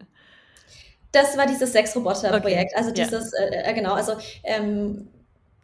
das 1.12 1.38
war 1.38 1.45
dieses 1.45 1.71
Sechs-Roboter-Projekt. 1.71 2.71
Okay. 2.71 2.75
Also 2.75 2.91
dieses, 2.91 3.32
ja. 3.32 3.45
äh, 3.45 3.71
äh, 3.71 3.73
genau, 3.73 3.93
also 3.93 4.13
ähm, 4.43 5.08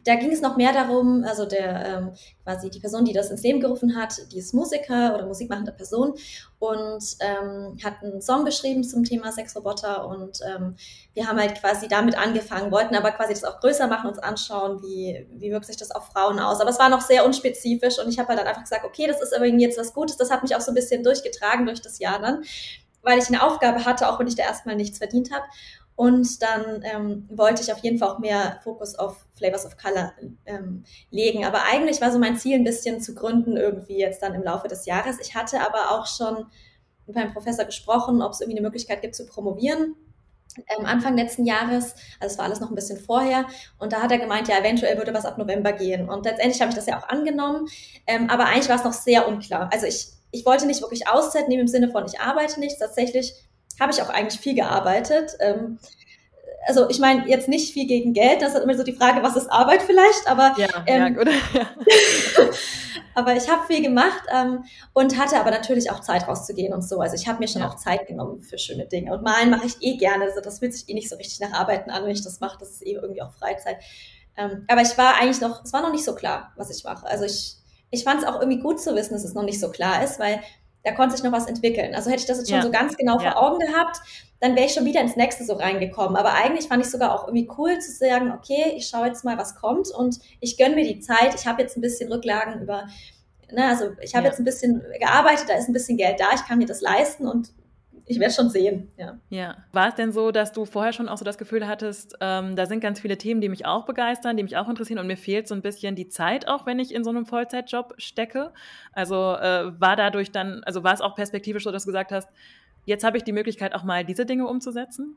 da 0.06 0.14
ging 0.14 0.30
es 0.30 0.40
noch 0.40 0.56
mehr 0.56 0.72
darum, 0.72 1.24
also 1.24 1.46
der 1.46 1.84
ähm, 1.84 2.12
quasi 2.44 2.70
die 2.70 2.78
Person, 2.78 3.04
die 3.04 3.12
das 3.12 3.30
ins 3.30 3.42
Leben 3.42 3.60
gerufen 3.60 3.96
hat, 3.96 4.14
die 4.30 4.38
ist 4.38 4.54
Musiker 4.54 5.14
oder 5.14 5.26
musikmachende 5.26 5.72
Person 5.72 6.14
und 6.60 7.04
ähm, 7.18 7.76
hat 7.84 7.94
einen 8.02 8.22
Song 8.22 8.44
geschrieben 8.44 8.84
zum 8.84 9.02
Thema 9.02 9.32
Sexroboter 9.32 10.06
und 10.06 10.38
ähm, 10.46 10.76
wir 11.14 11.26
haben 11.26 11.40
halt 11.40 11.60
quasi 11.60 11.88
damit 11.88 12.16
angefangen, 12.16 12.70
wollten 12.70 12.94
aber 12.94 13.10
quasi 13.10 13.34
das 13.34 13.42
auch 13.42 13.58
größer 13.60 13.88
machen, 13.88 14.08
uns 14.08 14.20
anschauen, 14.20 14.80
wie, 14.80 15.26
wie 15.32 15.50
wirkt 15.50 15.66
sich 15.66 15.76
das 15.76 15.90
auf 15.90 16.06
Frauen 16.06 16.38
aus. 16.38 16.60
Aber 16.60 16.70
es 16.70 16.78
war 16.78 16.88
noch 16.88 17.00
sehr 17.00 17.26
unspezifisch 17.26 17.98
und 17.98 18.08
ich 18.08 18.20
habe 18.20 18.28
halt 18.28 18.38
dann 18.38 18.46
einfach 18.46 18.62
gesagt, 18.62 18.84
okay, 18.84 19.08
das 19.08 19.20
ist 19.20 19.34
aber 19.34 19.46
jetzt 19.46 19.78
was 19.78 19.92
Gutes, 19.92 20.16
das 20.16 20.30
hat 20.30 20.42
mich 20.44 20.54
auch 20.54 20.60
so 20.60 20.70
ein 20.70 20.76
bisschen 20.76 21.02
durchgetragen 21.02 21.66
durch 21.66 21.82
das 21.82 21.98
Jahr 21.98 22.20
dann, 22.20 22.44
weil 23.02 23.18
ich 23.18 23.26
eine 23.26 23.42
Aufgabe 23.42 23.84
hatte, 23.84 24.08
auch 24.08 24.20
wenn 24.20 24.28
ich 24.28 24.36
da 24.36 24.44
erstmal 24.44 24.76
nichts 24.76 24.98
verdient 24.98 25.32
habe. 25.32 25.44
Und 25.96 26.42
dann 26.42 26.82
ähm, 26.82 27.26
wollte 27.30 27.62
ich 27.62 27.72
auf 27.72 27.78
jeden 27.78 27.98
Fall 27.98 28.10
auch 28.10 28.18
mehr 28.18 28.60
Fokus 28.62 28.94
auf 28.94 29.26
Flavors 29.34 29.64
of 29.64 29.78
Color 29.78 30.12
ähm, 30.44 30.84
legen. 31.10 31.46
Aber 31.46 31.62
eigentlich 31.70 32.02
war 32.02 32.12
so 32.12 32.18
mein 32.18 32.36
Ziel, 32.36 32.56
ein 32.56 32.64
bisschen 32.64 33.00
zu 33.00 33.14
gründen, 33.14 33.56
irgendwie 33.56 33.98
jetzt 33.98 34.22
dann 34.22 34.34
im 34.34 34.42
Laufe 34.42 34.68
des 34.68 34.84
Jahres. 34.84 35.18
Ich 35.20 35.34
hatte 35.34 35.60
aber 35.60 35.90
auch 35.90 36.06
schon 36.06 36.46
mit 37.06 37.16
meinem 37.16 37.32
Professor 37.32 37.64
gesprochen, 37.64 38.20
ob 38.20 38.32
es 38.32 38.40
irgendwie 38.40 38.58
eine 38.58 38.66
Möglichkeit 38.66 39.00
gibt 39.00 39.14
zu 39.14 39.26
promovieren. 39.26 39.96
Ähm, 40.78 40.86
Anfang 40.86 41.16
letzten 41.16 41.44
Jahres, 41.44 41.94
also 42.20 42.32
es 42.32 42.38
war 42.38 42.46
alles 42.46 42.60
noch 42.60 42.70
ein 42.70 42.74
bisschen 42.74 42.98
vorher, 42.98 43.46
und 43.78 43.92
da 43.92 44.00
hat 44.02 44.10
er 44.10 44.18
gemeint, 44.18 44.48
ja, 44.48 44.58
eventuell 44.58 44.96
würde 44.96 45.12
was 45.12 45.26
ab 45.26 45.38
November 45.38 45.72
gehen. 45.72 46.08
Und 46.08 46.24
letztendlich 46.24 46.60
habe 46.60 46.70
ich 46.70 46.76
das 46.76 46.86
ja 46.86 46.98
auch 46.98 47.08
angenommen, 47.08 47.68
ähm, 48.06 48.30
aber 48.30 48.46
eigentlich 48.46 48.68
war 48.68 48.76
es 48.76 48.84
noch 48.84 48.92
sehr 48.92 49.28
unklar. 49.28 49.70
Also 49.72 49.86
ich, 49.86 50.08
ich 50.30 50.46
wollte 50.46 50.66
nicht 50.66 50.80
wirklich 50.80 51.08
Auszeit 51.08 51.48
nehmen 51.48 51.62
im 51.62 51.68
Sinne 51.68 51.90
von, 51.90 52.06
ich 52.06 52.20
arbeite 52.20 52.58
nicht. 52.60 52.78
Tatsächlich 52.78 53.34
habe 53.80 53.92
ich 53.92 54.02
auch 54.02 54.08
eigentlich 54.08 54.40
viel 54.40 54.54
gearbeitet. 54.54 55.36
Ähm, 55.40 55.78
also 56.66 56.88
ich 56.90 56.98
meine 56.98 57.28
jetzt 57.28 57.48
nicht 57.48 57.72
viel 57.72 57.86
gegen 57.86 58.12
Geld, 58.12 58.42
das 58.42 58.54
ist 58.54 58.62
immer 58.62 58.76
so 58.76 58.82
die 58.82 58.92
Frage, 58.92 59.22
was 59.22 59.36
ist 59.36 59.48
Arbeit 59.48 59.82
vielleicht, 59.82 60.26
aber 60.26 60.54
ja, 60.58 60.66
ähm, 60.86 61.16
ja, 61.54 61.66
aber 63.14 63.36
ich 63.36 63.48
habe 63.48 63.64
viel 63.66 63.82
gemacht 63.82 64.22
ähm, 64.34 64.64
und 64.92 65.16
hatte 65.16 65.38
aber 65.38 65.52
natürlich 65.52 65.92
auch 65.92 66.00
Zeit 66.00 66.26
rauszugehen 66.26 66.74
und 66.74 66.82
so. 66.82 67.00
Also 67.00 67.14
ich 67.14 67.28
habe 67.28 67.38
mir 67.38 67.46
schon 67.46 67.62
ja. 67.62 67.68
auch 67.68 67.76
Zeit 67.76 68.08
genommen 68.08 68.42
für 68.42 68.58
schöne 68.58 68.86
Dinge 68.86 69.12
und 69.12 69.22
malen 69.22 69.50
mache 69.50 69.66
ich 69.66 69.76
eh 69.80 69.96
gerne. 69.96 70.24
Also 70.24 70.40
das 70.40 70.58
fühlt 70.58 70.74
sich 70.74 70.88
eh 70.88 70.94
nicht 70.94 71.08
so 71.08 71.16
richtig 71.16 71.38
nach 71.40 71.52
Arbeiten 71.52 71.90
an, 71.90 72.02
wenn 72.04 72.10
ich 72.10 72.24
das 72.24 72.40
mache. 72.40 72.56
Das 72.58 72.70
ist 72.70 72.84
eh 72.84 72.94
irgendwie 72.94 73.22
auch 73.22 73.32
Freizeit. 73.32 73.76
Ähm, 74.36 74.64
aber 74.66 74.82
ich 74.82 74.98
war 74.98 75.20
eigentlich 75.20 75.40
noch, 75.40 75.64
es 75.64 75.72
war 75.72 75.82
noch 75.82 75.92
nicht 75.92 76.04
so 76.04 76.14
klar, 76.16 76.52
was 76.56 76.76
ich 76.76 76.82
mache. 76.82 77.06
Also 77.06 77.24
ich 77.24 77.58
ich 77.90 78.04
fand 78.04 78.22
es 78.22 78.28
auch 78.28 78.40
irgendwie 78.40 78.60
gut 78.60 78.80
zu 78.80 78.94
wissen, 78.94 79.14
dass 79.14 79.24
es 79.24 79.34
noch 79.34 79.44
nicht 79.44 79.60
so 79.60 79.70
klar 79.70 80.02
ist, 80.02 80.18
weil 80.18 80.40
da 80.86 80.92
konnte 80.92 81.16
sich 81.16 81.24
noch 81.24 81.32
was 81.32 81.46
entwickeln. 81.46 81.96
Also 81.96 82.10
hätte 82.10 82.20
ich 82.20 82.26
das 82.26 82.38
jetzt 82.38 82.48
schon 82.48 82.58
ja. 82.58 82.62
so 82.62 82.70
ganz 82.70 82.96
genau 82.96 83.18
ja. 83.18 83.32
vor 83.32 83.42
Augen 83.42 83.58
gehabt, 83.58 83.98
dann 84.38 84.54
wäre 84.54 84.66
ich 84.66 84.72
schon 84.72 84.84
wieder 84.84 85.00
ins 85.00 85.16
nächste 85.16 85.44
so 85.44 85.54
reingekommen. 85.54 86.16
Aber 86.16 86.34
eigentlich 86.34 86.68
fand 86.68 86.84
ich 86.84 86.90
sogar 86.92 87.12
auch 87.12 87.26
irgendwie 87.26 87.48
cool 87.58 87.76
zu 87.80 87.90
sagen, 87.90 88.30
okay, 88.30 88.72
ich 88.76 88.86
schaue 88.86 89.08
jetzt 89.08 89.24
mal, 89.24 89.36
was 89.36 89.56
kommt 89.56 89.90
und 89.90 90.20
ich 90.38 90.56
gönne 90.56 90.76
mir 90.76 90.84
die 90.84 91.00
Zeit. 91.00 91.34
Ich 91.34 91.44
habe 91.44 91.60
jetzt 91.60 91.76
ein 91.76 91.80
bisschen 91.80 92.12
Rücklagen 92.12 92.62
über, 92.62 92.86
ne, 93.50 93.66
also 93.66 93.90
ich 94.00 94.14
habe 94.14 94.26
ja. 94.26 94.30
jetzt 94.30 94.38
ein 94.38 94.44
bisschen 94.44 94.80
gearbeitet, 95.00 95.48
da 95.48 95.54
ist 95.54 95.68
ein 95.68 95.72
bisschen 95.72 95.96
Geld 95.96 96.20
da, 96.20 96.26
ich 96.36 96.46
kann 96.46 96.58
mir 96.58 96.66
das 96.66 96.80
leisten 96.80 97.26
und 97.26 97.50
ich 98.08 98.20
werde 98.20 98.32
schon 98.32 98.48
sehen. 98.48 98.88
Ja. 98.96 99.18
ja. 99.30 99.56
War 99.72 99.88
es 99.88 99.96
denn 99.96 100.12
so, 100.12 100.30
dass 100.30 100.52
du 100.52 100.64
vorher 100.64 100.92
schon 100.92 101.08
auch 101.08 101.18
so 101.18 101.24
das 101.24 101.38
Gefühl 101.38 101.66
hattest, 101.66 102.16
ähm, 102.20 102.54
da 102.54 102.66
sind 102.66 102.80
ganz 102.80 103.00
viele 103.00 103.18
Themen, 103.18 103.40
die 103.40 103.48
mich 103.48 103.66
auch 103.66 103.84
begeistern, 103.84 104.36
die 104.36 104.44
mich 104.44 104.56
auch 104.56 104.68
interessieren 104.68 105.00
und 105.00 105.08
mir 105.08 105.16
fehlt 105.16 105.48
so 105.48 105.54
ein 105.54 105.62
bisschen 105.62 105.96
die 105.96 106.08
Zeit, 106.08 106.46
auch 106.46 106.66
wenn 106.66 106.78
ich 106.78 106.94
in 106.94 107.02
so 107.02 107.10
einem 107.10 107.26
Vollzeitjob 107.26 107.94
stecke? 107.98 108.52
Also 108.92 109.14
äh, 109.14 109.80
war 109.80 109.96
dadurch 109.96 110.30
dann, 110.30 110.62
also 110.64 110.84
war 110.84 110.94
es 110.94 111.00
auch 111.00 111.16
perspektivisch 111.16 111.64
so, 111.64 111.72
dass 111.72 111.82
du 111.82 111.88
gesagt 111.88 112.12
hast, 112.12 112.28
jetzt 112.84 113.02
habe 113.02 113.16
ich 113.16 113.24
die 113.24 113.32
Möglichkeit, 113.32 113.74
auch 113.74 113.82
mal 113.82 114.04
diese 114.04 114.24
Dinge 114.24 114.46
umzusetzen? 114.46 115.16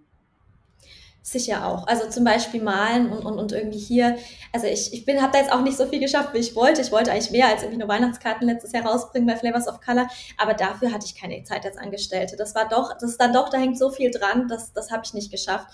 Sicher 1.21 1.67
auch. 1.67 1.85
Also 1.87 2.09
zum 2.09 2.23
Beispiel 2.23 2.61
malen 2.61 3.11
und, 3.11 3.25
und, 3.25 3.37
und 3.37 3.51
irgendwie 3.51 3.77
hier. 3.77 4.17
Also 4.53 4.67
ich, 4.67 4.93
ich 4.93 5.05
bin, 5.05 5.21
habe 5.21 5.33
da 5.33 5.39
jetzt 5.39 5.51
auch 5.51 5.61
nicht 5.61 5.77
so 5.77 5.85
viel 5.85 5.99
geschafft, 5.99 6.33
wie 6.33 6.39
ich 6.39 6.55
wollte. 6.55 6.81
Ich 6.81 6.91
wollte 6.91 7.11
eigentlich 7.11 7.31
mehr 7.31 7.47
als 7.47 7.61
irgendwie 7.61 7.79
nur 7.79 7.89
Weihnachtskarten 7.89 8.47
letztes 8.47 8.71
Jahr 8.71 8.85
rausbringen 8.85 9.27
bei 9.27 9.35
Flavors 9.35 9.67
of 9.67 9.81
Color. 9.81 10.07
Aber 10.37 10.53
dafür 10.53 10.91
hatte 10.91 11.05
ich 11.05 11.19
keine 11.19 11.43
Zeit 11.43 11.65
als 11.65 11.77
Angestellte. 11.77 12.35
Das 12.37 12.55
war 12.55 12.69
doch, 12.69 12.93
das 12.93 13.11
ist 13.11 13.21
dann 13.21 13.33
doch, 13.33 13.49
da 13.49 13.57
hängt 13.57 13.77
so 13.77 13.89
viel 13.91 14.11
dran, 14.11 14.47
das, 14.47 14.71
das 14.71 14.91
habe 14.91 15.03
ich 15.05 15.13
nicht 15.13 15.29
geschafft. 15.29 15.67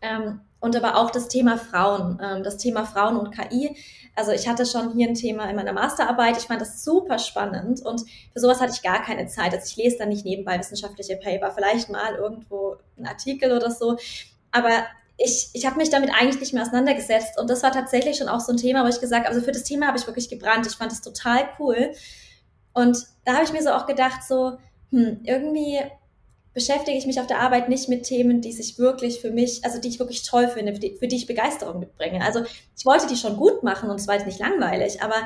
Ähm, 0.00 0.40
und 0.60 0.76
aber 0.76 0.96
auch 0.96 1.10
das 1.10 1.28
Thema 1.28 1.58
Frauen, 1.58 2.18
ähm, 2.22 2.42
das 2.42 2.56
Thema 2.56 2.86
Frauen 2.86 3.16
und 3.16 3.30
KI. 3.30 3.76
Also 4.14 4.32
ich 4.32 4.48
hatte 4.48 4.64
schon 4.64 4.92
hier 4.92 5.08
ein 5.08 5.14
Thema 5.14 5.48
in 5.50 5.56
meiner 5.56 5.72
Masterarbeit. 5.72 6.36
Ich 6.38 6.44
fand 6.44 6.60
das 6.60 6.84
super 6.84 7.18
spannend 7.18 7.82
und 7.84 8.02
für 8.32 8.40
sowas 8.40 8.60
hatte 8.60 8.72
ich 8.74 8.82
gar 8.82 9.02
keine 9.02 9.26
Zeit. 9.26 9.52
Also 9.52 9.66
ich 9.66 9.76
lese 9.76 9.98
dann 9.98 10.08
nicht 10.08 10.24
nebenbei 10.24 10.58
wissenschaftliche 10.58 11.16
Paper, 11.16 11.50
vielleicht 11.50 11.90
mal 11.90 12.14
irgendwo 12.14 12.76
einen 12.96 13.06
Artikel 13.06 13.52
oder 13.52 13.70
so. 13.70 13.96
Aber 14.54 14.84
ich, 15.16 15.50
ich 15.52 15.66
habe 15.66 15.76
mich 15.76 15.90
damit 15.90 16.10
eigentlich 16.10 16.40
nicht 16.40 16.54
mehr 16.54 16.62
auseinandergesetzt. 16.62 17.38
Und 17.38 17.50
das 17.50 17.62
war 17.62 17.72
tatsächlich 17.72 18.16
schon 18.16 18.28
auch 18.28 18.40
so 18.40 18.52
ein 18.52 18.56
Thema, 18.56 18.84
wo 18.84 18.88
ich 18.88 19.00
gesagt 19.00 19.26
habe, 19.26 19.34
also 19.34 19.44
für 19.44 19.52
das 19.52 19.64
Thema 19.64 19.88
habe 19.88 19.98
ich 19.98 20.06
wirklich 20.06 20.28
gebrannt. 20.28 20.66
Ich 20.66 20.76
fand 20.76 20.92
es 20.92 21.02
total 21.02 21.48
cool. 21.58 21.92
Und 22.72 23.06
da 23.24 23.34
habe 23.34 23.44
ich 23.44 23.52
mir 23.52 23.62
so 23.62 23.70
auch 23.70 23.86
gedacht, 23.86 24.22
so, 24.26 24.58
hm, 24.90 25.20
irgendwie 25.24 25.80
beschäftige 26.52 26.96
ich 26.96 27.06
mich 27.06 27.18
auf 27.18 27.26
der 27.26 27.40
Arbeit 27.40 27.68
nicht 27.68 27.88
mit 27.88 28.04
Themen, 28.04 28.40
die 28.40 28.52
sich 28.52 28.78
wirklich 28.78 29.20
für 29.20 29.32
mich, 29.32 29.64
also 29.64 29.80
die 29.80 29.88
ich 29.88 29.98
wirklich 29.98 30.22
toll 30.22 30.46
finde, 30.46 30.72
für 30.72 30.78
die, 30.78 30.96
für 30.96 31.08
die 31.08 31.16
ich 31.16 31.26
Begeisterung 31.26 31.80
mitbringe. 31.80 32.24
Also 32.24 32.44
ich 32.76 32.86
wollte 32.86 33.08
die 33.08 33.16
schon 33.16 33.36
gut 33.36 33.64
machen 33.64 33.90
und 33.90 34.00
es 34.00 34.06
war 34.06 34.14
jetzt 34.14 34.26
nicht 34.26 34.38
langweilig, 34.38 35.02
aber 35.02 35.16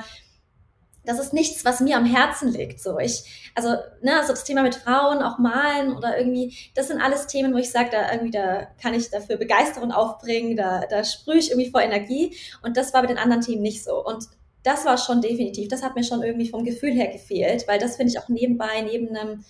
das 1.09 1.19
ist 1.19 1.33
nichts, 1.33 1.65
was 1.65 1.81
mir 1.81 1.97
am 1.97 2.05
Herzen 2.05 2.53
liegt. 2.53 2.81
So 2.81 2.99
ich, 2.99 3.51
also 3.55 3.71
ne, 4.03 4.19
also 4.19 4.33
das 4.33 4.45
Thema 4.45 4.63
mit 4.63 4.75
Frauen, 4.75 5.23
auch 5.23 5.39
malen 5.39 5.97
oder 5.97 6.19
irgendwie, 6.19 6.55
das 6.75 6.89
sind 6.89 7.01
alles 7.01 7.27
Themen, 7.27 7.55
wo 7.55 7.59
ich 7.59 7.71
sage, 7.71 7.89
da 7.91 8.13
irgendwie 8.13 8.31
da 8.31 8.67
kann 8.81 8.93
ich 8.93 9.11
dafür 9.11 9.39
Begeisterung 9.39 9.91
aufbringen, 9.91 10.55
da 10.57 10.85
da 10.87 11.03
sprühe 11.05 11.39
ich 11.39 11.51
irgendwie 11.51 11.71
vor 11.71 11.81
Energie 11.81 12.37
und 12.63 12.77
das 12.77 12.93
war 12.93 13.01
bei 13.01 13.09
den 13.09 13.17
anderen 13.17 13.41
Themen 13.41 13.63
nicht 13.63 13.85
so 13.85 14.05
und 14.05 14.27
das 14.63 14.85
war 14.85 14.99
schon 14.99 15.23
definitiv, 15.23 15.69
das 15.69 15.83
hat 15.83 15.95
mir 15.95 16.05
schon 16.05 16.23
irgendwie 16.23 16.51
vom 16.51 16.65
Gefühl 16.65 16.93
her 16.93 17.09
gefehlt, 17.09 17.67
weil 17.67 17.79
das 17.79 17.97
finde 17.97 18.13
ich 18.13 18.19
auch 18.19 18.29
nebenbei 18.29 18.83
neben 18.83 19.17
einem 19.17 19.45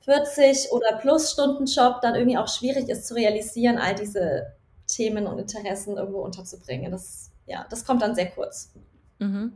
40 0.00 0.72
oder 0.72 0.98
plus 1.00 1.30
Stunden 1.30 1.66
Job 1.66 2.00
dann 2.02 2.16
irgendwie 2.16 2.38
auch 2.38 2.48
schwierig 2.48 2.88
ist 2.88 3.06
zu 3.06 3.14
realisieren, 3.14 3.78
all 3.78 3.94
diese 3.94 4.54
Themen 4.88 5.26
und 5.26 5.38
Interessen 5.38 5.96
irgendwo 5.96 6.20
unterzubringen. 6.20 6.90
Das 6.90 7.30
ja, 7.46 7.64
das 7.70 7.84
kommt 7.84 8.02
dann 8.02 8.16
sehr 8.16 8.30
kurz. 8.30 8.72
Mhm. 9.20 9.52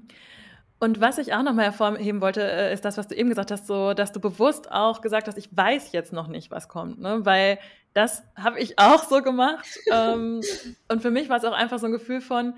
Und 0.80 0.98
was 0.98 1.18
ich 1.18 1.34
auch 1.34 1.42
nochmal 1.42 1.66
hervorheben 1.66 2.22
wollte, 2.22 2.40
äh, 2.40 2.72
ist 2.72 2.86
das, 2.86 2.96
was 2.96 3.06
du 3.06 3.14
eben 3.14 3.28
gesagt 3.28 3.50
hast, 3.50 3.66
so, 3.66 3.92
dass 3.92 4.12
du 4.12 4.20
bewusst 4.20 4.72
auch 4.72 5.02
gesagt 5.02 5.28
hast, 5.28 5.36
ich 5.36 5.54
weiß 5.54 5.92
jetzt 5.92 6.12
noch 6.12 6.26
nicht, 6.26 6.50
was 6.50 6.68
kommt, 6.68 6.98
ne? 6.98 7.20
Weil 7.22 7.58
das 7.92 8.22
habe 8.34 8.58
ich 8.58 8.78
auch 8.78 9.04
so 9.04 9.20
gemacht. 9.20 9.66
ähm, 9.92 10.40
und 10.88 11.02
für 11.02 11.10
mich 11.10 11.28
war 11.28 11.36
es 11.36 11.44
auch 11.44 11.52
einfach 11.52 11.78
so 11.78 11.86
ein 11.86 11.92
Gefühl 11.92 12.22
von, 12.22 12.54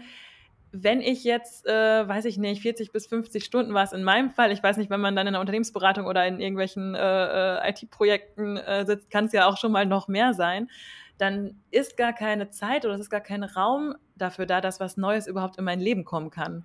wenn 0.70 1.00
ich 1.00 1.24
jetzt, 1.24 1.66
äh, 1.66 2.06
weiß 2.06 2.24
ich 2.26 2.38
nicht, 2.38 2.62
40 2.62 2.92
bis 2.92 3.08
50 3.08 3.44
Stunden 3.44 3.74
war 3.74 3.82
es 3.82 3.92
in 3.92 4.04
meinem 4.04 4.30
Fall, 4.30 4.52
ich 4.52 4.62
weiß 4.62 4.76
nicht, 4.76 4.88
wenn 4.88 5.00
man 5.00 5.16
dann 5.16 5.26
in 5.26 5.34
einer 5.34 5.40
Unternehmensberatung 5.40 6.06
oder 6.06 6.24
in 6.24 6.40
irgendwelchen 6.40 6.94
äh, 6.94 7.58
äh 7.58 7.70
IT-Projekten 7.70 8.56
äh, 8.56 8.86
sitzt, 8.86 9.10
kann 9.10 9.24
es 9.24 9.32
ja 9.32 9.48
auch 9.48 9.58
schon 9.58 9.72
mal 9.72 9.84
noch 9.84 10.06
mehr 10.06 10.32
sein, 10.32 10.70
dann 11.18 11.60
ist 11.72 11.96
gar 11.96 12.12
keine 12.12 12.50
Zeit 12.50 12.84
oder 12.84 12.94
es 12.94 13.00
ist 13.00 13.10
gar 13.10 13.20
kein 13.20 13.42
Raum 13.42 13.96
dafür 14.16 14.46
da, 14.46 14.60
dass 14.60 14.78
was 14.78 14.96
Neues 14.96 15.26
überhaupt 15.26 15.58
in 15.58 15.64
mein 15.64 15.80
Leben 15.80 16.04
kommen 16.04 16.30
kann. 16.30 16.64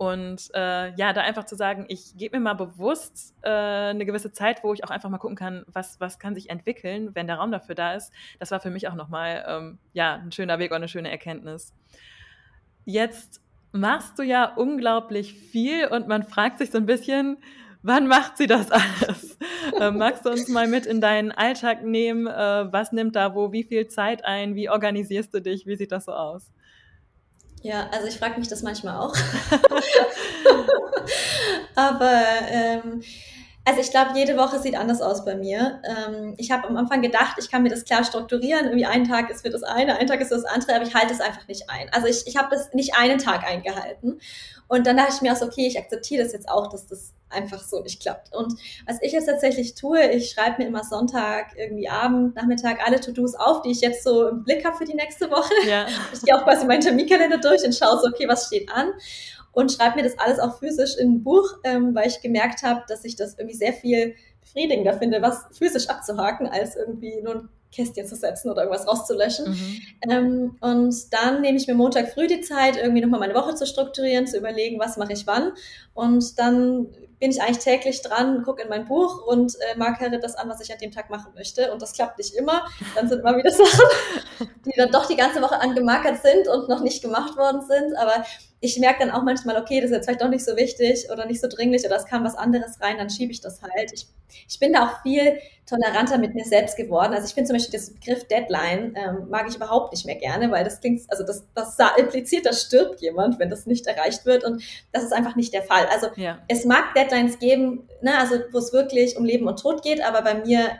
Und 0.00 0.48
äh, 0.54 0.94
ja, 0.94 1.12
da 1.12 1.20
einfach 1.20 1.44
zu 1.44 1.56
sagen, 1.56 1.84
ich 1.88 2.16
gebe 2.16 2.38
mir 2.38 2.42
mal 2.42 2.54
bewusst 2.54 3.34
äh, 3.42 3.50
eine 3.50 4.06
gewisse 4.06 4.32
Zeit, 4.32 4.64
wo 4.64 4.72
ich 4.72 4.82
auch 4.82 4.88
einfach 4.88 5.10
mal 5.10 5.18
gucken 5.18 5.36
kann, 5.36 5.62
was, 5.66 6.00
was 6.00 6.18
kann 6.18 6.34
sich 6.34 6.48
entwickeln, 6.48 7.10
wenn 7.14 7.26
der 7.26 7.36
Raum 7.36 7.52
dafür 7.52 7.74
da 7.74 7.92
ist. 7.92 8.10
Das 8.38 8.50
war 8.50 8.60
für 8.60 8.70
mich 8.70 8.88
auch 8.88 8.94
nochmal 8.94 9.44
ähm, 9.46 9.78
ja, 9.92 10.14
ein 10.14 10.32
schöner 10.32 10.58
Weg 10.58 10.70
und 10.70 10.76
eine 10.76 10.88
schöne 10.88 11.10
Erkenntnis. 11.10 11.74
Jetzt 12.86 13.42
machst 13.72 14.18
du 14.18 14.22
ja 14.22 14.46
unglaublich 14.54 15.34
viel 15.34 15.86
und 15.88 16.08
man 16.08 16.22
fragt 16.22 16.60
sich 16.60 16.70
so 16.70 16.78
ein 16.78 16.86
bisschen, 16.86 17.36
wann 17.82 18.06
macht 18.06 18.38
sie 18.38 18.46
das 18.46 18.70
alles? 18.70 19.36
äh, 19.78 19.90
magst 19.90 20.24
du 20.24 20.30
uns 20.30 20.48
mal 20.48 20.66
mit 20.66 20.86
in 20.86 21.02
deinen 21.02 21.30
Alltag 21.30 21.84
nehmen? 21.84 22.26
Äh, 22.26 22.72
was 22.72 22.92
nimmt 22.92 23.16
da 23.16 23.34
wo 23.34 23.52
wie 23.52 23.64
viel 23.64 23.86
Zeit 23.88 24.24
ein? 24.24 24.54
Wie 24.54 24.70
organisierst 24.70 25.34
du 25.34 25.42
dich? 25.42 25.66
Wie 25.66 25.76
sieht 25.76 25.92
das 25.92 26.06
so 26.06 26.12
aus? 26.12 26.50
Ja, 27.62 27.88
also 27.92 28.06
ich 28.06 28.18
frage 28.18 28.38
mich 28.38 28.48
das 28.48 28.62
manchmal 28.62 28.96
auch. 28.96 29.14
Aber 31.74 32.22
ähm, 32.48 33.02
also 33.64 33.80
ich 33.80 33.90
glaube, 33.90 34.18
jede 34.18 34.36
Woche 34.38 34.58
sieht 34.58 34.74
anders 34.74 35.02
aus 35.02 35.24
bei 35.24 35.34
mir. 35.34 35.82
Ähm, 35.84 36.34
ich 36.38 36.50
habe 36.50 36.68
am 36.68 36.76
Anfang 36.76 37.02
gedacht, 37.02 37.36
ich 37.38 37.50
kann 37.50 37.62
mir 37.62 37.68
das 37.68 37.84
klar 37.84 38.02
strukturieren. 38.02 38.66
Irgendwie 38.66 38.86
einen 38.86 39.06
Tag 39.06 39.30
ist 39.30 39.42
für 39.42 39.50
das 39.50 39.62
eine, 39.62 39.98
ein 39.98 40.06
Tag 40.06 40.20
ist 40.20 40.28
für 40.28 40.36
das 40.36 40.44
andere, 40.44 40.76
aber 40.76 40.86
ich 40.86 40.94
halte 40.94 41.12
es 41.12 41.20
einfach 41.20 41.46
nicht 41.48 41.68
ein. 41.68 41.88
Also 41.92 42.06
ich, 42.06 42.26
ich 42.26 42.36
habe 42.36 42.48
das 42.50 42.72
nicht 42.72 42.96
einen 42.96 43.18
Tag 43.18 43.44
eingehalten. 43.44 44.20
Und 44.66 44.86
dann 44.86 44.96
dachte 44.96 45.12
ich 45.16 45.20
mir 45.20 45.32
auch 45.32 45.36
so, 45.36 45.46
okay, 45.46 45.66
ich 45.66 45.78
akzeptiere 45.78 46.22
das 46.22 46.32
jetzt 46.32 46.48
auch, 46.48 46.68
dass 46.68 46.86
das 46.86 47.12
einfach 47.30 47.62
so 47.62 47.80
nicht 47.80 48.02
klappt. 48.02 48.34
Und 48.34 48.54
was 48.86 48.98
ich 49.02 49.12
jetzt 49.12 49.26
tatsächlich 49.26 49.74
tue, 49.74 50.10
ich 50.10 50.30
schreibe 50.30 50.62
mir 50.62 50.68
immer 50.68 50.84
Sonntag, 50.84 51.56
irgendwie 51.56 51.88
Abend, 51.88 52.34
Nachmittag 52.34 52.78
alle 52.86 53.00
To-Dos 53.00 53.34
auf, 53.34 53.62
die 53.62 53.70
ich 53.70 53.80
jetzt 53.80 54.04
so 54.04 54.28
im 54.28 54.44
Blick 54.44 54.64
habe 54.64 54.76
für 54.76 54.84
die 54.84 54.94
nächste 54.94 55.30
Woche. 55.30 55.52
Ja. 55.68 55.86
Ich 56.12 56.22
gehe 56.22 56.34
auch 56.34 56.44
quasi 56.44 56.66
meinen 56.66 56.80
Terminkalender 56.80 57.38
durch 57.38 57.62
und 57.64 57.74
schaue 57.74 57.98
so, 58.00 58.08
okay, 58.08 58.26
was 58.28 58.46
steht 58.46 58.70
an 58.70 58.92
und 59.52 59.72
schreibe 59.72 59.96
mir 59.96 60.02
das 60.02 60.18
alles 60.18 60.38
auch 60.38 60.58
physisch 60.58 60.96
in 60.96 61.14
ein 61.14 61.22
Buch, 61.22 61.58
ähm, 61.64 61.94
weil 61.94 62.08
ich 62.08 62.20
gemerkt 62.20 62.62
habe, 62.62 62.82
dass 62.88 63.04
ich 63.04 63.16
das 63.16 63.38
irgendwie 63.38 63.56
sehr 63.56 63.72
viel 63.72 64.14
befriedigender 64.40 64.94
finde, 64.94 65.22
was 65.22 65.46
physisch 65.52 65.88
abzuhaken, 65.88 66.46
als 66.46 66.76
irgendwie 66.76 67.20
nur 67.22 67.34
ein 67.34 67.48
Kästchen 67.72 68.06
zu 68.06 68.16
setzen 68.16 68.50
oder 68.50 68.62
irgendwas 68.62 68.86
rauszulöschen. 68.86 69.50
Mhm. 69.50 69.80
Ähm, 70.08 70.56
und 70.60 71.12
dann 71.12 71.40
nehme 71.40 71.56
ich 71.56 71.66
mir 71.66 71.74
Montag 71.74 72.12
früh 72.12 72.26
die 72.26 72.40
Zeit, 72.40 72.76
irgendwie 72.76 73.00
nochmal 73.00 73.20
meine 73.20 73.34
Woche 73.34 73.54
zu 73.54 73.66
strukturieren, 73.66 74.26
zu 74.26 74.38
überlegen, 74.38 74.80
was 74.80 74.96
mache 74.96 75.12
ich 75.12 75.26
wann. 75.26 75.52
Und 75.94 76.38
dann 76.38 76.88
bin 77.20 77.30
ich 77.30 77.42
eigentlich 77.42 77.58
täglich 77.58 78.00
dran, 78.00 78.42
gucke 78.42 78.62
in 78.62 78.68
mein 78.70 78.86
Buch 78.86 79.24
und 79.26 79.54
äh, 79.54 79.76
markere 79.76 80.18
das 80.18 80.34
an, 80.36 80.48
was 80.48 80.60
ich 80.60 80.72
an 80.72 80.78
dem 80.78 80.90
Tag 80.90 81.10
machen 81.10 81.32
möchte. 81.34 81.70
Und 81.70 81.82
das 81.82 81.92
klappt 81.92 82.18
nicht 82.18 82.34
immer. 82.34 82.66
Dann 82.94 83.08
sind 83.08 83.20
immer 83.20 83.36
wieder 83.36 83.50
Sachen, 83.50 84.48
die 84.64 84.72
dann 84.76 84.90
doch 84.90 85.06
die 85.06 85.16
ganze 85.16 85.42
Woche 85.42 85.60
angemarkert 85.60 86.22
sind 86.22 86.48
und 86.48 86.68
noch 86.68 86.82
nicht 86.82 87.02
gemacht 87.02 87.36
worden 87.36 87.60
sind. 87.60 87.94
Aber 87.96 88.24
ich 88.60 88.78
merke 88.78 89.00
dann 89.00 89.10
auch 89.10 89.22
manchmal, 89.22 89.60
okay, 89.60 89.80
das 89.80 89.90
ist 89.90 89.96
jetzt 89.96 90.06
vielleicht 90.06 90.22
doch 90.22 90.28
nicht 90.28 90.44
so 90.44 90.56
wichtig 90.56 91.08
oder 91.10 91.26
nicht 91.26 91.40
so 91.40 91.48
dringlich 91.48 91.84
oder 91.84 91.96
es 91.96 92.04
kam 92.04 92.24
was 92.24 92.36
anderes 92.36 92.80
rein, 92.80 92.98
dann 92.98 93.08
schiebe 93.08 93.32
ich 93.32 93.40
das 93.40 93.62
halt. 93.62 93.90
Ich, 93.92 94.06
ich 94.48 94.58
bin 94.58 94.74
da 94.74 94.86
auch 94.86 95.02
viel 95.02 95.38
toleranter 95.64 96.18
mit 96.18 96.34
mir 96.34 96.44
selbst 96.44 96.76
geworden. 96.76 97.14
Also 97.14 97.26
ich 97.26 97.32
finde 97.32 97.48
zum 97.48 97.56
Beispiel 97.56 97.78
das 97.78 97.90
Begriff 97.94 98.26
Deadline 98.28 98.94
ähm, 98.96 99.28
mag 99.30 99.46
ich 99.48 99.56
überhaupt 99.56 99.92
nicht 99.92 100.04
mehr 100.04 100.16
gerne, 100.16 100.50
weil 100.50 100.64
das 100.64 100.80
klingt, 100.80 101.02
also 101.08 101.24
das, 101.24 101.44
das 101.54 101.78
impliziert, 101.96 102.44
da 102.44 102.52
stirbt 102.52 103.00
jemand, 103.00 103.38
wenn 103.38 103.48
das 103.48 103.66
nicht 103.66 103.86
erreicht 103.86 104.26
wird 104.26 104.44
und 104.44 104.62
das 104.92 105.04
ist 105.04 105.12
einfach 105.12 105.36
nicht 105.36 105.54
der 105.54 105.62
Fall. 105.62 105.86
Also 105.90 106.08
ja. 106.16 106.38
es 106.48 106.64
mag 106.64 106.94
Deadlines 107.10 107.38
geben, 107.38 107.88
ne, 108.02 108.18
also 108.18 108.36
wo 108.52 108.58
es 108.58 108.72
wirklich 108.72 109.16
um 109.16 109.24
Leben 109.24 109.46
und 109.46 109.60
Tod 109.60 109.82
geht, 109.82 110.02
aber 110.02 110.22
bei 110.22 110.34
mir 110.34 110.70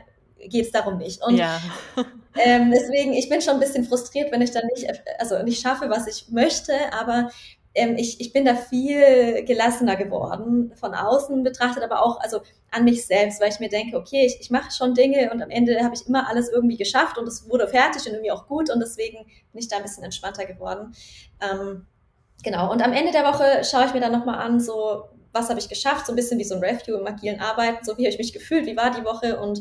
geht 0.48 0.66
es 0.66 0.72
darum 0.72 0.98
nicht. 0.98 1.22
Und 1.22 1.36
ja. 1.36 1.60
ähm, 2.38 2.70
deswegen, 2.70 3.12
ich 3.12 3.28
bin 3.28 3.40
schon 3.42 3.54
ein 3.54 3.60
bisschen 3.60 3.84
frustriert, 3.84 4.32
wenn 4.32 4.42
ich 4.42 4.52
dann 4.52 4.66
nicht, 4.74 4.86
also 5.18 5.42
nicht 5.42 5.60
schaffe, 5.60 5.90
was 5.90 6.06
ich 6.06 6.30
möchte, 6.30 6.72
aber 6.92 7.30
ähm, 7.74 7.96
ich, 7.96 8.20
ich 8.20 8.32
bin 8.32 8.44
da 8.44 8.54
viel 8.54 9.44
gelassener 9.44 9.96
geworden, 9.96 10.72
von 10.74 10.94
außen 10.94 11.42
betrachtet, 11.44 11.84
aber 11.84 12.02
auch 12.04 12.20
also 12.20 12.40
an 12.70 12.84
mich 12.84 13.06
selbst, 13.06 13.40
weil 13.40 13.50
ich 13.50 13.60
mir 13.60 13.68
denke, 13.68 13.96
okay, 13.96 14.26
ich, 14.26 14.38
ich 14.40 14.50
mache 14.50 14.72
schon 14.72 14.94
Dinge 14.94 15.30
und 15.32 15.42
am 15.42 15.50
Ende 15.50 15.78
habe 15.82 15.94
ich 15.94 16.06
immer 16.06 16.28
alles 16.28 16.48
irgendwie 16.48 16.76
geschafft 16.76 17.18
und 17.18 17.28
es 17.28 17.48
wurde 17.48 17.68
fertig 17.68 18.06
und 18.06 18.14
irgendwie 18.14 18.32
auch 18.32 18.46
gut 18.46 18.70
und 18.70 18.80
deswegen 18.80 19.18
bin 19.52 19.60
ich 19.60 19.68
da 19.68 19.76
ein 19.76 19.82
bisschen 19.82 20.04
entspannter 20.04 20.46
geworden. 20.46 20.94
Ähm, 21.40 21.86
genau, 22.42 22.72
und 22.72 22.82
am 22.82 22.92
Ende 22.92 23.12
der 23.12 23.24
Woche 23.24 23.62
schaue 23.64 23.86
ich 23.86 23.94
mir 23.94 24.00
dann 24.00 24.12
nochmal 24.12 24.38
an, 24.38 24.58
so 24.58 25.04
was 25.32 25.48
habe 25.48 25.60
ich 25.60 25.68
geschafft, 25.68 26.06
so 26.06 26.12
ein 26.12 26.16
bisschen 26.16 26.38
wie 26.38 26.44
so 26.44 26.56
ein 26.56 26.64
Review 26.64 26.96
im 26.96 27.06
agilen 27.06 27.40
Arbeiten, 27.40 27.84
so 27.84 27.96
wie 27.96 28.02
habe 28.02 28.10
ich 28.10 28.18
mich 28.18 28.32
gefühlt, 28.32 28.66
wie 28.66 28.76
war 28.76 28.90
die 28.90 29.04
Woche 29.04 29.38
und 29.40 29.60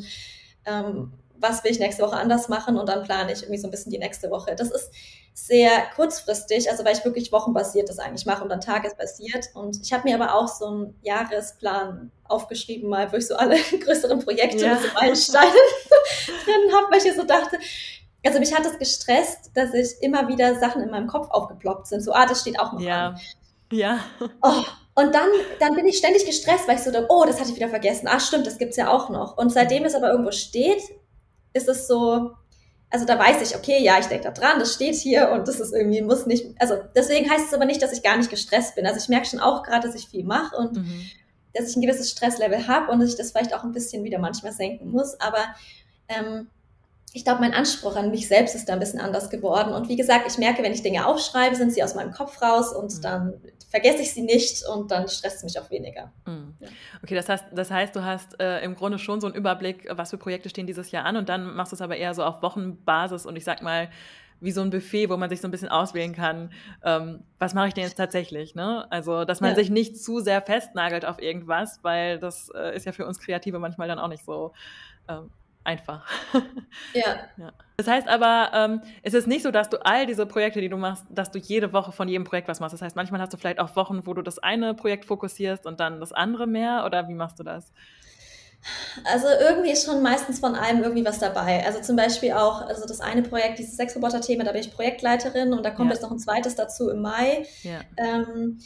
ähm, 0.66 1.14
was 1.42 1.64
will 1.64 1.72
ich 1.72 1.80
nächste 1.80 2.04
Woche 2.04 2.18
anders 2.18 2.50
machen 2.50 2.78
und 2.78 2.90
dann 2.90 3.04
plane 3.04 3.32
ich 3.32 3.44
irgendwie 3.44 3.60
so 3.60 3.68
ein 3.68 3.72
bisschen 3.72 3.92
die 3.92 3.98
nächste 3.98 4.30
Woche. 4.30 4.56
Das 4.56 4.72
ist 4.72 4.92
sehr 5.34 5.72
kurzfristig, 5.96 6.70
also 6.70 6.84
weil 6.84 6.96
ich 6.96 7.06
wirklich 7.06 7.32
wochenbasiert 7.32 7.90
das 7.90 8.00
eigentlich 8.00 8.26
mache 8.26 8.44
und 8.44 8.50
dann 8.50 8.62
tagesbasiert. 8.62 9.50
Und 9.54 9.80
ich 9.82 9.94
habe 9.94 10.04
mir 10.04 10.22
aber 10.22 10.36
auch 10.36 10.48
so 10.48 10.66
einen 10.66 10.96
Jahresplan 11.02 12.12
aufgeschrieben, 12.26 12.90
mal, 12.90 13.12
wo 13.12 13.18
ich 13.18 13.28
so 13.28 13.36
alle 13.36 13.58
größeren 13.84 14.20
Projekte 14.20 14.66
ja. 14.66 14.74
mit 14.74 14.84
so 14.84 14.94
Meilensteinen 14.94 15.52
drin 16.46 16.76
habe, 16.76 16.88
weil 16.92 17.06
ich 17.06 17.16
so 17.16 17.24
dachte, 17.24 17.58
also 18.26 18.40
mich 18.40 18.54
hat 18.54 18.66
es 18.66 18.72
das 18.72 18.80
gestresst, 18.80 19.52
dass 19.54 19.74
ich 19.74 20.02
immer 20.02 20.28
wieder 20.28 20.60
Sachen 20.60 20.82
in 20.82 20.90
meinem 20.90 21.08
Kopf 21.08 21.30
aufgeploppt 21.30 21.88
sind. 21.88 22.02
So, 22.02 22.12
ah, 22.12 22.26
das 22.26 22.42
steht 22.42 22.60
auch 22.60 22.74
noch 22.74 22.82
ja. 22.82 23.10
an. 23.10 23.20
Ja. 23.72 24.00
Oh, 24.42 24.64
und 25.00 25.16
dann, 25.16 25.30
dann 25.62 25.76
bin 25.76 25.86
ich 25.86 25.98
ständig 25.98 26.26
gestresst, 26.26 26.68
weil 26.68 26.76
ich 26.76 26.82
so, 26.82 26.92
oh, 27.08 27.24
das 27.26 27.40
hatte 27.40 27.52
ich 27.52 27.56
wieder 27.56 27.70
vergessen. 27.70 28.08
Ah, 28.08 28.20
stimmt, 28.20 28.46
das 28.46 28.58
gibt's 28.58 28.76
ja 28.76 28.92
auch 28.92 29.10
noch. 29.10 29.38
Und 29.38 29.50
seitdem 29.50 29.86
es 29.86 29.96
aber 29.96 30.10
irgendwo 30.10 30.32
steht, 30.32 30.82
ist 31.54 31.70
es 31.70 31.88
so, 31.88 32.32
also 32.90 33.06
da 33.06 33.18
weiß 33.18 33.42
ich, 33.42 33.56
okay, 33.56 33.82
ja, 33.82 33.98
ich 33.98 34.08
denke 34.08 34.26
da 34.26 34.32
dran, 34.32 34.60
das 34.60 34.74
steht 34.74 34.96
hier 34.96 35.30
und 35.30 35.48
das 35.48 35.62
ist 35.62 35.74
irgendwie, 35.74 36.02
muss 36.02 36.26
nicht, 36.26 36.48
also 36.60 36.76
deswegen 36.96 37.30
heißt 37.30 37.48
es 37.48 37.54
aber 37.54 37.64
nicht, 37.64 37.82
dass 37.82 37.94
ich 37.94 38.04
gar 38.04 38.18
nicht 38.18 38.30
gestresst 38.30 38.76
bin. 38.76 38.86
Also 38.86 39.00
ich 39.00 39.08
merke 39.08 39.28
schon 39.28 39.40
auch 39.40 39.64
gerade, 39.64 39.88
dass 39.88 39.96
ich 39.96 40.10
viel 40.10 40.26
mache 40.26 40.58
und 40.58 40.74
mhm. 40.74 41.02
dass 41.54 41.70
ich 41.70 41.78
ein 41.78 41.82
gewisses 41.82 42.12
Stresslevel 42.12 42.68
habe 42.68 42.92
und 42.92 43.00
dass 43.00 43.10
ich 43.10 43.16
das 43.16 43.32
vielleicht 43.32 43.54
auch 43.54 43.64
ein 43.64 43.72
bisschen 43.72 44.04
wieder 44.04 44.20
manchmal 44.20 44.52
senken 44.52 44.92
muss. 44.92 45.18
Aber 45.22 45.56
ähm, 46.10 46.50
ich 47.14 47.24
glaube, 47.24 47.42
mein 47.42 47.54
Anspruch 47.54 47.96
an 47.96 48.12
mich 48.12 48.28
selbst 48.28 48.56
ist 48.56 48.70
da 48.70 48.74
ein 48.74 48.80
bisschen 48.80 49.00
anders 49.00 49.30
geworden. 49.30 49.74
Und 49.74 49.90
wie 49.90 49.96
gesagt, 49.96 50.26
ich 50.28 50.38
merke, 50.38 50.62
wenn 50.62 50.74
ich 50.74 50.84
Dinge 50.84 51.08
aufschreibe, 51.08 51.56
sind 51.56 51.74
sie 51.74 51.84
aus 51.84 51.96
meinem 51.96 52.12
Kopf 52.12 52.42
raus 52.42 52.74
und 52.74 52.96
mhm. 52.96 53.02
dann 53.02 53.34
vergesse 53.70 54.02
ich 54.02 54.14
sie 54.14 54.22
nicht 54.22 54.64
und 54.68 54.92
dann 54.92 55.08
stresst 55.08 55.38
es 55.38 55.44
mich 55.44 55.60
auch 55.60 55.70
weniger. 55.72 56.12
Mhm. 56.26 56.56
Ja. 56.60 56.68
Okay, 57.04 57.16
das 57.16 57.30
heißt, 57.30 57.46
das 57.52 57.72
heißt, 57.72 57.96
du 57.96 58.04
hast 58.04 58.40
äh, 58.40 58.62
im 58.62 58.76
Grunde 58.76 59.00
schon 59.00 59.22
so 59.22 59.28
einen 59.28 59.36
Überblick, 59.36 59.88
was 59.92 60.12
für 60.12 60.18
Projekte 60.18 60.50
stehen 60.50 60.68
dieses 60.68 60.92
Jahr 60.92 61.06
an 61.06 61.18
und 61.18 61.30
dann 61.30 61.56
machst 61.56 61.72
du 61.72 61.76
es 61.76 61.82
aber 61.82 61.98
eher 61.98 62.14
so 62.14 62.24
auf 62.24 62.42
Wochenbasis 62.42 63.26
und 63.26 63.36
ich 63.36 63.44
sag 63.44 63.62
mal, 63.62 63.90
wie 64.42 64.52
so 64.52 64.62
ein 64.62 64.70
Buffet, 64.70 65.10
wo 65.10 65.18
man 65.18 65.30
sich 65.30 65.42
so 65.42 65.48
ein 65.48 65.52
bisschen 65.52 65.68
auswählen 65.68 66.14
kann, 66.14 66.52
ähm, 66.84 67.24
was 67.40 67.54
mache 67.54 67.68
ich 67.68 67.74
denn 67.74 67.84
jetzt 67.84 67.98
tatsächlich? 67.98 68.56
Ne? 68.56 68.88
Also, 68.90 69.26
dass 69.26 69.42
man 69.42 69.52
ja. 69.52 69.56
sich 69.56 69.70
nicht 69.70 69.98
zu 70.02 70.22
sehr 70.22 70.42
festnagelt 70.42 71.06
auf 71.06 71.22
irgendwas, 71.22 71.80
weil 71.82 72.20
das 72.20 72.50
äh, 72.56 72.76
ist 72.76 72.86
ja 72.86 72.94
für 72.94 73.06
uns 73.06 73.20
Kreative 73.20 73.60
manchmal 73.60 73.88
dann 73.88 74.00
auch 74.00 74.08
nicht 74.08 74.24
so 74.24 74.54
ähm, 75.10 75.30
einfach. 75.70 76.06
Ja. 76.94 77.18
ja. 77.38 77.52
Das 77.78 77.88
heißt 77.88 78.08
aber, 78.08 78.52
ähm, 78.54 78.82
es 79.04 79.14
ist 79.14 79.28
nicht 79.28 79.44
so, 79.44 79.52
dass 79.52 79.70
du 79.70 79.78
all 79.86 80.06
diese 80.06 80.26
Projekte, 80.26 80.60
die 80.62 80.70
du 80.70 80.78
machst, 80.78 81.06
dass 81.10 81.32
du 81.32 81.40
jede 81.40 81.72
Woche 81.72 81.92
von 81.92 82.08
jedem 82.08 82.24
Projekt 82.24 82.48
was 82.48 82.60
machst. 82.60 82.74
Das 82.74 82.82
heißt, 82.82 82.96
manchmal 82.96 83.22
hast 83.22 83.34
du 83.34 83.38
vielleicht 83.38 83.60
auch 83.60 83.76
Wochen, 83.76 84.06
wo 84.06 84.14
du 84.14 84.22
das 84.22 84.40
eine 84.40 84.74
Projekt 84.74 85.06
fokussierst 85.06 85.66
und 85.66 85.80
dann 85.80 86.00
das 86.00 86.12
andere 86.12 86.48
mehr 86.48 86.84
oder 86.86 87.08
wie 87.08 87.14
machst 87.14 87.40
du 87.40 87.44
das? 87.44 87.72
Also 89.06 89.28
irgendwie 89.28 89.72
ist 89.72 89.86
schon 89.86 90.02
meistens 90.02 90.40
von 90.40 90.56
allem 90.56 90.84
irgendwie 90.84 91.06
was 91.06 91.20
dabei. 91.20 91.66
Also 91.66 91.82
zum 91.82 91.96
Beispiel 91.96 92.34
auch, 92.34 92.62
also 92.62 92.86
das 92.86 93.00
eine 93.00 93.22
Projekt, 93.22 93.60
dieses 93.60 93.78
Sexroboter-Thema, 93.78 94.44
da 94.44 94.52
bin 94.52 94.62
ich 94.62 94.74
Projektleiterin 94.74 95.54
und 95.54 95.64
da 95.64 95.72
kommt 95.72 95.90
ja. 95.90 95.94
jetzt 95.94 96.04
noch 96.04 96.12
ein 96.12 96.20
zweites 96.20 96.56
dazu 96.56 96.90
im 96.90 97.02
Mai. 97.02 97.46
Ja. 97.64 97.80
Ähm, 97.98 98.60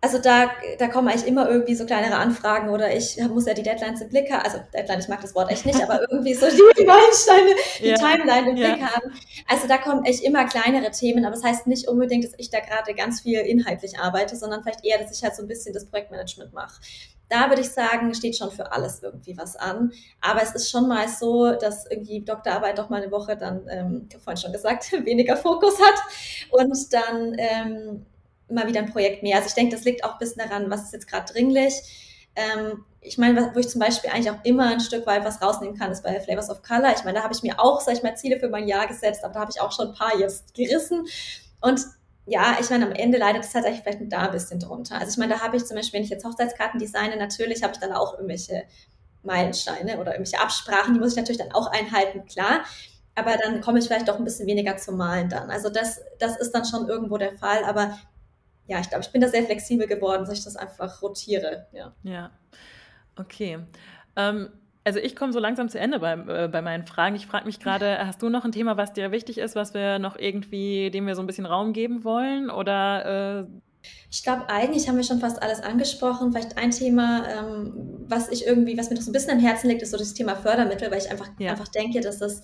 also 0.00 0.18
da, 0.18 0.50
da 0.78 0.88
kommen 0.88 1.08
eigentlich 1.08 1.26
immer 1.26 1.48
irgendwie 1.48 1.74
so 1.74 1.86
kleinere 1.86 2.16
Anfragen 2.16 2.68
oder 2.68 2.94
ich 2.94 3.16
muss 3.28 3.46
ja 3.46 3.54
die 3.54 3.62
Deadlines 3.62 4.02
im 4.02 4.08
Blick 4.08 4.30
haben. 4.30 4.42
Also 4.44 4.58
Deadline, 4.72 5.00
ich 5.00 5.08
mag 5.08 5.20
das 5.22 5.34
Wort 5.34 5.50
echt 5.50 5.64
nicht, 5.64 5.82
aber 5.82 6.00
irgendwie 6.10 6.34
so 6.34 6.46
die 6.46 6.84
Meilensteine, 6.84 7.54
die 7.80 7.88
ja. 7.88 7.96
Timeline 7.96 8.50
im 8.50 8.54
Blick 8.56 8.78
ja. 8.78 8.94
haben. 8.94 9.12
Also 9.48 9.66
da 9.66 9.78
kommen 9.78 10.04
echt 10.04 10.22
immer 10.22 10.44
kleinere 10.44 10.90
Themen, 10.90 11.24
aber 11.24 11.34
das 11.34 11.44
heißt 11.44 11.66
nicht 11.66 11.88
unbedingt, 11.88 12.24
dass 12.24 12.34
ich 12.36 12.50
da 12.50 12.60
gerade 12.60 12.94
ganz 12.94 13.22
viel 13.22 13.40
inhaltlich 13.40 13.98
arbeite, 13.98 14.36
sondern 14.36 14.62
vielleicht 14.62 14.84
eher, 14.84 14.98
dass 14.98 15.16
ich 15.16 15.24
halt 15.24 15.34
so 15.34 15.42
ein 15.42 15.48
bisschen 15.48 15.72
das 15.72 15.86
Projektmanagement 15.86 16.52
mache. 16.52 16.80
Da 17.28 17.48
würde 17.48 17.62
ich 17.62 17.70
sagen, 17.70 18.14
steht 18.14 18.36
schon 18.36 18.52
für 18.52 18.70
alles 18.70 19.02
irgendwie 19.02 19.36
was 19.36 19.56
an. 19.56 19.92
Aber 20.20 20.42
es 20.42 20.54
ist 20.54 20.70
schon 20.70 20.86
mal 20.86 21.08
so, 21.08 21.52
dass 21.52 21.90
irgendwie 21.90 22.20
Doktorarbeit 22.20 22.78
doch 22.78 22.88
mal 22.88 23.02
eine 23.02 23.10
Woche 23.10 23.36
dann, 23.36 23.66
ähm, 23.68 24.06
ich 24.08 24.14
habe 24.14 24.22
vorhin 24.22 24.40
schon 24.40 24.52
gesagt, 24.52 24.92
weniger 25.04 25.36
Fokus 25.36 25.74
hat 25.80 26.00
und 26.52 26.92
dann 26.92 27.34
ähm, 27.38 28.06
mal 28.48 28.66
wieder 28.66 28.80
ein 28.80 28.92
Projekt 28.92 29.22
mehr. 29.22 29.36
Also 29.36 29.48
ich 29.48 29.54
denke, 29.54 29.74
das 29.74 29.84
liegt 29.84 30.04
auch 30.04 30.12
ein 30.12 30.18
bisschen 30.18 30.46
daran, 30.46 30.70
was 30.70 30.84
ist 30.84 30.92
jetzt 30.92 31.08
gerade 31.08 31.32
dringlich. 31.32 31.74
Ähm, 32.36 32.84
ich 33.00 33.18
meine, 33.18 33.54
wo 33.54 33.58
ich 33.58 33.68
zum 33.68 33.80
Beispiel 33.80 34.10
eigentlich 34.10 34.30
auch 34.30 34.44
immer 34.44 34.68
ein 34.68 34.80
Stück 34.80 35.06
weit 35.06 35.24
was 35.24 35.40
rausnehmen 35.40 35.78
kann, 35.78 35.92
ist 35.92 36.02
bei 36.02 36.20
Flavors 36.20 36.50
of 36.50 36.62
Color. 36.62 36.92
Ich 36.96 37.04
meine, 37.04 37.18
da 37.18 37.24
habe 37.24 37.32
ich 37.32 37.42
mir 37.42 37.58
auch, 37.58 37.80
sag 37.80 37.94
ich 37.94 38.02
mal, 38.02 38.16
Ziele 38.16 38.38
für 38.38 38.48
mein 38.48 38.68
Jahr 38.68 38.86
gesetzt, 38.86 39.24
aber 39.24 39.34
da 39.34 39.40
habe 39.40 39.50
ich 39.54 39.60
auch 39.60 39.72
schon 39.72 39.88
ein 39.88 39.94
paar 39.94 40.18
jetzt 40.18 40.54
gerissen. 40.54 41.06
Und 41.60 41.80
ja, 42.26 42.56
ich 42.60 42.68
meine, 42.68 42.86
am 42.86 42.92
Ende 42.92 43.18
leidet 43.18 43.44
es 43.44 43.52
tatsächlich 43.52 43.82
vielleicht 43.82 44.12
da 44.12 44.26
ein 44.26 44.32
bisschen 44.32 44.58
drunter. 44.58 44.96
Also 44.96 45.10
ich 45.12 45.16
meine, 45.16 45.34
da 45.34 45.40
habe 45.40 45.56
ich 45.56 45.64
zum 45.64 45.76
Beispiel, 45.76 45.98
wenn 45.98 46.04
ich 46.04 46.10
jetzt 46.10 46.24
Hochzeitskarten 46.24 46.80
designe, 46.80 47.16
natürlich 47.16 47.62
habe 47.62 47.72
ich 47.72 47.78
dann 47.78 47.92
auch 47.92 48.14
irgendwelche 48.14 48.64
Meilensteine 49.22 49.98
oder 49.98 50.12
irgendwelche 50.12 50.40
Absprachen, 50.40 50.94
die 50.94 51.00
muss 51.00 51.12
ich 51.12 51.16
natürlich 51.16 51.38
dann 51.38 51.52
auch 51.52 51.68
einhalten, 51.68 52.26
klar. 52.26 52.64
Aber 53.14 53.36
dann 53.36 53.60
komme 53.60 53.78
ich 53.78 53.86
vielleicht 53.86 54.08
doch 54.08 54.18
ein 54.18 54.24
bisschen 54.24 54.46
weniger 54.46 54.76
zum 54.76 54.96
Malen 54.96 55.28
dann. 55.28 55.50
Also 55.50 55.70
das, 55.70 56.00
das 56.18 56.36
ist 56.36 56.50
dann 56.52 56.64
schon 56.64 56.88
irgendwo 56.88 57.16
der 57.16 57.32
Fall. 57.32 57.64
Aber 57.64 57.96
ja, 58.66 58.80
ich 58.80 58.88
glaube, 58.88 59.04
ich 59.04 59.12
bin 59.12 59.20
da 59.20 59.28
sehr 59.28 59.44
flexibel 59.44 59.86
geworden, 59.86 60.24
dass 60.24 60.38
ich 60.38 60.44
das 60.44 60.56
einfach 60.56 61.02
rotiere. 61.02 61.66
Ja, 61.72 61.92
ja. 62.02 62.30
okay. 63.16 63.58
Ähm, 64.16 64.50
also 64.84 65.00
ich 65.00 65.16
komme 65.16 65.32
so 65.32 65.40
langsam 65.40 65.68
zu 65.68 65.80
Ende 65.80 65.98
bei, 65.98 66.12
äh, 66.12 66.48
bei 66.48 66.62
meinen 66.62 66.84
Fragen. 66.84 67.16
Ich 67.16 67.26
frage 67.26 67.46
mich 67.46 67.58
gerade, 67.58 67.98
hast 68.06 68.22
du 68.22 68.28
noch 68.28 68.44
ein 68.44 68.52
Thema, 68.52 68.76
was 68.76 68.92
dir 68.92 69.10
wichtig 69.10 69.38
ist, 69.38 69.56
was 69.56 69.74
wir 69.74 69.98
noch 69.98 70.16
irgendwie, 70.16 70.90
dem 70.90 71.06
wir 71.06 71.14
so 71.16 71.22
ein 71.22 71.26
bisschen 71.26 71.46
Raum 71.46 71.72
geben 71.72 72.04
wollen? 72.04 72.50
Oder 72.50 73.44
äh 73.44 73.46
ich 74.10 74.22
glaube, 74.22 74.48
eigentlich 74.48 74.88
haben 74.88 74.96
wir 74.96 75.04
schon 75.04 75.20
fast 75.20 75.42
alles 75.42 75.60
angesprochen. 75.60 76.32
Vielleicht 76.32 76.56
ein 76.58 76.70
Thema, 76.70 77.24
ähm, 77.28 77.72
was 78.08 78.28
ich 78.28 78.46
irgendwie, 78.46 78.76
was 78.78 78.90
mir 78.90 78.96
noch 78.96 79.02
so 79.02 79.10
ein 79.10 79.12
bisschen 79.12 79.32
am 79.32 79.40
Herzen 79.40 79.68
liegt, 79.68 79.82
ist 79.82 79.90
so 79.90 79.96
das 79.98 80.14
Thema 80.14 80.36
Fördermittel, 80.36 80.90
weil 80.90 80.98
ich 80.98 81.10
einfach, 81.10 81.28
ja. 81.38 81.52
einfach 81.52 81.68
denke, 81.68 82.00
dass 82.00 82.20
es 82.20 82.42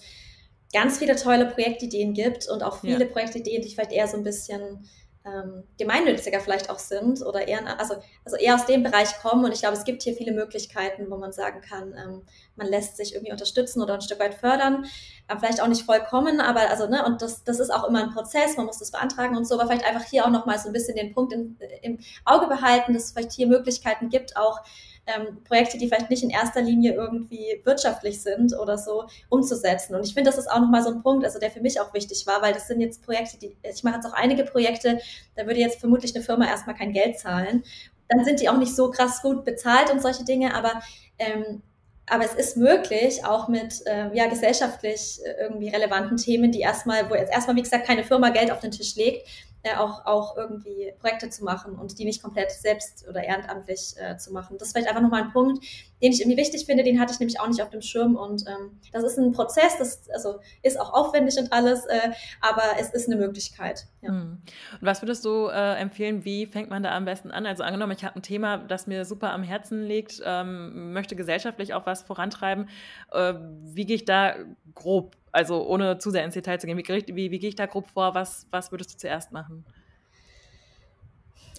ganz 0.73 0.99
viele 0.99 1.17
tolle 1.17 1.47
Projektideen 1.47 2.15
gibt 2.15 2.49
und 2.49 2.63
auch 2.63 2.81
viele 2.81 3.05
ja. 3.05 3.11
Projektideen, 3.11 3.63
die 3.63 3.69
vielleicht 3.69 3.93
eher 3.93 4.09
so 4.09 4.17
ein 4.17 4.25
bisschen 4.25 4.85
ähm, 5.25 5.65
gemeinnütziger 5.79 6.41
vielleicht 6.41 6.69
auch 6.69 6.79
sind 6.79 7.25
oder 7.25 7.47
eher, 7.47 7.79
also, 7.79 7.95
also 8.25 8.37
eher 8.37 8.55
aus 8.55 8.67
dem 8.67 8.83
Bereich 8.83 9.19
kommen. 9.21 9.45
Und 9.45 9.53
ich 9.53 9.61
glaube, 9.61 9.77
es 9.77 9.85
gibt 9.85 10.03
hier 10.03 10.15
viele 10.15 10.33
Möglichkeiten, 10.33 11.11
wo 11.11 11.17
man 11.17 11.33
sagen 11.33 11.61
kann, 11.61 11.95
ähm, 11.97 12.23
man 12.57 12.67
lässt 12.67 12.97
sich 12.97 13.15
irgendwie 13.15 13.33
unterstützen 13.33 13.83
oder 13.83 13.95
ein 13.95 14.01
Stück 14.01 14.19
weit 14.19 14.35
fördern. 14.35 14.85
Äh, 15.29 15.37
vielleicht 15.39 15.63
auch 15.63 15.69
nicht 15.69 15.85
vollkommen, 15.85 16.41
aber 16.41 16.69
also, 16.71 16.89
ne, 16.89 17.05
und 17.05 17.23
das, 17.23 17.45
das 17.45 17.61
ist 17.61 17.71
auch 17.71 17.89
immer 17.89 18.03
ein 18.03 18.11
Prozess, 18.11 18.57
man 18.57 18.67
muss 18.67 18.79
das 18.79 18.91
beantragen 18.91 19.37
und 19.37 19.47
so, 19.47 19.55
aber 19.55 19.67
vielleicht 19.67 19.87
einfach 19.87 20.05
hier 20.05 20.25
auch 20.25 20.31
nochmal 20.31 20.59
so 20.59 20.69
ein 20.69 20.73
bisschen 20.73 20.97
den 20.97 21.13
Punkt 21.13 21.33
in, 21.33 21.57
im 21.83 21.99
Auge 22.25 22.49
behalten, 22.49 22.93
dass 22.93 23.05
es 23.05 23.13
vielleicht 23.13 23.33
hier 23.33 23.47
Möglichkeiten 23.47 24.09
gibt, 24.09 24.37
auch 24.37 24.61
ähm, 25.07 25.43
Projekte, 25.45 25.79
die 25.79 25.89
vielleicht 25.89 26.11
nicht 26.11 26.23
in 26.23 26.31
erster 26.31 26.63
Linie 26.63 26.95
irgendwie 26.95 27.61
wirtschaftlich 27.65 28.23
sind 28.23 28.57
oder 28.59 28.79
so, 28.79 29.05
umzusetzen. 29.29 29.95
Und 29.95 30.07
ich 30.07 30.15
finde, 30.15 30.31
das 30.31 30.39
ist 30.39 30.51
auch 30.51 30.61
nochmal 30.61 30.83
so 30.83 30.91
ein 30.91 31.03
Punkt, 31.03 31.25
also 31.25 31.39
der 31.39 31.51
für 31.51 31.61
mich 31.61 31.81
auch 31.81 31.93
wichtig 31.93 32.27
war, 32.27 32.41
weil 32.43 32.53
das 32.53 32.69
sind 32.69 32.81
jetzt 32.81 33.03
Projekte, 33.03 33.39
die, 33.39 33.57
ich 33.63 33.83
mache 33.83 33.97
jetzt 33.97 34.07
auch 34.07 34.15
einige 34.15 34.45
Projekte, 34.45 35.01
da 35.35 35.47
würde 35.47 35.61
jetzt 35.61 35.81
vermutlich 35.81 36.15
eine 36.15 36.25
Firma 36.25 36.47
erstmal 36.47 36.77
kein 36.77 36.93
Geld 36.93 37.19
zahlen. 37.19 37.65
Dann 38.09 38.25
sind 38.25 38.41
die 38.41 38.49
auch 38.49 38.59
nicht 38.59 38.77
so 38.77 38.91
krass 38.91 39.23
gut 39.23 39.45
bezahlt 39.45 39.91
und 39.91 40.03
solche 40.03 40.25
Dinge, 40.25 40.55
aber 40.55 40.83
ähm, 41.19 41.63
aber 42.07 42.25
es 42.25 42.35
ist 42.35 42.57
möglich, 42.57 43.25
auch 43.25 43.49
mit 43.49 43.87
äh, 43.87 44.15
ja, 44.15 44.27
gesellschaftlich 44.27 45.21
äh, 45.25 45.45
irgendwie 45.45 45.69
relevanten 45.69 46.17
Themen, 46.17 46.51
die 46.51 46.61
erstmal, 46.61 47.09
wo 47.09 47.15
jetzt 47.15 47.33
erstmal, 47.33 47.57
wie 47.57 47.63
gesagt, 47.63 47.87
keine 47.87 48.05
Firma 48.05 48.31
Geld 48.31 48.51
auf 48.51 48.59
den 48.59 48.73
Tisch 48.73 48.97
legt, 48.97 49.27
äh, 49.63 49.77
auch, 49.77 50.05
auch 50.07 50.37
irgendwie 50.37 50.93
Projekte 50.99 51.31
zu 51.31 51.45
machen 51.45 51.77
und 51.77 51.99
die 51.99 52.05
nicht 52.05 52.23
komplett 52.23 52.51
selbst 52.51 53.07
oder 53.09 53.23
ehrenamtlich 53.23 53.95
äh, 53.97 54.17
zu 54.17 54.33
machen. 54.33 54.59
Das 54.59 54.69
ist 54.69 54.73
vielleicht 54.75 54.89
einfach 54.89 55.03
nochmal 55.03 55.23
ein 55.23 55.33
Punkt, 55.33 55.65
den 56.03 56.13
ich 56.13 56.21
irgendwie 56.21 56.37
wichtig 56.37 56.67
finde, 56.67 56.83
den 56.83 57.01
hatte 57.01 57.13
ich 57.13 57.21
nämlich 57.21 57.41
auch 57.41 57.47
nicht 57.47 57.63
auf 57.63 57.71
dem 57.71 57.81
Schirm 57.81 58.17
und 58.17 58.45
ähm, 58.47 58.79
das 58.93 59.05
ist 59.05 59.19
ein 59.19 59.33
Prozess, 59.33 59.79
das 59.79 60.11
also 60.11 60.41
ist 60.63 60.79
auch 60.79 60.93
aufwendig 60.93 61.39
und 61.39 61.53
alles, 61.53 61.87
äh, 61.87 62.11
aber 62.41 62.63
es 62.79 62.91
ist 62.91 63.09
eine 63.09 63.17
Möglichkeit. 63.17 63.87
Ja. 64.01 64.11
Hm. 64.11 64.43
Und 64.81 64.87
was 64.87 65.01
würdest 65.03 65.25
du 65.25 65.47
äh, 65.47 65.75
empfehlen, 65.77 66.25
wie 66.25 66.47
fängt 66.47 66.71
man 66.71 66.83
da 66.83 66.95
am 66.95 67.05
besten 67.05 67.31
an? 67.31 67.47
Also 67.47 67.63
angenommen, 67.63 67.93
ich 67.97 68.05
habe 68.05 68.17
ein 68.17 68.23
Thema, 68.23 68.59
das 68.59 68.87
mir 68.87 69.05
super 69.05 69.33
am 69.33 69.43
Herzen 69.43 69.85
liegt, 69.85 70.21
ähm, 70.25 70.93
möchte 70.93 71.15
gesellschaftlich 71.15 71.75
auch 71.75 71.87
was 71.87 72.03
vorantreiben, 72.03 72.69
äh, 73.13 73.35
wie 73.65 73.87
gehe 73.87 73.97
ich 73.97 74.05
da 74.05 74.35
grob 74.75 75.17
also 75.33 75.67
ohne 75.67 75.97
zu 75.97 76.11
sehr 76.11 76.25
ins 76.25 76.35
Detail 76.35 76.59
zu 76.59 76.67
gehen, 76.67 76.77
wie, 76.77 76.87
wie, 76.87 77.31
wie 77.31 77.39
gehe 77.39 77.49
ich 77.49 77.55
da 77.55 77.65
grob 77.65 77.89
vor? 77.89 78.15
Was, 78.15 78.47
was 78.51 78.71
würdest 78.71 78.93
du 78.93 78.99
zuerst 78.99 79.33
machen? 79.33 79.65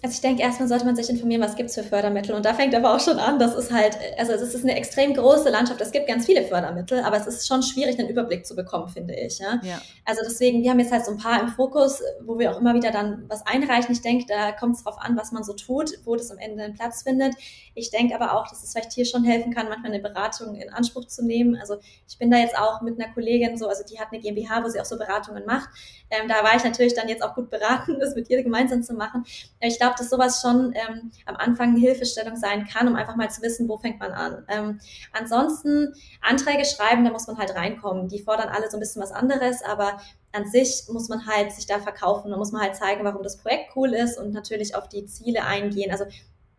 Also 0.04 0.16
ich 0.16 0.22
denke, 0.22 0.42
erstmal 0.42 0.68
sollte 0.68 0.84
man 0.84 0.98
sich 0.98 1.10
informieren, 1.10 1.42
was 1.42 1.56
gibt 1.56 1.70
es 1.70 1.76
für 1.76 1.84
Fördermittel. 1.84 2.36
Und 2.36 2.44
da 2.44 2.54
fängt 2.54 2.76
aber 2.76 2.94
auch 2.94 3.00
schon 3.00 3.20
an, 3.20 3.40
das 3.40 3.56
ist 3.56 3.72
halt, 3.72 3.98
also 4.18 4.34
es 4.34 4.42
ist 4.42 4.66
eine 4.66 4.76
extrem 4.76 5.14
große 5.14 5.50
Landschaft. 5.50 5.80
Es 5.80 5.94
gibt 5.94 6.08
ganz 6.08 6.26
viele 6.26 6.44
Fördermittel, 6.44 7.00
aber 7.00 7.16
es 7.16 7.26
ist 7.26 7.48
schon 7.48 7.64
schwierig, 7.64 7.98
einen 7.98 8.10
Überblick 8.10 8.46
zu 8.46 8.54
bekommen, 8.54 8.90
finde 8.90 9.16
ich. 9.16 9.40
Ja? 9.40 9.62
ja. 9.64 9.82
Also 10.04 10.22
deswegen, 10.28 10.62
wir 10.62 10.72
haben 10.72 10.80
jetzt 10.82 10.92
halt 10.92 11.06
so 11.06 11.12
ein 11.12 11.18
paar 11.18 11.40
im 11.40 11.48
Fokus, 11.48 12.02
wo 12.26 12.38
wir 12.38 12.52
auch 12.52 12.60
immer 12.60 12.74
wieder 12.74 12.92
dann 12.92 13.24
was 13.30 13.48
einreichen. 13.48 13.94
Ich 13.94 14.02
denke, 14.02 14.26
da 14.28 14.52
kommt 14.52 14.76
es 14.76 14.84
drauf 14.84 14.98
an, 15.00 15.16
was 15.16 15.32
man 15.32 15.46
so 15.46 15.54
tut, 15.54 15.92
wo 16.04 16.18
das 16.18 16.32
am 16.32 16.38
Ende 16.38 16.66
einen 16.66 16.74
Platz 16.74 17.04
findet. 17.04 17.36
Ich 17.74 17.90
denke 17.90 18.14
aber 18.14 18.38
auch, 18.38 18.50
dass 18.50 18.62
es 18.62 18.74
vielleicht 18.74 18.92
hier 18.92 19.06
schon 19.06 19.24
helfen 19.24 19.54
kann, 19.54 19.70
manchmal 19.70 19.94
eine 19.94 20.02
Beratung 20.02 20.56
in 20.56 20.70
Anspruch 20.70 21.06
zu 21.06 21.26
nehmen. 21.26 21.56
Also 21.56 21.78
ich 22.10 22.18
bin 22.18 22.30
da 22.30 22.40
jetzt 22.40 22.58
auch 22.58 22.82
mit 22.82 23.00
einer 23.00 23.14
Kollegin 23.14 23.56
so, 23.56 23.70
also 23.70 23.84
die 23.90 23.98
hat 24.02 24.10
eine 24.12 24.22
GmbH, 24.22 24.66
wo 24.66 24.68
sie 24.68 24.82
auch 24.82 24.86
so 24.86 24.98
Beratungen 24.98 25.46
macht. 25.46 25.70
Ähm, 26.10 26.28
da 26.28 26.44
war 26.44 26.58
ich 26.58 26.64
natürlich 26.66 26.94
dann 26.94 27.08
jetzt 27.08 27.24
auch 27.24 27.36
gut 27.36 27.50
beraten, 27.50 27.98
das 28.02 28.16
mit 28.16 28.30
ihr 28.30 28.44
gemeinsam 28.44 28.84
zu 28.84 28.94
machen. 28.94 29.26
Ich 29.62 29.80
glaube, 29.80 29.93
dass 30.00 30.10
sowas 30.10 30.42
schon 30.42 30.74
ähm, 30.74 31.12
am 31.26 31.36
Anfang 31.36 31.70
eine 31.70 31.80
Hilfestellung 31.80 32.36
sein 32.36 32.68
kann, 32.68 32.88
um 32.88 32.96
einfach 32.96 33.16
mal 33.16 33.30
zu 33.30 33.42
wissen, 33.42 33.68
wo 33.68 33.78
fängt 33.78 34.00
man 34.00 34.12
an. 34.12 34.46
Ähm, 34.48 34.80
ansonsten 35.12 35.94
Anträge 36.22 36.66
schreiben, 36.66 37.04
da 37.04 37.12
muss 37.12 37.28
man 37.28 37.38
halt 37.38 37.56
reinkommen. 37.56 38.08
Die 38.08 38.20
fordern 38.20 38.50
alle 38.50 38.70
so 38.70 38.78
ein 38.78 38.80
bisschen 38.80 39.02
was 39.02 39.12
anderes, 39.12 39.64
aber 39.64 40.00
an 40.32 40.48
sich 40.48 40.86
muss 40.90 41.10
man 41.10 41.26
halt 41.28 41.52
sich 41.52 41.66
da 41.66 41.80
verkaufen. 41.80 42.32
Da 42.32 42.38
muss 42.38 42.52
man 42.52 42.62
halt 42.62 42.76
zeigen, 42.76 43.04
warum 43.04 43.24
das 43.24 43.38
Projekt 43.38 43.76
cool 43.76 43.94
ist 43.94 44.18
und 44.18 44.34
natürlich 44.34 44.76
auf 44.76 44.90
die 44.90 45.06
Ziele 45.06 45.44
eingehen. 45.44 45.92
Also 45.92 46.06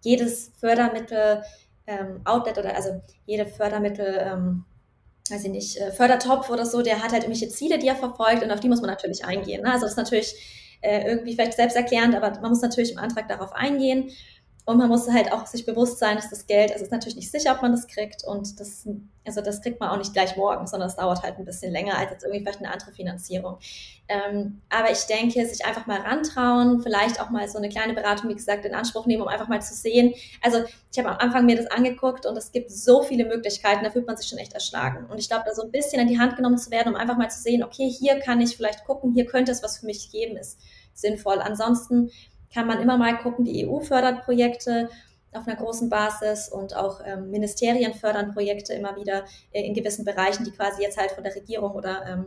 jedes 0.03 0.53
Fördermittel, 0.59 1.43
ähm, 1.87 2.20
Outlet 2.24 2.59
oder 2.59 2.74
also 2.76 3.03
jede 3.26 3.47
Fördermittel, 3.47 4.18
ähm, 4.20 4.64
weiß 5.30 5.45
ich 5.45 5.51
nicht, 5.51 5.76
äh, 5.78 5.91
Fördertopf 5.91 6.51
oder 6.51 6.66
so, 6.66 6.82
der 6.82 7.03
hat 7.03 7.12
halt 7.12 7.24
irgendwelche 7.24 7.49
Ziele, 7.49 7.78
die 7.78 7.89
er 7.89 7.97
verfolgt 7.97 8.43
und 8.43 8.51
auf 8.51 8.61
die 8.61 8.68
muss 8.68 8.80
man 8.80 8.91
natürlich 8.91 9.24
eingehen. 9.24 9.62
Ne? 9.62 9.72
Also 9.72 9.87
das 9.87 9.93
ist 9.93 9.99
natürlich 9.99 10.35
äh, 10.81 11.07
irgendwie 11.09 11.35
vielleicht 11.35 11.55
selbsterklärend, 11.55 12.14
aber 12.14 12.31
man 12.41 12.51
muss 12.51 12.62
natürlich 12.62 12.93
im 12.93 12.99
Antrag 12.99 13.29
darauf 13.29 13.53
eingehen. 13.53 14.11
Und 14.67 14.79
man 14.79 14.89
muss 14.89 15.11
halt 15.11 15.31
auch 15.31 15.47
sich 15.47 15.67
bewusst 15.67 15.99
sein, 15.99 16.17
dass 16.17 16.31
das 16.31 16.47
Geld, 16.47 16.71
also 16.71 16.77
es 16.77 16.89
ist 16.89 16.93
natürlich 16.93 17.17
nicht 17.17 17.31
sicher, 17.31 17.53
ob 17.55 17.61
man 17.61 17.73
das 17.73 17.87
kriegt 17.87 18.25
und 18.25 18.59
das, 18.59 18.89
also 19.27 19.43
das 19.43 19.61
kriegt 19.61 19.79
man 19.79 19.91
auch 19.91 19.99
nicht 19.99 20.15
gleich 20.15 20.39
morgen, 20.39 20.67
sondern 20.67 20.89
es 20.89 20.97
dauert 20.97 21.23
halt 21.23 21.39
ein 21.39 21.45
bisschen 21.45 21.71
länger 21.71 21.99
als 21.99 22.11
jetzt 22.11 22.25
irgendwie 22.25 22.41
vielleicht 22.41 22.61
eine 22.61 22.73
andere 22.73 22.91
Finanzierung. 22.93 23.59
Ähm, 24.09 24.62
aber 24.71 24.91
ich 24.91 25.05
denke, 25.05 25.47
sich 25.47 25.67
einfach 25.67 25.87
mal 25.87 26.01
rantrauen, 26.01 26.81
vielleicht 26.81 27.21
auch 27.21 27.29
mal 27.29 27.47
so 27.47 27.59
eine 27.59 27.69
kleine 27.69 27.93
Beratung, 27.93 28.31
wie 28.31 28.35
gesagt, 28.35 28.65
in 28.65 28.75
Anspruch 28.75 29.05
nehmen, 29.05 29.23
um 29.23 29.29
einfach 29.29 29.49
mal 29.49 29.61
zu 29.61 29.75
sehen. 29.75 30.15
Also 30.41 30.65
ich 30.91 30.99
habe 30.99 31.11
am 31.11 31.19
Anfang 31.19 31.45
mir 31.45 31.57
das 31.57 31.67
angeguckt 31.67 32.25
und 32.25 32.37
es 32.37 32.51
gibt 32.51 32.71
so 32.71 33.03
viele 33.03 33.27
Möglichkeiten, 33.27 33.85
da 33.85 33.91
fühlt 33.91 34.07
man 34.07 34.17
sich 34.17 34.29
schon 34.29 34.39
echt 34.39 34.55
erschlagen. 34.55 35.05
Und 35.11 35.19
ich 35.19 35.29
glaube, 35.29 35.45
da 35.47 35.55
so 35.55 35.62
ein 35.62 35.73
bisschen 35.73 36.01
in 36.01 36.09
die 36.09 36.19
Hand 36.19 36.37
genommen 36.37 36.57
zu 36.57 36.71
werden, 36.71 36.95
um 36.95 36.99
einfach 36.99 37.19
mal 37.19 37.31
zu 37.31 37.43
sehen, 37.43 37.62
okay, 37.62 37.91
hier 37.91 38.19
kann 38.21 38.41
ich 38.41 38.57
vielleicht 38.57 38.85
gucken, 38.87 39.12
hier 39.12 39.27
könnte 39.27 39.53
es 39.53 39.62
was 39.62 39.79
für 39.79 39.87
mich 39.87 40.11
geben, 40.11 40.39
ist 40.39 40.59
sinnvoll. 40.95 41.41
Ansonsten 41.41 42.11
kann 42.55 42.66
man 42.66 42.80
immer 42.80 42.96
mal 42.96 43.18
gucken, 43.18 43.44
die 43.44 43.66
EU 43.66 43.80
fördert 43.80 44.24
Projekte 44.24 44.88
auf 45.32 45.48
einer 45.48 45.57
großen 45.57 45.88
Basis 45.88 46.48
und 46.48 46.76
auch 46.76 47.00
ähm, 47.05 47.30
Ministerien 47.30 47.92
fördern 47.92 48.32
Projekte 48.32 48.72
immer 48.72 48.96
wieder 48.96 49.24
äh, 49.50 49.66
in 49.66 49.74
gewissen 49.74 50.05
Bereichen, 50.05 50.44
die 50.44 50.52
quasi 50.52 50.82
jetzt 50.82 50.96
halt 50.96 51.11
von 51.11 51.24
der 51.24 51.34
Regierung 51.34 51.72
oder 51.72 52.07
ähm, 52.07 52.26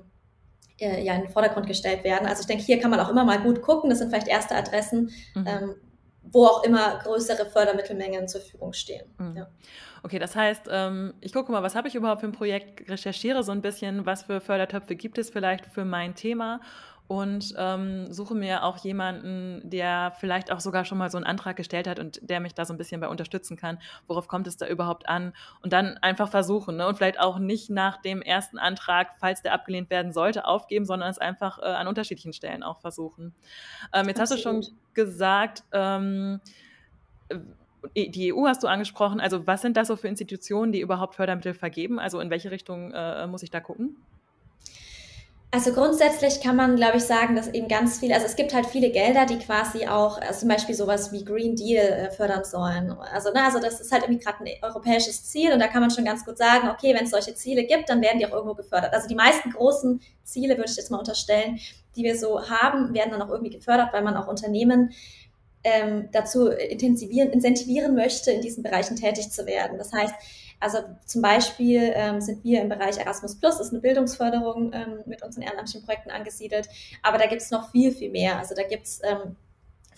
äh, 0.80 1.01
ja 1.03 1.13
in 1.15 1.21
den 1.21 1.30
Vordergrund 1.30 1.67
gestellt 1.67 2.03
werden. 2.03 2.28
Also 2.28 2.41
ich 2.41 2.47
denke, 2.47 2.63
hier 2.63 2.80
kann 2.80 2.91
man 2.91 2.99
auch 2.99 3.09
immer 3.09 3.23
mal 3.23 3.39
gut 3.39 3.61
gucken. 3.61 3.89
Das 3.89 3.99
sind 3.99 4.09
vielleicht 4.09 4.28
erste 4.28 4.55
Adressen, 4.55 5.11
mhm. 5.36 5.47
ähm, 5.47 5.75
wo 6.23 6.45
auch 6.45 6.63
immer 6.63 6.99
größere 6.99 7.45
Fördermittelmengen 7.45 8.28
zur 8.28 8.41
Verfügung 8.41 8.73
stehen. 8.73 9.09
Mhm. 9.17 9.38
Ja. 9.38 9.47
Okay, 10.03 10.19
das 10.19 10.36
heißt, 10.36 10.63
ähm, 10.69 11.13
ich 11.21 11.34
gucke 11.34 11.51
mal, 11.51 11.63
was 11.63 11.75
habe 11.75 11.88
ich 11.88 11.95
überhaupt 11.95 12.21
für 12.21 12.28
ein 12.28 12.34
Projekt, 12.34 12.89
recherchiere 12.89 13.43
so 13.43 13.53
ein 13.53 13.61
bisschen, 13.61 14.05
was 14.05 14.23
für 14.23 14.41
Fördertöpfe 14.41 14.95
gibt 14.95 15.17
es 15.17 15.30
vielleicht 15.30 15.65
für 15.65 15.86
mein 15.86 16.13
Thema 16.15 16.59
und 17.08 17.53
ähm, 17.58 18.12
suche 18.12 18.36
mir 18.36 18.64
auch 18.64 18.78
jemanden, 18.78 19.62
der 19.64 20.14
vielleicht 20.20 20.51
auch 20.51 20.60
sogar 20.60 20.84
schon 20.84 20.97
mal 20.97 21.10
so 21.10 21.18
einen 21.18 21.26
Antrag 21.26 21.55
gestellt 21.55 21.88
hat 21.88 21.99
und 21.99 22.20
der 22.22 22.39
mich 22.39 22.53
da 22.53 22.66
so 22.66 22.74
ein 22.74 22.78
bisschen 22.78 22.99
bei 22.99 23.08
unterstützen 23.08 23.55
kann. 23.55 23.80
Worauf 24.08 24.28
kommt 24.28 24.45
es 24.47 24.58
da 24.58 24.68
überhaupt 24.68 25.08
an? 25.08 25.34
Und 25.62 25.72
dann 25.72 25.97
einfach 25.99 26.30
versuchen 26.30 26.76
ne? 26.78 26.88
und 26.88 26.97
vielleicht 26.97 27.20
auch 27.20 27.39
nicht 27.39 27.70
nach 27.70 28.01
dem 28.01 28.22
ersten 28.22 28.60
Antrag, 28.60 29.16
falls 29.20 29.41
der 29.41 29.53
abgelehnt 29.53 29.89
werden 29.89 30.12
sollte, 30.12 30.45
aufgeben, 30.45 30.86
sondern 30.86 31.10
es 31.10 31.18
einfach 31.18 31.60
äh, 31.60 31.66
an 31.66 31.88
unterschiedlichen 31.88 32.34
Stellen 32.34 32.62
auch 32.62 32.82
versuchen. 32.82 33.34
Ähm, 33.93 34.08
jetzt 34.08 34.20
Absolut. 34.20 34.20
hast 34.20 34.32
du 34.32 34.38
schon 34.41 34.78
gesagt, 34.93 35.64
ähm, 35.72 36.41
die 37.95 38.34
EU 38.34 38.47
hast 38.47 38.64
du 38.64 38.68
angesprochen. 38.68 39.22
Also 39.22 39.47
was 39.47 39.62
sind 39.62 39.78
das 39.78 39.88
so 39.88 39.95
für 39.95 40.10
Institutionen, 40.10 40.74
die 40.74 40.82
überhaupt 40.82 41.16
Fördermittel 41.16 41.53
vergeben? 41.53 41.99
Also 41.99 42.20
in 42.20 42.30
welche 42.30 42.51
Richtung 42.51 42.91
äh, 42.91 43.28
muss 43.28 43.43
ich 43.43 43.49
da 43.49 43.62
gucken? 43.62 43.95
Also 45.50 45.72
grundsätzlich 45.72 46.41
kann 46.41 46.58
man, 46.58 46.76
glaube 46.76 46.98
ich, 46.98 47.04
sagen, 47.04 47.38
dass 47.38 47.48
eben 47.48 47.70
ganz 47.70 48.00
viele, 48.00 48.16
also 48.16 48.26
es 48.26 48.36
gibt 48.36 48.54
halt 48.54 48.66
viele 48.66 48.91
Gelder, 48.91 49.26
die 49.26 49.39
quasi 49.39 49.88
auch, 49.88 50.20
also 50.20 50.41
zum 50.41 50.50
Beispiel 50.50 50.76
sowas 50.76 51.14
wie 51.14 51.24
Green 51.24 51.56
Deal 51.56 51.86
äh, 51.86 52.12
fördern 52.12 52.43
sollen. 52.43 52.91
Also, 53.14 53.32
ne, 53.32 53.45
also 53.45 53.60
das 53.60 53.80
ist 53.80 53.93
halt 53.93 54.04
irgendwie 54.04 54.24
gerade 54.24 54.43
ein 54.43 54.52
europäisches 54.62 55.24
Ziel 55.24 55.54
und 55.54 55.60
da 55.60 55.68
kann 55.68 55.80
man 55.80 55.89
schon 55.89 56.04
ganz 56.04 56.26
gut 56.26 56.38
sagen, 56.38 56.68
okay, 56.68 56.93
wenn 56.93 57.06
es 57.06 57.12
solche 57.12 57.34
Ziele 57.34 57.64
gibt, 57.64 57.89
dann 57.89 58.02
werden 58.02 58.20
die 58.20 58.26
auch 58.26 58.34
irgendwo 58.34 58.56
gefördert. 58.56 58.93
Also 58.93 59.08
die 59.08 59.16
meisten 59.16 59.52
großen 59.52 60.02
Ziele, 60.26 60.58
würde 60.58 60.70
ich 60.70 60.76
jetzt 60.76 60.91
mal 60.91 60.98
unterstellen, 60.98 61.60
die 61.95 62.04
wir 62.04 62.18
so 62.18 62.50
haben, 62.50 62.93
werden 62.93 63.12
dann 63.12 63.22
auch 63.22 63.30
irgendwie 63.30 63.56
gefördert, 63.56 63.93
weil 63.93 64.04
man 64.04 64.18
auch 64.18 64.28
Unternehmen 64.28 64.91
ähm, 65.64 66.10
dazu 66.12 66.50
intensivieren, 66.50 67.30
incentivieren 67.30 67.95
möchte, 67.95 68.32
in 68.32 68.41
diesen 68.41 68.64
Bereichen 68.64 68.98
tätig 68.98 69.32
zu 69.32 69.45
werden. 69.45 69.78
Das 69.78 69.93
heißt, 69.93 70.14
also 70.60 70.80
zum 71.05 71.22
Beispiel 71.22 71.91
ähm, 71.93 72.22
sind 72.22 72.43
wir 72.43 72.62
im 72.62 72.70
Bereich 72.70 72.97
Erasmus 72.97 73.39
Plus, 73.39 73.60
ist 73.60 73.72
eine 73.72 73.82
Bildungsförderung 73.82 74.74
ähm, 74.74 74.99
mit 75.05 75.24
unseren 75.24 75.43
ehrenamtlichen 75.43 75.86
Projekten 75.86 76.10
angesiedelt, 76.10 76.68
aber 77.03 77.18
da 77.18 77.28
gibt 77.28 77.41
es 77.41 77.51
noch 77.51 77.72
viel, 77.72 77.91
viel 77.91 78.12
mehr. 78.12 78.38
Also 78.38 78.55
da 78.55 78.64
gibt 78.64 78.86
es 78.86 79.01
ähm, 79.03 79.36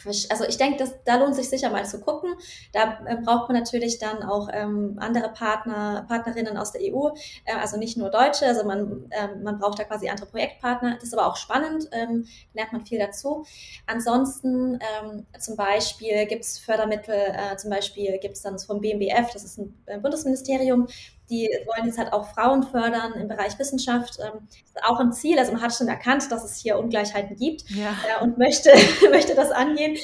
also 0.06 0.46
ich 0.46 0.58
denke, 0.58 0.84
da 1.06 1.18
lohnt 1.18 1.36
sich 1.36 1.50
sicher 1.50 1.70
mal 1.70 1.86
zu 1.86 2.00
gucken. 2.00 2.36
Da 2.74 3.00
äh, 3.06 3.18
braucht 3.18 3.50
man 3.50 3.60
natürlich 3.60 4.00
dann 4.00 4.24
auch 4.24 4.50
ähm, 4.52 4.98
andere 5.00 5.30
Partner, 5.30 6.06
Partnerinnen 6.08 6.58
aus 6.58 6.72
der 6.72 6.82
EU, 6.82 7.10
äh, 7.46 7.54
also 7.60 7.78
nicht 7.78 7.98
nur 7.98 8.10
Deutsche, 8.10 8.46
also 8.46 8.66
man, 8.66 9.10
äh, 9.12 9.36
man 9.44 9.60
braucht 9.60 9.80
da 9.80 9.84
quasi 9.84 10.10
andere 10.10 10.28
Projektpartner. 10.28 10.96
Das 10.96 11.04
ist 11.04 11.14
aber 11.14 11.28
auch 11.28 11.36
spannend, 11.36 11.90
ähm, 11.92 12.26
lernt 12.54 12.74
man 12.74 12.86
viel 12.86 13.00
dazu. 13.00 13.46
Ansonsten 13.86 14.80
ähm, 15.02 15.26
zum 15.40 15.56
Beispiel 15.56 16.26
gibt 16.28 16.44
es 16.46 16.60
Fördermittel, 16.60 17.16
äh, 17.16 17.58
zum 17.58 17.70
Beispiel 17.70 18.18
gibt 18.20 18.36
es 18.36 18.42
dann 18.42 18.60
vom 18.60 18.82
BMBF, 18.82 19.32
das 19.34 19.44
ist 19.44 19.58
ein 19.58 19.78
äh, 19.86 20.00
Bundesministerium, 20.00 20.88
die 21.30 21.50
wollen 21.66 21.86
jetzt 21.86 21.98
halt 21.98 22.12
auch 22.14 22.28
Frauen 22.34 22.64
fördern 22.64 23.14
im 23.14 23.28
Bereich 23.28 23.58
Wissenschaft. 23.60 24.20
Ähm, 24.20 24.48
ist 24.64 24.84
auch 24.84 25.00
ein 25.00 25.14
Ziel. 25.14 25.38
Also 25.38 25.52
man 25.52 25.62
hat 25.62 25.74
schon 25.74 25.88
erkannt, 25.88 26.32
dass 26.32 26.44
es 26.44 26.58
hier 26.58 26.78
Ungleichheiten 26.80 27.36
gibt 27.36 27.70
ja. 27.70 27.90
äh, 27.90 28.24
und 28.24 28.38
möchte, 28.38 28.72
möchte 29.12 29.36
das 29.36 29.52
angehen. 29.52 29.98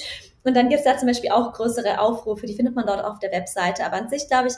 Und 0.44 0.56
dann 0.56 0.70
gibt 0.70 0.80
es 0.80 0.86
da 0.86 0.98
zum 0.98 1.08
Beispiel 1.08 1.32
auch 1.32 1.54
größere 1.54 2.00
Aufrufe, 2.00 2.46
die 2.46 2.54
findet 2.54 2.76
man 2.76 2.86
dort 2.86 3.04
auf 3.04 3.20
der 3.20 3.32
Webseite. 3.32 3.86
Aber 3.86 3.98
an 3.98 4.10
sich 4.10 4.28
glaube 4.28 4.48
ich, 4.48 4.54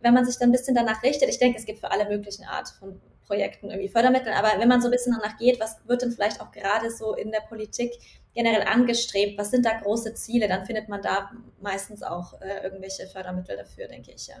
wenn 0.00 0.14
man 0.14 0.24
sich 0.24 0.38
dann 0.38 0.50
ein 0.50 0.52
bisschen 0.52 0.74
danach 0.74 1.02
richtet, 1.02 1.28
ich 1.28 1.38
denke, 1.38 1.58
es 1.58 1.64
gibt 1.64 1.80
für 1.80 1.90
alle 1.90 2.08
möglichen 2.08 2.44
Art 2.44 2.68
von 2.78 3.00
Projekten 3.26 3.70
irgendwie 3.70 3.88
Fördermittel, 3.88 4.32
aber 4.32 4.58
wenn 4.58 4.68
man 4.68 4.80
so 4.80 4.88
ein 4.88 4.90
bisschen 4.90 5.16
danach 5.18 5.38
geht, 5.38 5.58
was 5.60 5.78
wird 5.86 6.02
denn 6.02 6.10
vielleicht 6.10 6.40
auch 6.40 6.50
gerade 6.50 6.90
so 6.90 7.14
in 7.14 7.30
der 7.30 7.40
Politik 7.40 7.92
generell 8.34 8.62
angestrebt, 8.62 9.38
was 9.38 9.50
sind 9.50 9.64
da 9.64 9.78
große 9.80 10.14
Ziele, 10.14 10.48
dann 10.48 10.64
findet 10.64 10.88
man 10.88 11.02
da 11.02 11.30
meistens 11.60 12.02
auch 12.02 12.40
äh, 12.40 12.62
irgendwelche 12.62 13.06
Fördermittel 13.06 13.56
dafür, 13.56 13.88
denke 13.88 14.12
ich 14.12 14.26
ja. 14.26 14.36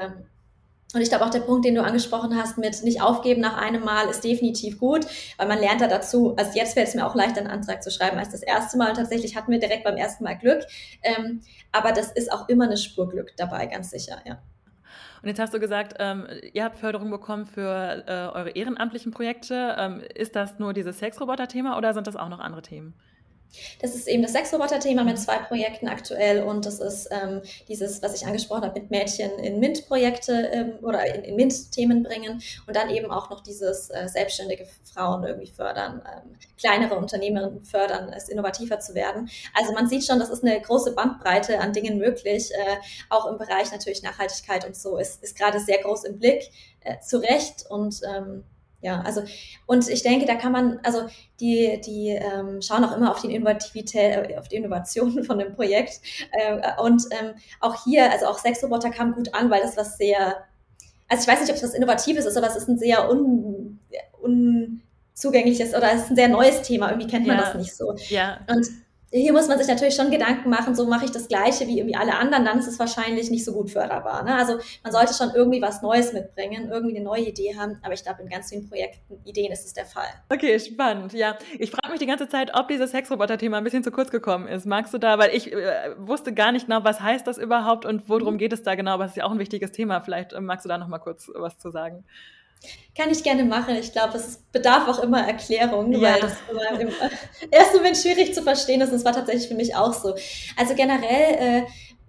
Ähm, 0.00 0.26
und 0.94 1.02
ich 1.02 1.10
glaube 1.10 1.26
auch 1.26 1.30
der 1.30 1.40
Punkt, 1.40 1.66
den 1.66 1.74
du 1.74 1.82
angesprochen 1.82 2.34
hast 2.34 2.56
mit 2.56 2.82
nicht 2.82 3.02
aufgeben 3.02 3.42
nach 3.42 3.58
einem 3.58 3.84
Mal, 3.84 4.08
ist 4.08 4.24
definitiv 4.24 4.78
gut, 4.78 5.06
weil 5.36 5.46
man 5.46 5.58
lernt 5.58 5.82
da 5.82 5.86
dazu. 5.86 6.34
Also 6.38 6.58
jetzt 6.58 6.72
fällt 6.72 6.88
es 6.88 6.94
mir 6.94 7.06
auch 7.06 7.14
leichter, 7.14 7.40
einen 7.40 7.50
Antrag 7.50 7.82
zu 7.82 7.90
schreiben 7.90 8.16
als 8.18 8.30
das 8.30 8.42
erste 8.42 8.78
Mal. 8.78 8.88
Und 8.88 8.96
tatsächlich 8.96 9.36
hatten 9.36 9.52
wir 9.52 9.58
direkt 9.58 9.84
beim 9.84 9.96
ersten 9.96 10.24
Mal 10.24 10.38
Glück. 10.38 10.64
Ähm, 11.02 11.42
aber 11.72 11.92
das 11.92 12.10
ist 12.12 12.32
auch 12.32 12.48
immer 12.48 12.64
eine 12.64 12.78
Spur 12.78 13.06
Glück 13.10 13.36
dabei, 13.36 13.66
ganz 13.66 13.90
sicher, 13.90 14.18
ja. 14.24 14.38
Und 15.20 15.28
jetzt 15.28 15.40
hast 15.40 15.52
du 15.52 15.60
gesagt, 15.60 15.96
ähm, 15.98 16.26
ihr 16.52 16.64
habt 16.64 16.76
Förderung 16.76 17.10
bekommen 17.10 17.44
für 17.44 18.04
äh, 18.06 18.38
eure 18.38 18.50
ehrenamtlichen 18.50 19.12
Projekte. 19.12 19.74
Ähm, 19.76 20.00
ist 20.14 20.36
das 20.36 20.58
nur 20.58 20.72
dieses 20.72 21.00
Sexroboter-Thema 21.00 21.76
oder 21.76 21.92
sind 21.92 22.06
das 22.06 22.16
auch 22.16 22.28
noch 22.28 22.38
andere 22.38 22.62
Themen? 22.62 22.94
Das 23.80 23.94
ist 23.94 24.08
eben 24.08 24.22
das 24.22 24.32
Sexroboter-Thema 24.32 25.04
mit 25.04 25.18
zwei 25.18 25.38
Projekten 25.38 25.88
aktuell 25.88 26.42
und 26.42 26.66
das 26.66 26.80
ist 26.80 27.08
ähm, 27.10 27.42
dieses, 27.68 28.02
was 28.02 28.14
ich 28.14 28.26
angesprochen 28.26 28.62
habe, 28.62 28.80
mit 28.80 28.90
Mädchen 28.90 29.30
in 29.38 29.58
MINT-Projekte 29.58 30.50
ähm, 30.52 30.72
oder 30.82 31.04
in, 31.14 31.22
in 31.22 31.36
MINT-Themen 31.36 32.02
bringen 32.02 32.42
und 32.66 32.76
dann 32.76 32.90
eben 32.90 33.10
auch 33.10 33.30
noch 33.30 33.42
dieses 33.42 33.90
äh, 33.90 34.08
selbstständige 34.08 34.66
Frauen 34.92 35.24
irgendwie 35.24 35.50
fördern, 35.50 36.02
ähm, 36.06 36.36
kleinere 36.58 36.96
Unternehmerinnen 36.96 37.62
fördern, 37.62 38.12
es 38.12 38.28
innovativer 38.28 38.80
zu 38.80 38.94
werden. 38.94 39.30
Also 39.54 39.72
man 39.72 39.88
sieht 39.88 40.04
schon, 40.04 40.18
das 40.18 40.30
ist 40.30 40.44
eine 40.44 40.60
große 40.60 40.94
Bandbreite 40.94 41.60
an 41.60 41.72
Dingen 41.72 41.98
möglich, 41.98 42.50
äh, 42.52 42.76
auch 43.08 43.26
im 43.26 43.38
Bereich 43.38 43.72
natürlich 43.72 44.02
Nachhaltigkeit 44.02 44.64
und 44.66 44.76
so 44.76 44.98
ist, 44.98 45.22
ist 45.22 45.36
gerade 45.36 45.60
sehr 45.60 45.78
groß 45.78 46.04
im 46.04 46.18
Blick, 46.18 46.50
äh, 46.80 47.00
zu 47.00 47.18
Recht 47.18 47.64
und 47.68 48.00
ähm, 48.04 48.44
ja, 48.80 49.00
also 49.00 49.22
und 49.66 49.88
ich 49.88 50.02
denke, 50.02 50.24
da 50.26 50.36
kann 50.36 50.52
man, 50.52 50.78
also 50.84 51.08
die, 51.40 51.80
die 51.84 52.10
ähm, 52.10 52.62
schauen 52.62 52.84
auch 52.84 52.96
immer 52.96 53.10
auf 53.10 53.20
die 53.20 53.34
Innovativität, 53.34 54.30
äh, 54.30 54.36
auf 54.38 54.48
die 54.48 54.56
Innovationen 54.56 55.24
von 55.24 55.38
dem 55.38 55.54
Projekt. 55.54 56.00
Äh, 56.30 56.80
und 56.80 57.02
ähm, 57.10 57.34
auch 57.60 57.84
hier, 57.84 58.10
also 58.10 58.26
auch 58.26 58.38
Sexroboter 58.38 58.90
kam 58.90 59.14
gut 59.14 59.34
an, 59.34 59.50
weil 59.50 59.62
das 59.62 59.76
was 59.76 59.96
sehr, 59.96 60.44
also 61.08 61.22
ich 61.22 61.28
weiß 61.28 61.40
nicht, 61.40 61.50
ob 61.50 61.56
es 61.56 61.62
was 61.62 61.74
Innovatives 61.74 62.24
ist, 62.24 62.36
aber 62.36 62.46
es 62.46 62.56
ist 62.56 62.68
ein 62.68 62.78
sehr 62.78 63.10
un, 63.10 63.80
unzugängliches 64.20 65.74
oder 65.74 65.92
es 65.92 66.02
ist 66.02 66.10
ein 66.10 66.16
sehr 66.16 66.28
neues 66.28 66.62
Thema. 66.62 66.90
Irgendwie 66.90 67.08
kennt 67.08 67.26
man 67.26 67.36
ja. 67.36 67.44
das 67.44 67.54
nicht 67.54 67.76
so. 67.76 67.96
Ja. 68.10 68.38
Und 68.48 68.66
hier 69.10 69.32
muss 69.32 69.48
man 69.48 69.58
sich 69.58 69.66
natürlich 69.66 69.94
schon 69.94 70.10
Gedanken 70.10 70.50
machen, 70.50 70.74
so 70.74 70.86
mache 70.86 71.06
ich 71.06 71.10
das 71.10 71.28
Gleiche 71.28 71.66
wie 71.66 71.78
irgendwie 71.78 71.96
alle 71.96 72.14
anderen, 72.16 72.44
dann 72.44 72.58
ist 72.58 72.66
es 72.66 72.78
wahrscheinlich 72.78 73.30
nicht 73.30 73.44
so 73.44 73.52
gut 73.52 73.70
förderbar. 73.70 74.22
Ne? 74.22 74.34
Also 74.34 74.58
man 74.82 74.92
sollte 74.92 75.14
schon 75.14 75.30
irgendwie 75.34 75.62
was 75.62 75.80
Neues 75.80 76.12
mitbringen, 76.12 76.68
irgendwie 76.70 76.96
eine 76.96 77.04
neue 77.04 77.22
Idee 77.22 77.56
haben, 77.56 77.78
aber 77.82 77.94
ich 77.94 78.02
glaube, 78.02 78.22
in 78.22 78.28
ganz 78.28 78.50
vielen 78.50 78.68
Projekten, 78.68 79.18
Ideen 79.24 79.50
ist 79.50 79.64
es 79.64 79.72
der 79.72 79.86
Fall. 79.86 80.08
Okay, 80.28 80.58
spannend, 80.60 81.14
ja. 81.14 81.38
Ich 81.58 81.70
frage 81.70 81.90
mich 81.90 82.00
die 82.00 82.06
ganze 82.06 82.28
Zeit, 82.28 82.54
ob 82.54 82.68
dieses 82.68 82.90
Sexroboter-Thema 82.90 83.58
ein 83.58 83.64
bisschen 83.64 83.82
zu 83.82 83.90
kurz 83.90 84.10
gekommen 84.10 84.46
ist. 84.46 84.66
Magst 84.66 84.92
du 84.92 84.98
da, 84.98 85.18
weil 85.18 85.34
ich 85.34 85.52
äh, 85.52 85.94
wusste 85.96 86.34
gar 86.34 86.52
nicht 86.52 86.66
genau, 86.66 86.84
was 86.84 87.00
heißt 87.00 87.26
das 87.26 87.38
überhaupt 87.38 87.86
und 87.86 88.08
worum 88.08 88.34
mhm. 88.34 88.38
geht 88.38 88.52
es 88.52 88.62
da 88.62 88.74
genau, 88.74 88.92
aber 88.92 89.06
es 89.06 89.12
ist 89.12 89.16
ja 89.16 89.24
auch 89.24 89.32
ein 89.32 89.38
wichtiges 89.38 89.72
Thema. 89.72 90.00
Vielleicht 90.00 90.34
äh, 90.34 90.40
magst 90.40 90.66
du 90.66 90.68
da 90.68 90.76
noch 90.76 90.88
mal 90.88 90.98
kurz 90.98 91.30
was 91.34 91.58
zu 91.58 91.70
sagen. 91.70 92.04
Kann 92.96 93.10
ich 93.10 93.22
gerne 93.22 93.44
machen. 93.44 93.76
Ich 93.76 93.92
glaube, 93.92 94.16
es 94.18 94.42
bedarf 94.50 94.88
auch 94.88 95.02
immer 95.02 95.26
Erklärung, 95.26 95.92
ja. 95.92 96.14
weil 96.14 96.20
das 96.20 96.32
immer 96.50 96.80
im 96.80 96.88
ersten 97.50 97.76
Moment 97.76 97.96
schwierig 97.96 98.34
zu 98.34 98.42
verstehen 98.42 98.80
ist. 98.80 98.90
Und 98.90 98.96
es 98.96 99.04
war 99.04 99.12
tatsächlich 99.12 99.48
für 99.48 99.54
mich 99.54 99.76
auch 99.76 99.92
so. 99.92 100.14
Also 100.56 100.74
generell, 100.74 101.34
äh, 101.38 101.62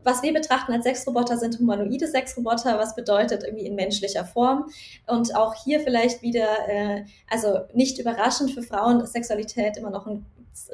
was 0.03 0.23
wir 0.23 0.33
betrachten 0.33 0.73
als 0.73 0.85
Sexroboter 0.85 1.37
sind 1.37 1.59
humanoide 1.59 2.07
Sexroboter, 2.07 2.79
was 2.79 2.95
bedeutet 2.95 3.43
irgendwie 3.43 3.65
in 3.65 3.75
menschlicher 3.75 4.25
Form. 4.25 4.65
Und 5.07 5.35
auch 5.35 5.53
hier 5.63 5.81
vielleicht 5.81 6.21
wieder, 6.21 6.67
äh, 6.67 7.05
also 7.29 7.59
nicht 7.73 7.99
überraschend 7.99 8.51
für 8.51 8.63
Frauen 8.63 9.01
ist 9.01 9.13
Sexualität 9.13 9.77
immer 9.77 9.91
noch 9.91 10.07
ein 10.07 10.25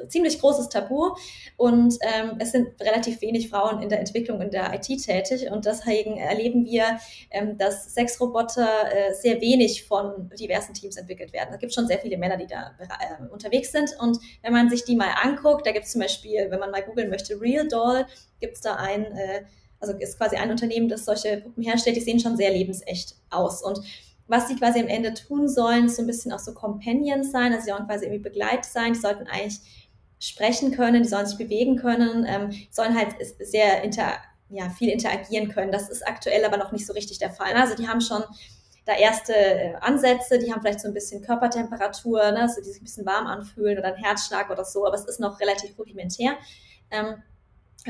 ziemlich 0.08 0.40
großes 0.40 0.68
Tabu. 0.68 1.14
Und 1.56 1.96
ähm, 2.00 2.36
es 2.38 2.52
sind 2.52 2.80
relativ 2.80 3.20
wenig 3.20 3.48
Frauen 3.48 3.82
in 3.82 3.88
der 3.88 4.00
Entwicklung 4.00 4.40
in 4.40 4.50
der 4.50 4.72
IT 4.74 4.86
tätig. 5.04 5.50
Und 5.50 5.66
deswegen 5.66 6.16
erleben 6.16 6.64
wir, 6.64 6.98
ähm, 7.30 7.56
dass 7.58 7.94
Sexroboter 7.94 8.68
äh, 8.92 9.14
sehr 9.14 9.40
wenig 9.40 9.84
von 9.84 10.30
diversen 10.38 10.74
Teams 10.74 10.96
entwickelt 10.96 11.32
werden. 11.32 11.50
Es 11.52 11.60
gibt 11.60 11.74
schon 11.74 11.86
sehr 11.86 11.98
viele 11.98 12.18
Männer, 12.18 12.36
die 12.36 12.46
da 12.46 12.74
äh, 12.78 13.32
unterwegs 13.32 13.72
sind. 13.72 13.90
Und 14.00 14.18
wenn 14.42 14.52
man 14.52 14.70
sich 14.70 14.84
die 14.84 14.96
mal 14.96 15.14
anguckt, 15.22 15.66
da 15.66 15.72
gibt 15.72 15.86
es 15.86 15.92
zum 15.92 16.00
Beispiel, 16.00 16.50
wenn 16.50 16.60
man 16.60 16.70
mal 16.70 16.82
googeln 16.82 17.10
möchte, 17.10 17.40
Real 17.40 17.68
Doll, 17.68 18.06
gibt 18.40 18.54
es 18.54 18.60
da 18.60 18.76
ein, 18.76 19.04
äh, 19.04 19.44
also 19.80 19.92
ist 19.98 20.18
quasi 20.18 20.36
ein 20.36 20.50
Unternehmen, 20.50 20.88
das 20.88 21.04
solche 21.04 21.38
Puppen 21.38 21.62
herstellt, 21.62 21.96
die 21.96 22.00
sehen 22.00 22.20
schon 22.20 22.36
sehr 22.36 22.50
lebensecht 22.50 23.16
aus. 23.30 23.62
Und 23.62 23.80
was 24.28 24.48
die 24.48 24.56
quasi 24.56 24.80
am 24.80 24.88
Ende 24.88 25.14
tun 25.14 25.48
sollen, 25.48 25.88
so 25.88 26.02
ein 26.02 26.06
bisschen 26.06 26.32
auch 26.32 26.38
so 26.38 26.52
Companions 26.52 27.30
sein, 27.30 27.52
also 27.52 27.64
sie 27.64 27.70
sollen 27.70 27.86
quasi 27.86 28.06
irgendwie 28.06 28.22
begleitet 28.22 28.64
sein, 28.64 28.92
die 28.92 28.98
sollten 28.98 29.26
eigentlich 29.26 29.60
sprechen 30.18 30.72
können, 30.72 31.02
die 31.02 31.08
sollen 31.08 31.26
sich 31.26 31.38
bewegen 31.38 31.76
können, 31.76 32.26
ähm, 32.26 32.50
sollen 32.70 32.96
halt 32.96 33.14
sehr 33.40 33.82
inter, 33.82 34.12
ja, 34.48 34.70
viel 34.70 34.90
interagieren 34.90 35.48
können. 35.48 35.72
Das 35.72 35.88
ist 35.88 36.06
aktuell 36.06 36.44
aber 36.44 36.56
noch 36.56 36.72
nicht 36.72 36.86
so 36.86 36.92
richtig 36.92 37.18
der 37.18 37.30
Fall. 37.30 37.52
Also 37.54 37.74
die 37.74 37.86
haben 37.86 38.00
schon 38.00 38.22
da 38.86 38.94
erste 38.94 39.34
äh, 39.34 39.74
Ansätze, 39.80 40.38
die 40.38 40.52
haben 40.52 40.60
vielleicht 40.60 40.80
so 40.80 40.88
ein 40.88 40.94
bisschen 40.94 41.22
Körpertemperatur, 41.22 42.30
ne, 42.30 42.48
so 42.48 42.62
die 42.62 42.68
sich 42.70 42.80
ein 42.80 42.84
bisschen 42.84 43.06
warm 43.06 43.26
anfühlen 43.26 43.78
oder 43.78 43.88
ein 43.88 44.02
Herzschlag 44.02 44.48
oder 44.50 44.64
so, 44.64 44.86
aber 44.86 44.94
es 44.94 45.04
ist 45.04 45.20
noch 45.20 45.40
relativ 45.40 45.76
rudimentär. 45.78 46.36
Ähm, 46.90 47.22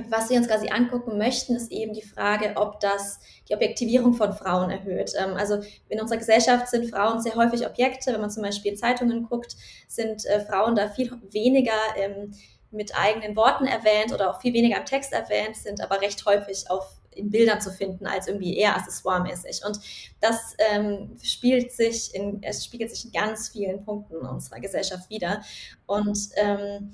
was 0.08 0.30
wir 0.30 0.36
uns 0.36 0.48
quasi 0.48 0.68
angucken 0.68 1.18
möchten, 1.18 1.56
ist 1.56 1.72
eben 1.72 1.92
die 1.92 2.02
Frage, 2.02 2.52
ob 2.56 2.80
das 2.80 3.18
die 3.48 3.54
Objektivierung 3.54 4.14
von 4.14 4.32
Frauen 4.32 4.70
erhöht. 4.70 5.12
Ähm, 5.18 5.34
also 5.36 5.60
in 5.88 6.00
unserer 6.00 6.18
Gesellschaft 6.18 6.68
sind 6.68 6.90
Frauen 6.90 7.20
sehr 7.20 7.34
häufig 7.34 7.66
Objekte. 7.66 8.12
Wenn 8.12 8.20
man 8.20 8.30
zum 8.30 8.42
Beispiel 8.42 8.72
in 8.72 8.78
Zeitungen 8.78 9.24
guckt, 9.24 9.56
sind 9.88 10.24
äh, 10.26 10.40
Frauen 10.40 10.74
da 10.74 10.88
viel 10.88 11.10
weniger 11.30 11.72
ähm, 11.96 12.32
mit 12.70 12.96
eigenen 12.96 13.36
Worten 13.36 13.66
erwähnt 13.66 14.12
oder 14.12 14.30
auch 14.30 14.40
viel 14.40 14.52
weniger 14.52 14.78
am 14.78 14.84
Text 14.84 15.12
erwähnt, 15.12 15.56
sind 15.56 15.80
aber 15.80 16.00
recht 16.00 16.24
häufig 16.26 16.68
auf 16.70 16.96
in 17.16 17.30
Bildern 17.30 17.60
zu 17.60 17.70
finden, 17.70 18.06
als 18.06 18.28
irgendwie 18.28 18.56
eher 18.56 18.76
accessoire-mäßig. 18.76 19.64
Und 19.64 19.80
das 20.20 20.54
ähm, 20.70 21.16
spielt 21.22 21.72
sich 21.72 22.14
in, 22.14 22.42
es 22.42 22.64
spiegelt 22.64 22.90
sich 22.90 23.06
in 23.06 23.12
ganz 23.12 23.48
vielen 23.48 23.84
Punkten 23.84 24.18
unserer 24.18 24.60
Gesellschaft 24.60 25.08
wieder. 25.10 25.42
Und 25.86 26.18
ähm, 26.36 26.92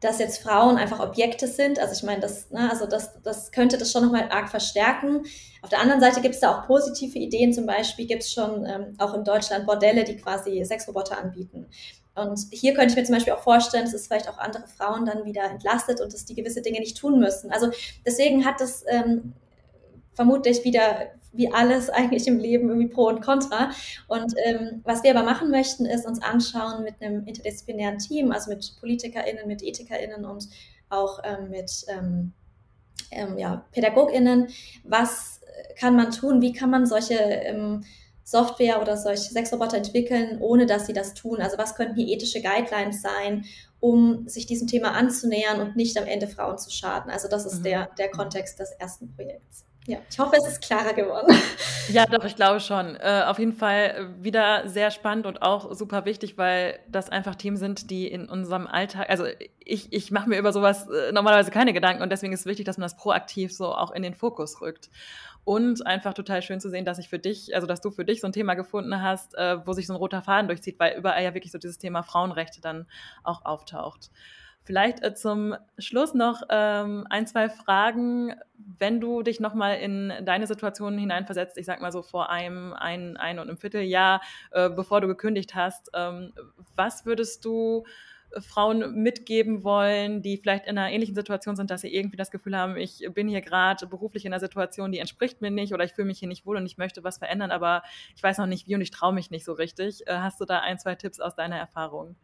dass 0.00 0.18
jetzt 0.18 0.42
Frauen 0.42 0.76
einfach 0.76 0.98
Objekte 0.98 1.46
sind. 1.46 1.78
Also 1.78 1.92
ich 1.92 2.02
meine, 2.02 2.20
das, 2.20 2.50
ne, 2.50 2.70
also 2.70 2.86
das, 2.86 3.20
das 3.22 3.52
könnte 3.52 3.76
das 3.76 3.92
schon 3.92 4.02
nochmal 4.02 4.28
arg 4.30 4.48
verstärken. 4.48 5.24
Auf 5.62 5.68
der 5.68 5.80
anderen 5.80 6.00
Seite 6.00 6.22
gibt 6.22 6.34
es 6.34 6.40
da 6.40 6.58
auch 6.58 6.66
positive 6.66 7.18
Ideen. 7.18 7.52
Zum 7.52 7.66
Beispiel 7.66 8.06
gibt 8.06 8.22
es 8.22 8.32
schon 8.32 8.64
ähm, 8.64 8.94
auch 8.98 9.12
in 9.12 9.24
Deutschland 9.24 9.66
Bordelle, 9.66 10.04
die 10.04 10.16
quasi 10.16 10.64
Sexroboter 10.64 11.18
anbieten. 11.18 11.66
Und 12.14 12.40
hier 12.50 12.74
könnte 12.74 12.92
ich 12.92 12.96
mir 12.96 13.04
zum 13.04 13.14
Beispiel 13.14 13.34
auch 13.34 13.42
vorstellen, 13.42 13.84
dass 13.84 13.94
es 13.94 14.06
vielleicht 14.06 14.28
auch 14.28 14.38
andere 14.38 14.66
Frauen 14.66 15.04
dann 15.04 15.24
wieder 15.24 15.44
entlastet 15.44 16.00
und 16.00 16.12
dass 16.12 16.24
die 16.24 16.34
gewisse 16.34 16.62
Dinge 16.62 16.80
nicht 16.80 16.96
tun 16.96 17.20
müssen. 17.20 17.52
Also 17.52 17.70
deswegen 18.04 18.44
hat 18.44 18.60
das 18.60 18.84
ähm, 18.88 19.34
vermutlich 20.14 20.64
wieder 20.64 21.10
wie 21.32 21.52
alles 21.52 21.90
eigentlich 21.90 22.26
im 22.26 22.38
Leben 22.38 22.68
irgendwie 22.68 22.88
Pro 22.88 23.08
und 23.08 23.20
Contra. 23.20 23.70
Und 24.08 24.34
ähm, 24.44 24.80
was 24.84 25.02
wir 25.02 25.16
aber 25.16 25.24
machen 25.24 25.50
möchten, 25.50 25.86
ist 25.86 26.06
uns 26.06 26.22
anschauen 26.22 26.84
mit 26.84 26.94
einem 27.00 27.26
interdisziplinären 27.26 27.98
Team, 27.98 28.32
also 28.32 28.50
mit 28.50 28.76
PolitikerInnen, 28.80 29.46
mit 29.46 29.62
EthikerInnen 29.62 30.24
und 30.24 30.48
auch 30.88 31.20
ähm, 31.24 31.50
mit 31.50 31.84
ähm, 31.88 32.32
ähm 33.10 33.38
ja, 33.38 33.64
PädagogInnen, 33.72 34.48
was 34.84 35.40
kann 35.76 35.96
man 35.96 36.10
tun, 36.10 36.42
wie 36.42 36.52
kann 36.52 36.70
man 36.70 36.86
solche 36.86 37.14
ähm, 37.14 37.84
Software 38.24 38.80
oder 38.80 38.96
solche 38.96 39.32
Sexroboter 39.32 39.78
entwickeln, 39.78 40.38
ohne 40.40 40.66
dass 40.66 40.86
sie 40.86 40.92
das 40.92 41.14
tun. 41.14 41.40
Also 41.40 41.58
was 41.58 41.74
könnten 41.74 41.96
hier 41.96 42.14
ethische 42.16 42.40
Guidelines 42.40 43.02
sein, 43.02 43.44
um 43.80 44.28
sich 44.28 44.46
diesem 44.46 44.68
Thema 44.68 44.92
anzunähern 44.92 45.60
und 45.60 45.74
nicht 45.74 45.98
am 45.98 46.06
Ende 46.06 46.28
Frauen 46.28 46.58
zu 46.58 46.70
schaden. 46.70 47.10
Also 47.10 47.28
das 47.28 47.44
ist 47.44 47.60
mhm. 47.60 47.64
der, 47.64 47.90
der 47.98 48.10
Kontext 48.10 48.60
des 48.60 48.70
ersten 48.72 49.08
Projekts. 49.14 49.64
Ja, 49.86 49.98
ich 50.10 50.18
hoffe, 50.18 50.36
es 50.36 50.46
ist 50.46 50.62
klarer 50.62 50.92
geworden. 50.92 51.34
Ja, 51.88 52.06
doch, 52.06 52.24
ich 52.24 52.36
glaube 52.36 52.60
schon. 52.60 52.94
Äh, 52.94 53.24
auf 53.26 53.40
jeden 53.40 53.52
Fall 53.52 54.14
wieder 54.20 54.68
sehr 54.68 54.92
spannend 54.92 55.26
und 55.26 55.42
auch 55.42 55.74
super 55.74 56.04
wichtig, 56.04 56.38
weil 56.38 56.78
das 56.86 57.10
einfach 57.10 57.34
Themen 57.34 57.56
sind, 57.56 57.90
die 57.90 58.06
in 58.06 58.28
unserem 58.28 58.68
Alltag, 58.68 59.10
also 59.10 59.24
ich, 59.58 59.92
ich 59.92 60.12
mache 60.12 60.28
mir 60.28 60.38
über 60.38 60.52
sowas 60.52 60.88
äh, 60.88 61.10
normalerweise 61.10 61.50
keine 61.50 61.72
Gedanken 61.72 62.04
und 62.04 62.12
deswegen 62.12 62.32
ist 62.32 62.40
es 62.40 62.46
wichtig, 62.46 62.64
dass 62.64 62.78
man 62.78 62.84
das 62.84 62.96
proaktiv 62.96 63.52
so 63.52 63.74
auch 63.74 63.90
in 63.90 64.04
den 64.04 64.14
Fokus 64.14 64.60
rückt. 64.60 64.88
Und 65.42 65.84
einfach 65.84 66.14
total 66.14 66.42
schön 66.42 66.60
zu 66.60 66.70
sehen, 66.70 66.84
dass 66.84 66.98
ich 66.98 67.08
für 67.08 67.18
dich, 67.18 67.56
also 67.56 67.66
dass 67.66 67.80
du 67.80 67.90
für 67.90 68.04
dich 68.04 68.20
so 68.20 68.28
ein 68.28 68.32
Thema 68.32 68.54
gefunden 68.54 69.02
hast, 69.02 69.34
äh, 69.34 69.66
wo 69.66 69.72
sich 69.72 69.88
so 69.88 69.94
ein 69.94 69.96
roter 69.96 70.22
Faden 70.22 70.46
durchzieht, 70.46 70.78
weil 70.78 70.96
überall 70.96 71.24
ja 71.24 71.34
wirklich 71.34 71.50
so 71.50 71.58
dieses 71.58 71.78
Thema 71.78 72.04
Frauenrechte 72.04 72.60
dann 72.60 72.86
auch 73.24 73.44
auftaucht. 73.44 74.10
Vielleicht 74.64 75.02
äh, 75.02 75.14
zum 75.14 75.54
Schluss 75.78 76.14
noch 76.14 76.42
ähm, 76.50 77.06
ein, 77.08 77.26
zwei 77.26 77.48
Fragen, 77.48 78.34
wenn 78.78 79.00
du 79.00 79.22
dich 79.22 79.40
nochmal 79.40 79.78
in 79.78 80.12
deine 80.24 80.46
Situation 80.46 80.98
hineinversetzt, 80.98 81.56
ich 81.56 81.66
sag 81.66 81.80
mal 81.80 81.92
so 81.92 82.02
vor 82.02 82.30
einem, 82.30 82.72
ein, 82.74 83.16
ein 83.16 83.38
und 83.38 83.48
einem 83.48 83.56
Vierteljahr, 83.56 84.20
äh, 84.50 84.68
bevor 84.68 85.00
du 85.00 85.06
gekündigt 85.06 85.54
hast, 85.54 85.90
ähm, 85.94 86.32
was 86.76 87.06
würdest 87.06 87.44
du 87.46 87.84
äh, 88.32 88.40
Frauen 88.42 89.02
mitgeben 89.02 89.64
wollen, 89.64 90.20
die 90.20 90.36
vielleicht 90.36 90.66
in 90.66 90.76
einer 90.76 90.92
ähnlichen 90.92 91.14
Situation 91.14 91.56
sind, 91.56 91.70
dass 91.70 91.80
sie 91.80 91.94
irgendwie 91.94 92.18
das 92.18 92.30
Gefühl 92.30 92.56
haben, 92.56 92.76
ich 92.76 93.02
bin 93.14 93.28
hier 93.28 93.40
gerade 93.40 93.86
beruflich 93.86 94.26
in 94.26 94.32
einer 94.32 94.40
Situation, 94.40 94.92
die 94.92 94.98
entspricht 94.98 95.40
mir 95.40 95.50
nicht 95.50 95.72
oder 95.72 95.84
ich 95.84 95.92
fühle 95.92 96.06
mich 96.06 96.18
hier 96.18 96.28
nicht 96.28 96.44
wohl 96.44 96.58
und 96.58 96.66
ich 96.66 96.76
möchte 96.76 97.02
was 97.02 97.16
verändern, 97.16 97.50
aber 97.50 97.82
ich 98.14 98.22
weiß 98.22 98.36
noch 98.36 98.46
nicht 98.46 98.68
wie 98.68 98.74
und 98.74 98.82
ich 98.82 98.90
traue 98.90 99.14
mich 99.14 99.30
nicht 99.30 99.44
so 99.44 99.54
richtig. 99.54 100.06
Äh, 100.06 100.18
hast 100.18 100.38
du 100.38 100.44
da 100.44 100.60
ein, 100.60 100.78
zwei 100.78 100.96
Tipps 100.96 101.18
aus 101.18 101.34
deiner 101.34 101.56
Erfahrung? 101.56 102.16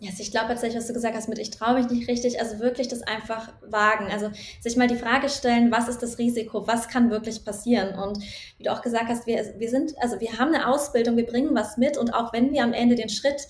Ja, 0.00 0.10
also 0.10 0.22
ich 0.22 0.30
glaube 0.30 0.48
tatsächlich, 0.48 0.78
was 0.78 0.86
du 0.86 0.92
gesagt 0.92 1.16
hast 1.16 1.28
mit 1.28 1.40
ich 1.40 1.50
traue 1.50 1.74
mich 1.74 1.90
nicht 1.90 2.08
richtig, 2.08 2.40
also 2.40 2.60
wirklich 2.60 2.86
das 2.86 3.02
einfach 3.02 3.52
wagen. 3.62 4.06
Also 4.12 4.30
sich 4.60 4.76
mal 4.76 4.86
die 4.86 4.96
Frage 4.96 5.28
stellen, 5.28 5.72
was 5.72 5.88
ist 5.88 6.02
das 6.02 6.18
Risiko, 6.18 6.68
was 6.68 6.88
kann 6.88 7.10
wirklich 7.10 7.44
passieren? 7.44 7.98
Und 7.98 8.22
wie 8.58 8.62
du 8.62 8.72
auch 8.72 8.82
gesagt 8.82 9.08
hast, 9.08 9.26
wir, 9.26 9.54
wir 9.58 9.68
sind, 9.68 9.94
also 10.00 10.20
wir 10.20 10.38
haben 10.38 10.54
eine 10.54 10.68
Ausbildung, 10.68 11.16
wir 11.16 11.26
bringen 11.26 11.54
was 11.54 11.78
mit 11.78 11.98
und 11.98 12.14
auch 12.14 12.32
wenn 12.32 12.52
wir 12.52 12.62
am 12.62 12.72
Ende 12.72 12.94
den 12.94 13.08
Schritt 13.08 13.48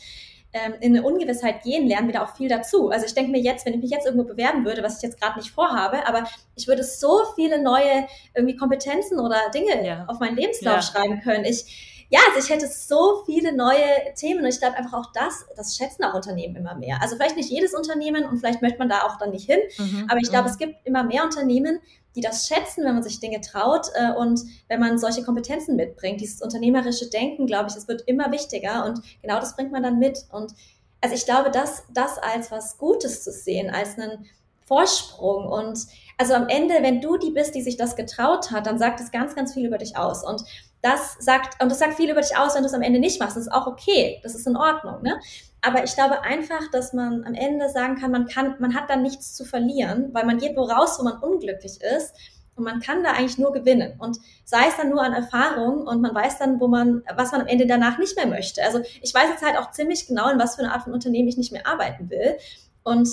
ähm, 0.55 0.73
in 0.81 0.97
eine 0.97 1.07
Ungewissheit 1.07 1.63
gehen, 1.63 1.87
lernen 1.87 2.09
wir 2.09 2.15
da 2.15 2.25
auch 2.25 2.35
viel 2.35 2.49
dazu. 2.49 2.89
Also 2.89 3.05
ich 3.05 3.13
denke 3.13 3.31
mir 3.31 3.41
jetzt, 3.41 3.67
wenn 3.67 3.75
ich 3.75 3.83
mich 3.83 3.91
jetzt 3.91 4.07
irgendwo 4.07 4.27
bewerben 4.27 4.65
würde, 4.65 4.83
was 4.83 4.97
ich 4.97 5.03
jetzt 5.03 5.21
gerade 5.21 5.39
nicht 5.39 5.51
vorhabe, 5.51 6.09
aber 6.09 6.25
ich 6.57 6.67
würde 6.67 6.83
so 6.83 7.25
viele 7.35 7.63
neue 7.63 8.07
irgendwie 8.35 8.57
Kompetenzen 8.57 9.21
oder 9.21 9.37
Dinge 9.53 9.87
ja. 9.87 10.07
auf 10.09 10.19
meinen 10.19 10.37
Lebenslauf 10.37 10.77
ja. 10.77 10.83
schreiben 10.83 11.21
können. 11.21 11.45
Ich 11.45 11.98
ja, 12.11 12.21
also 12.29 12.47
ich 12.47 12.55
hätte 12.55 12.67
so 12.67 13.23
viele 13.27 13.55
neue 13.55 14.15
Themen 14.17 14.41
und 14.41 14.47
ich 14.47 14.59
glaube 14.59 14.77
einfach 14.77 14.95
auch 14.95 15.13
das, 15.13 15.45
das 15.57 15.77
schätzen 15.77 16.05
auch 16.05 16.15
Unternehmen 16.15 16.57
immer 16.57 16.75
mehr. 16.75 17.03
Also 17.03 17.17
vielleicht 17.17 17.37
nicht 17.37 17.51
jedes 17.51 17.75
Unternehmen 17.75 18.25
und 18.25 18.39
vielleicht 18.39 18.63
möchte 18.63 18.79
man 18.79 18.89
da 18.89 19.03
auch 19.03 19.19
dann 19.19 19.31
nicht 19.31 19.47
hin, 19.47 19.61
mhm, 19.79 20.07
aber 20.09 20.19
ich 20.21 20.31
glaube, 20.31 20.45
mhm. 20.45 20.51
es 20.51 20.59
gibt 20.59 20.87
immer 20.87 21.03
mehr 21.03 21.25
Unternehmen, 21.25 21.81
die 22.17 22.21
das 22.23 22.49
schätzen, 22.49 22.85
wenn 22.85 22.95
man 22.95 23.03
sich 23.03 23.21
Dinge 23.21 23.41
traut 23.41 23.89
äh, 23.95 24.13
und 24.13 24.41
wenn 24.69 24.81
man 24.81 24.99
solche 24.99 25.23
Kompetenzen 25.23 25.77
mitbringt. 25.77 26.21
Dieses 26.21 26.41
unternehmerische 26.43 27.11
Denken, 27.11 27.47
glaube 27.47 27.67
ich, 27.69 27.75
das 27.75 27.87
wird 27.87 28.03
immer 28.07 28.33
wichtiger 28.33 28.87
und 28.87 29.01
genau 29.23 29.39
das 29.39 29.55
bringt 29.55 29.71
man 29.71 29.83
dann 29.83 29.99
mit. 29.99 30.25
Und 30.33 30.53
also 31.01 31.15
ich 31.15 31.27
glaube, 31.27 31.51
das, 31.51 31.85
das 31.93 32.19
als 32.19 32.51
was 32.51 32.79
Gutes 32.79 33.23
zu 33.23 33.31
sehen, 33.31 33.71
als 33.71 33.99
einen 33.99 34.27
Vorsprung 34.65 35.47
und 35.47 35.87
also 36.19 36.35
am 36.35 36.49
Ende, 36.49 36.75
wenn 36.81 37.01
du 37.01 37.17
die 37.17 37.31
bist, 37.31 37.55
die 37.55 37.63
sich 37.63 37.77
das 37.77 37.95
getraut 37.95 38.51
hat, 38.51 38.67
dann 38.67 38.79
sagt 38.79 39.01
es 39.01 39.13
ganz, 39.13 39.37
ganz 39.37 39.55
viel 39.55 39.67
über 39.67 39.79
dich 39.79 39.97
aus. 39.97 40.25
Und 40.25 40.43
das 40.83 41.17
sagt, 41.19 41.63
und 41.63 41.71
das 41.71 41.79
sagt 41.79 41.95
viel 41.95 42.11
über 42.11 42.21
dich 42.21 42.37
aus, 42.37 42.55
wenn 42.55 42.63
du 42.63 42.69
es 42.69 42.75
am 42.75 42.83
Ende 42.83 43.01
nicht 43.01 43.21
machst. 43.21 43.37
Das 43.37 43.45
ist 43.45 43.53
auch 43.53 43.67
okay. 43.67 44.21
Das 44.23 44.35
ist 44.35 44.47
in 44.47 44.57
Ordnung, 44.57 45.03
ne? 45.03 45.19
Aber 45.61 45.83
ich 45.83 45.95
glaube 45.95 46.23
einfach, 46.23 46.71
dass 46.71 46.93
man 46.93 47.25
am 47.25 47.35
Ende 47.35 47.69
sagen 47.69 47.97
kann, 47.97 48.13
man 48.13 48.29
kann, 48.29 48.55
man 48.61 48.75
hat 48.75 48.89
dann 48.89 49.03
nichts 49.03 49.35
zu 49.35 49.45
verlieren, 49.45 50.11
weil 50.13 50.25
man 50.25 50.39
geht 50.39 50.57
wo 50.57 50.63
raus, 50.63 50.97
wo 50.99 51.05
man 51.05 51.19
unglücklich 51.19 51.81
ist. 51.81 52.15
Und 52.55 52.65
man 52.65 52.81
kann 52.81 53.05
da 53.05 53.13
eigentlich 53.13 53.39
nur 53.39 53.53
gewinnen. 53.53 53.95
Und 53.99 54.19
sei 54.45 54.67
es 54.69 54.77
dann 54.77 54.91
nur 54.91 55.03
an 55.03 55.13
Erfahrung 55.13 55.87
und 55.87 56.01
man 56.01 56.15
weiß 56.15 56.39
dann, 56.39 56.59
wo 56.61 56.67
man, 56.67 57.03
was 57.15 57.31
man 57.31 57.43
am 57.43 57.47
Ende 57.47 57.67
danach 57.67 57.99
nicht 57.99 58.17
mehr 58.17 58.27
möchte. 58.27 58.63
Also 58.65 58.81
ich 59.01 59.15
weiß 59.15 59.31
jetzt 59.31 59.45
halt 59.45 59.57
auch 59.57 59.71
ziemlich 59.71 60.09
genau, 60.09 60.29
in 60.29 60.39
was 60.39 60.57
für 60.57 60.63
eine 60.63 60.73
Art 60.73 60.83
von 60.83 60.93
Unternehmen 60.93 61.29
ich 61.29 61.37
nicht 61.37 61.53
mehr 61.53 61.67
arbeiten 61.67 62.11
will. 62.11 62.37
Und 62.83 63.09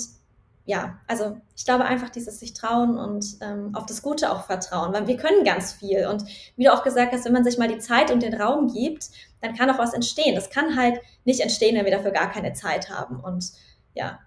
ja, 0.66 0.98
also 1.06 1.40
ich 1.56 1.64
glaube 1.64 1.84
einfach 1.84 2.10
dieses 2.10 2.40
sich 2.40 2.52
trauen 2.52 2.98
und 2.98 3.24
ähm, 3.40 3.70
auf 3.74 3.86
das 3.86 4.02
Gute 4.02 4.32
auch 4.32 4.46
vertrauen, 4.46 4.92
weil 4.92 5.06
wir 5.06 5.16
können 5.16 5.44
ganz 5.44 5.72
viel. 5.72 6.08
Und 6.08 6.24
wie 6.56 6.64
du 6.64 6.74
auch 6.74 6.82
gesagt 6.82 7.12
hast, 7.12 7.24
wenn 7.24 7.32
man 7.32 7.44
sich 7.44 7.56
mal 7.56 7.68
die 7.68 7.78
Zeit 7.78 8.10
und 8.10 8.20
den 8.20 8.34
Raum 8.34 8.72
gibt, 8.72 9.10
dann 9.40 9.54
kann 9.54 9.70
auch 9.70 9.78
was 9.78 9.94
entstehen. 9.94 10.34
Das 10.34 10.50
kann 10.50 10.76
halt 10.76 11.00
nicht 11.24 11.40
entstehen, 11.40 11.76
wenn 11.76 11.84
wir 11.84 11.92
dafür 11.92 12.10
gar 12.10 12.32
keine 12.32 12.52
Zeit 12.52 12.90
haben. 12.90 13.20
Und 13.20 13.52
ja, 13.94 14.18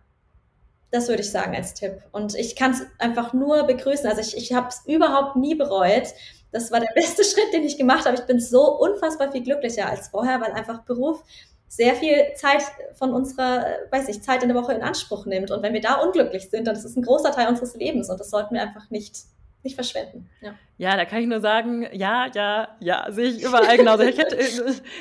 das 0.92 1.10
würde 1.10 1.22
ich 1.22 1.30
sagen 1.30 1.54
als 1.54 1.74
Tipp. 1.74 2.04
Und 2.14 2.36
ich 2.36 2.56
kann 2.56 2.72
es 2.72 2.84
einfach 3.00 3.34
nur 3.34 3.64
begrüßen. 3.64 4.08
Also 4.08 4.22
ich, 4.22 4.38
ich 4.38 4.54
habe 4.54 4.70
es 4.70 4.84
überhaupt 4.88 5.36
nie 5.36 5.56
bereut. 5.56 6.08
Das 6.54 6.72
war 6.72 6.80
der 6.80 6.92
beste 6.96 7.26
Schritt, 7.26 7.52
den 7.52 7.66
ich 7.66 7.78
gemacht 7.78 8.06
habe. 8.06 8.16
Ich 8.16 8.26
bin 8.26 8.40
so 8.40 8.80
unfassbar 8.80 9.30
viel 9.30 9.44
glücklicher 9.44 9.90
als 9.90 10.08
vorher, 10.08 10.40
weil 10.40 10.54
einfach 10.54 10.84
Beruf 10.84 11.22
sehr 11.70 11.94
viel 11.94 12.34
Zeit 12.36 12.64
von 12.96 13.14
unserer, 13.14 13.64
weiß 13.92 14.10
ich, 14.10 14.24
Zeit 14.24 14.42
in 14.42 14.50
der 14.50 14.58
Woche 14.58 14.74
in 14.74 14.82
Anspruch 14.82 15.28
nimmt. 15.28 15.52
Und 15.52 15.62
wenn 15.62 15.74
wir 15.74 15.82
da 15.82 16.02
unglücklich 16.02 16.50
sind, 16.50 16.68
dann 16.68 16.76
ist 16.76 16.84
es 16.84 16.98
ein 16.98 17.04
großer 17.04 17.32
Teil 17.32 17.48
unseres 17.48 17.76
Lebens 17.76 18.10
und 18.10 18.20
das 18.20 18.32
sollten 18.32 18.56
wir 18.56 18.64
einfach 18.64 18.90
nicht, 18.90 19.20
nicht 19.64 19.76
verschwenden. 19.76 20.28
Ja. 20.42 20.56
ja, 20.80 20.98
da 20.98 21.06
kann 21.06 21.22
ich 21.22 21.28
nur 21.28 21.42
sagen, 21.42 21.88
ja, 21.94 22.26
ja, 22.34 22.70
ja, 22.80 23.06
sehe 23.12 23.30
ich 23.30 23.44
überall 23.44 23.78
genauso. 23.78 24.02
ich 24.02 24.18
hätte, 24.18 24.36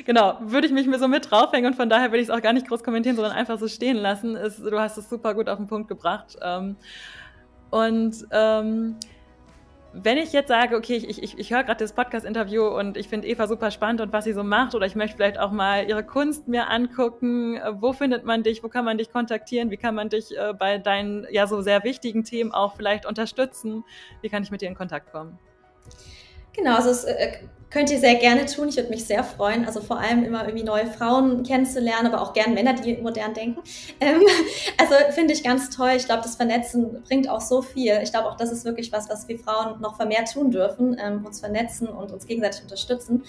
genau, 0.04 0.36
würde 0.40 0.66
ich 0.66 0.72
mich 0.72 0.86
mir 0.86 0.98
so 0.98 1.08
mit 1.08 1.30
draufhängen 1.30 1.70
und 1.70 1.76
von 1.76 1.88
daher 1.88 2.10
würde 2.10 2.18
ich 2.18 2.28
es 2.28 2.30
auch 2.30 2.42
gar 2.42 2.52
nicht 2.52 2.68
groß 2.68 2.84
kommentieren, 2.84 3.16
sondern 3.16 3.32
einfach 3.32 3.58
so 3.58 3.66
stehen 3.66 3.96
lassen. 3.96 4.36
Es, 4.36 4.58
du 4.58 4.78
hast 4.78 4.98
es 4.98 5.08
super 5.08 5.34
gut 5.34 5.48
auf 5.48 5.56
den 5.56 5.68
Punkt 5.68 5.88
gebracht. 5.88 6.36
Ähm, 6.42 6.76
und 7.70 8.26
ähm, 8.30 8.96
wenn 9.92 10.18
ich 10.18 10.32
jetzt 10.32 10.48
sage, 10.48 10.76
okay, 10.76 10.96
ich, 10.96 11.22
ich, 11.22 11.38
ich 11.38 11.50
höre 11.52 11.64
gerade 11.64 11.82
das 11.82 11.92
Podcast-Interview 11.92 12.66
und 12.66 12.96
ich 12.96 13.08
finde 13.08 13.26
Eva 13.26 13.46
super 13.46 13.70
spannend 13.70 14.00
und 14.00 14.12
was 14.12 14.24
sie 14.24 14.32
so 14.32 14.42
macht 14.42 14.74
oder 14.74 14.86
ich 14.86 14.94
möchte 14.94 15.16
vielleicht 15.16 15.38
auch 15.38 15.50
mal 15.50 15.88
ihre 15.88 16.04
Kunst 16.04 16.46
mir 16.46 16.68
angucken, 16.68 17.56
äh, 17.56 17.72
wo 17.80 17.92
findet 17.92 18.24
man 18.24 18.42
dich, 18.42 18.62
wo 18.62 18.68
kann 18.68 18.84
man 18.84 18.98
dich 18.98 19.10
kontaktieren, 19.10 19.70
wie 19.70 19.76
kann 19.76 19.94
man 19.94 20.08
dich 20.10 20.36
äh, 20.36 20.52
bei 20.52 20.78
deinen 20.78 21.26
ja 21.30 21.46
so 21.46 21.62
sehr 21.62 21.84
wichtigen 21.84 22.24
Themen 22.24 22.52
auch 22.52 22.76
vielleicht 22.76 23.06
unterstützen, 23.06 23.84
wie 24.20 24.28
kann 24.28 24.42
ich 24.42 24.50
mit 24.50 24.60
dir 24.60 24.68
in 24.68 24.74
Kontakt 24.74 25.10
kommen? 25.10 25.38
Genau, 26.52 26.76
also 26.76 26.90
es 26.90 27.04
äh, 27.04 27.38
könnt 27.70 27.90
ihr 27.90 27.98
sehr 27.98 28.14
gerne 28.14 28.46
tun. 28.46 28.68
Ich 28.68 28.76
würde 28.76 28.90
mich 28.90 29.04
sehr 29.04 29.24
freuen. 29.24 29.66
Also 29.66 29.80
vor 29.80 29.98
allem 29.98 30.24
immer 30.24 30.46
irgendwie 30.46 30.64
neue 30.64 30.86
Frauen 30.86 31.42
kennenzulernen, 31.42 32.06
aber 32.06 32.22
auch 32.22 32.32
gerne 32.32 32.54
Männer, 32.54 32.74
die 32.74 32.96
modern 32.96 33.34
denken. 33.34 33.60
Ähm, 34.00 34.22
also 34.78 34.94
finde 35.10 35.34
ich 35.34 35.42
ganz 35.42 35.70
toll. 35.70 35.92
Ich 35.96 36.06
glaube, 36.06 36.22
das 36.22 36.36
Vernetzen 36.36 37.02
bringt 37.02 37.28
auch 37.28 37.40
so 37.40 37.62
viel. 37.62 37.98
Ich 38.02 38.10
glaube 38.10 38.28
auch, 38.28 38.36
das 38.36 38.52
ist 38.52 38.64
wirklich 38.64 38.92
was, 38.92 39.08
was 39.08 39.28
wir 39.28 39.38
Frauen 39.38 39.80
noch 39.80 39.96
vermehrt 39.96 40.32
tun 40.32 40.50
dürfen, 40.50 40.96
ähm, 41.02 41.24
uns 41.24 41.40
vernetzen 41.40 41.88
und 41.88 42.12
uns 42.12 42.26
gegenseitig 42.26 42.62
unterstützen. 42.62 43.24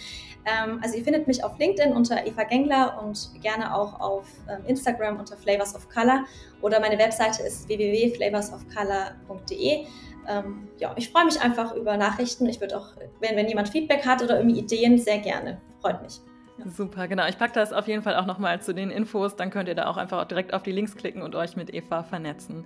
Ähm, 0.45 0.79
also 0.81 0.97
ihr 0.97 1.03
findet 1.03 1.27
mich 1.27 1.43
auf 1.43 1.59
LinkedIn 1.59 1.93
unter 1.93 2.25
Eva 2.25 2.43
Gengler 2.43 3.03
und 3.03 3.29
gerne 3.41 3.75
auch 3.75 3.99
auf 3.99 4.25
ähm, 4.49 4.63
Instagram 4.65 5.19
unter 5.19 5.37
Flavors 5.37 5.75
of 5.75 5.87
Color 5.89 6.25
oder 6.61 6.79
meine 6.79 6.97
Webseite 6.97 7.43
ist 7.43 7.67
www.flavorsofcolor.de 7.67 9.85
ähm, 10.27 10.67
ja, 10.77 10.93
ich 10.95 11.09
freue 11.09 11.25
mich 11.25 11.41
einfach 11.41 11.75
über 11.75 11.97
Nachrichten. 11.97 12.45
Ich 12.47 12.59
würde 12.61 12.77
auch, 12.77 12.87
wenn, 13.19 13.35
wenn 13.35 13.47
jemand 13.47 13.69
Feedback 13.69 14.05
hat 14.05 14.21
oder 14.21 14.37
irgendwie 14.37 14.59
Ideen, 14.59 14.97
sehr 14.97 15.19
gerne. 15.19 15.59
Freut 15.81 16.01
mich. 16.01 16.19
Super, 16.65 17.07
genau. 17.07 17.27
Ich 17.27 17.37
packe 17.37 17.53
das 17.53 17.71
auf 17.71 17.87
jeden 17.87 18.01
Fall 18.01 18.15
auch 18.15 18.25
nochmal 18.25 18.61
zu 18.61 18.73
den 18.73 18.91
Infos. 18.91 19.35
Dann 19.35 19.49
könnt 19.49 19.69
ihr 19.69 19.75
da 19.75 19.87
auch 19.87 19.97
einfach 19.97 20.25
direkt 20.25 20.53
auf 20.53 20.63
die 20.63 20.71
Links 20.71 20.95
klicken 20.95 21.21
und 21.21 21.35
euch 21.35 21.55
mit 21.55 21.73
Eva 21.73 22.03
vernetzen. 22.03 22.65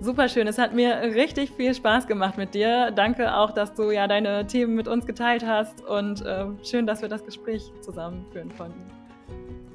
Super 0.00 0.28
schön. 0.28 0.46
Es 0.46 0.58
hat 0.58 0.74
mir 0.74 1.00
richtig 1.14 1.50
viel 1.52 1.74
Spaß 1.74 2.06
gemacht 2.06 2.36
mit 2.38 2.54
dir. 2.54 2.90
Danke 2.90 3.36
auch, 3.36 3.50
dass 3.50 3.74
du 3.74 3.90
ja 3.90 4.06
deine 4.06 4.46
Themen 4.46 4.74
mit 4.74 4.88
uns 4.88 5.06
geteilt 5.06 5.44
hast 5.46 5.82
und 5.82 6.22
äh, 6.22 6.46
schön, 6.64 6.86
dass 6.86 7.02
wir 7.02 7.08
das 7.08 7.24
Gespräch 7.24 7.70
zusammenführen 7.80 8.50
konnten. 8.56 8.82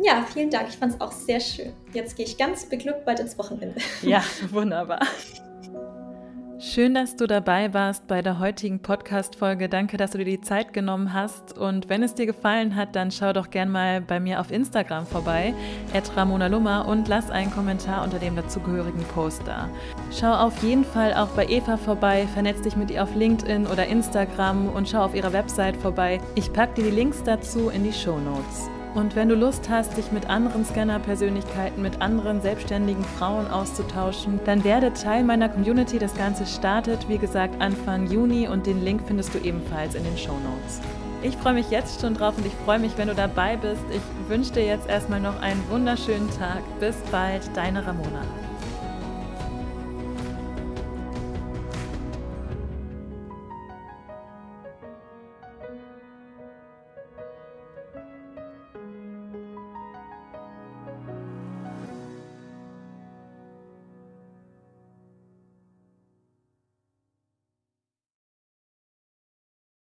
Ja, 0.02 0.26
vielen 0.32 0.50
Dank. 0.50 0.70
Ich 0.70 0.78
fand 0.78 0.94
es 0.94 1.02
auch 1.02 1.12
sehr 1.12 1.40
schön. 1.40 1.74
Jetzt 1.94 2.16
gehe 2.16 2.26
ich 2.26 2.38
ganz 2.38 2.68
beglückt 2.68 3.06
bald 3.06 3.20
ins 3.20 3.38
Wochenende. 3.38 3.80
Ja, 4.02 4.24
wunderbar. 4.50 5.00
Schön, 6.62 6.94
dass 6.94 7.16
du 7.16 7.26
dabei 7.26 7.74
warst 7.74 8.06
bei 8.08 8.22
der 8.22 8.38
heutigen 8.38 8.82
Podcast-Folge. 8.82 9.70
Danke, 9.70 9.96
dass 9.96 10.12
du 10.12 10.18
dir 10.18 10.26
die 10.26 10.42
Zeit 10.42 10.74
genommen 10.74 11.14
hast. 11.14 11.58
Und 11.58 11.88
wenn 11.88 12.04
es 12.04 12.16
dir 12.16 12.26
gefallen 12.26 12.76
hat, 12.76 12.98
dann 12.98 13.12
schau 13.12 13.32
doch 13.32 13.50
gern 13.50 13.70
mal 13.70 14.02
bei 14.02 14.20
mir 14.20 14.42
auf 14.42 14.52
Instagram 14.52 15.06
vorbei, 15.06 15.54
Ramona 16.18 16.82
und 16.82 17.08
lass 17.08 17.32
einen 17.32 17.50
Kommentar 17.50 18.04
unter 18.04 18.20
dem 18.20 18.36
dazugehörigen 18.36 19.06
Post 19.16 19.44
da. 19.46 19.70
Schau 20.12 20.34
auf 20.34 20.62
jeden 20.62 20.84
Fall 20.84 21.14
auch 21.14 21.30
bei 21.30 21.48
Eva 21.48 21.78
vorbei, 21.78 22.28
vernetz 22.34 22.62
dich 22.62 22.76
mit 22.76 22.92
ihr 22.92 23.04
auf 23.04 23.16
LinkedIn 23.16 23.66
oder 23.66 23.88
Instagram 23.88 24.68
und 24.68 24.90
schau 24.90 25.06
auf 25.06 25.16
ihrer 25.16 25.32
Website 25.32 25.78
vorbei. 25.78 26.20
Ich 26.36 26.52
packe 26.52 26.82
dir 26.82 26.92
die 26.92 26.96
Links 26.96 27.24
dazu 27.24 27.70
in 27.70 27.86
die 27.86 27.94
Show 27.94 28.20
Notes. 28.20 28.70
Und 28.96 29.16
wenn 29.16 29.30
du 29.30 29.36
Lust 29.36 29.70
hast, 29.70 29.98
dich 29.98 30.12
mit 30.12 30.30
anderen 30.30 30.66
Scanner-Persönlichkeiten, 30.66 31.82
mit 31.82 32.02
anderen 32.02 32.42
selbstständigen 32.42 33.04
Frauen 33.04 33.48
auszutauschen, 33.48 34.40
dann 34.46 34.64
werde 34.64 34.94
Teil 34.94 35.24
meiner 35.24 35.48
Community. 35.48 36.00
Das 36.00 36.16
Ganze 36.16 36.46
startet, 36.48 37.08
wie 37.08 37.20
gesagt, 37.20 37.62
Anfang 37.62 38.08
Juni 38.08 38.48
und 38.48 38.66
den 38.66 38.84
Link 38.84 39.02
findest 39.06 39.36
du 39.36 39.40
ebenfalls 39.40 39.94
in 39.94 40.04
den 40.04 40.18
Show 40.18 40.34
Notes. 40.34 40.82
Ich 41.22 41.36
freue 41.38 41.54
mich 41.54 41.70
jetzt 41.70 42.02
schon 42.02 42.14
drauf 42.14 42.38
und 42.38 42.46
ich 42.46 42.54
freue 42.66 42.80
mich, 42.80 42.98
wenn 42.98 43.10
du 43.10 43.16
dabei 43.16 43.58
bist. 43.58 43.84
Ich 43.92 44.30
wünsche 44.30 44.54
dir 44.54 44.66
jetzt 44.66 44.88
erstmal 44.88 45.20
noch 45.20 45.40
einen 45.42 45.62
wunderschönen 45.70 46.30
Tag. 46.32 46.62
Bis 46.80 46.96
bald, 47.12 47.42
deine 47.56 47.86
Ramona. 47.86 48.22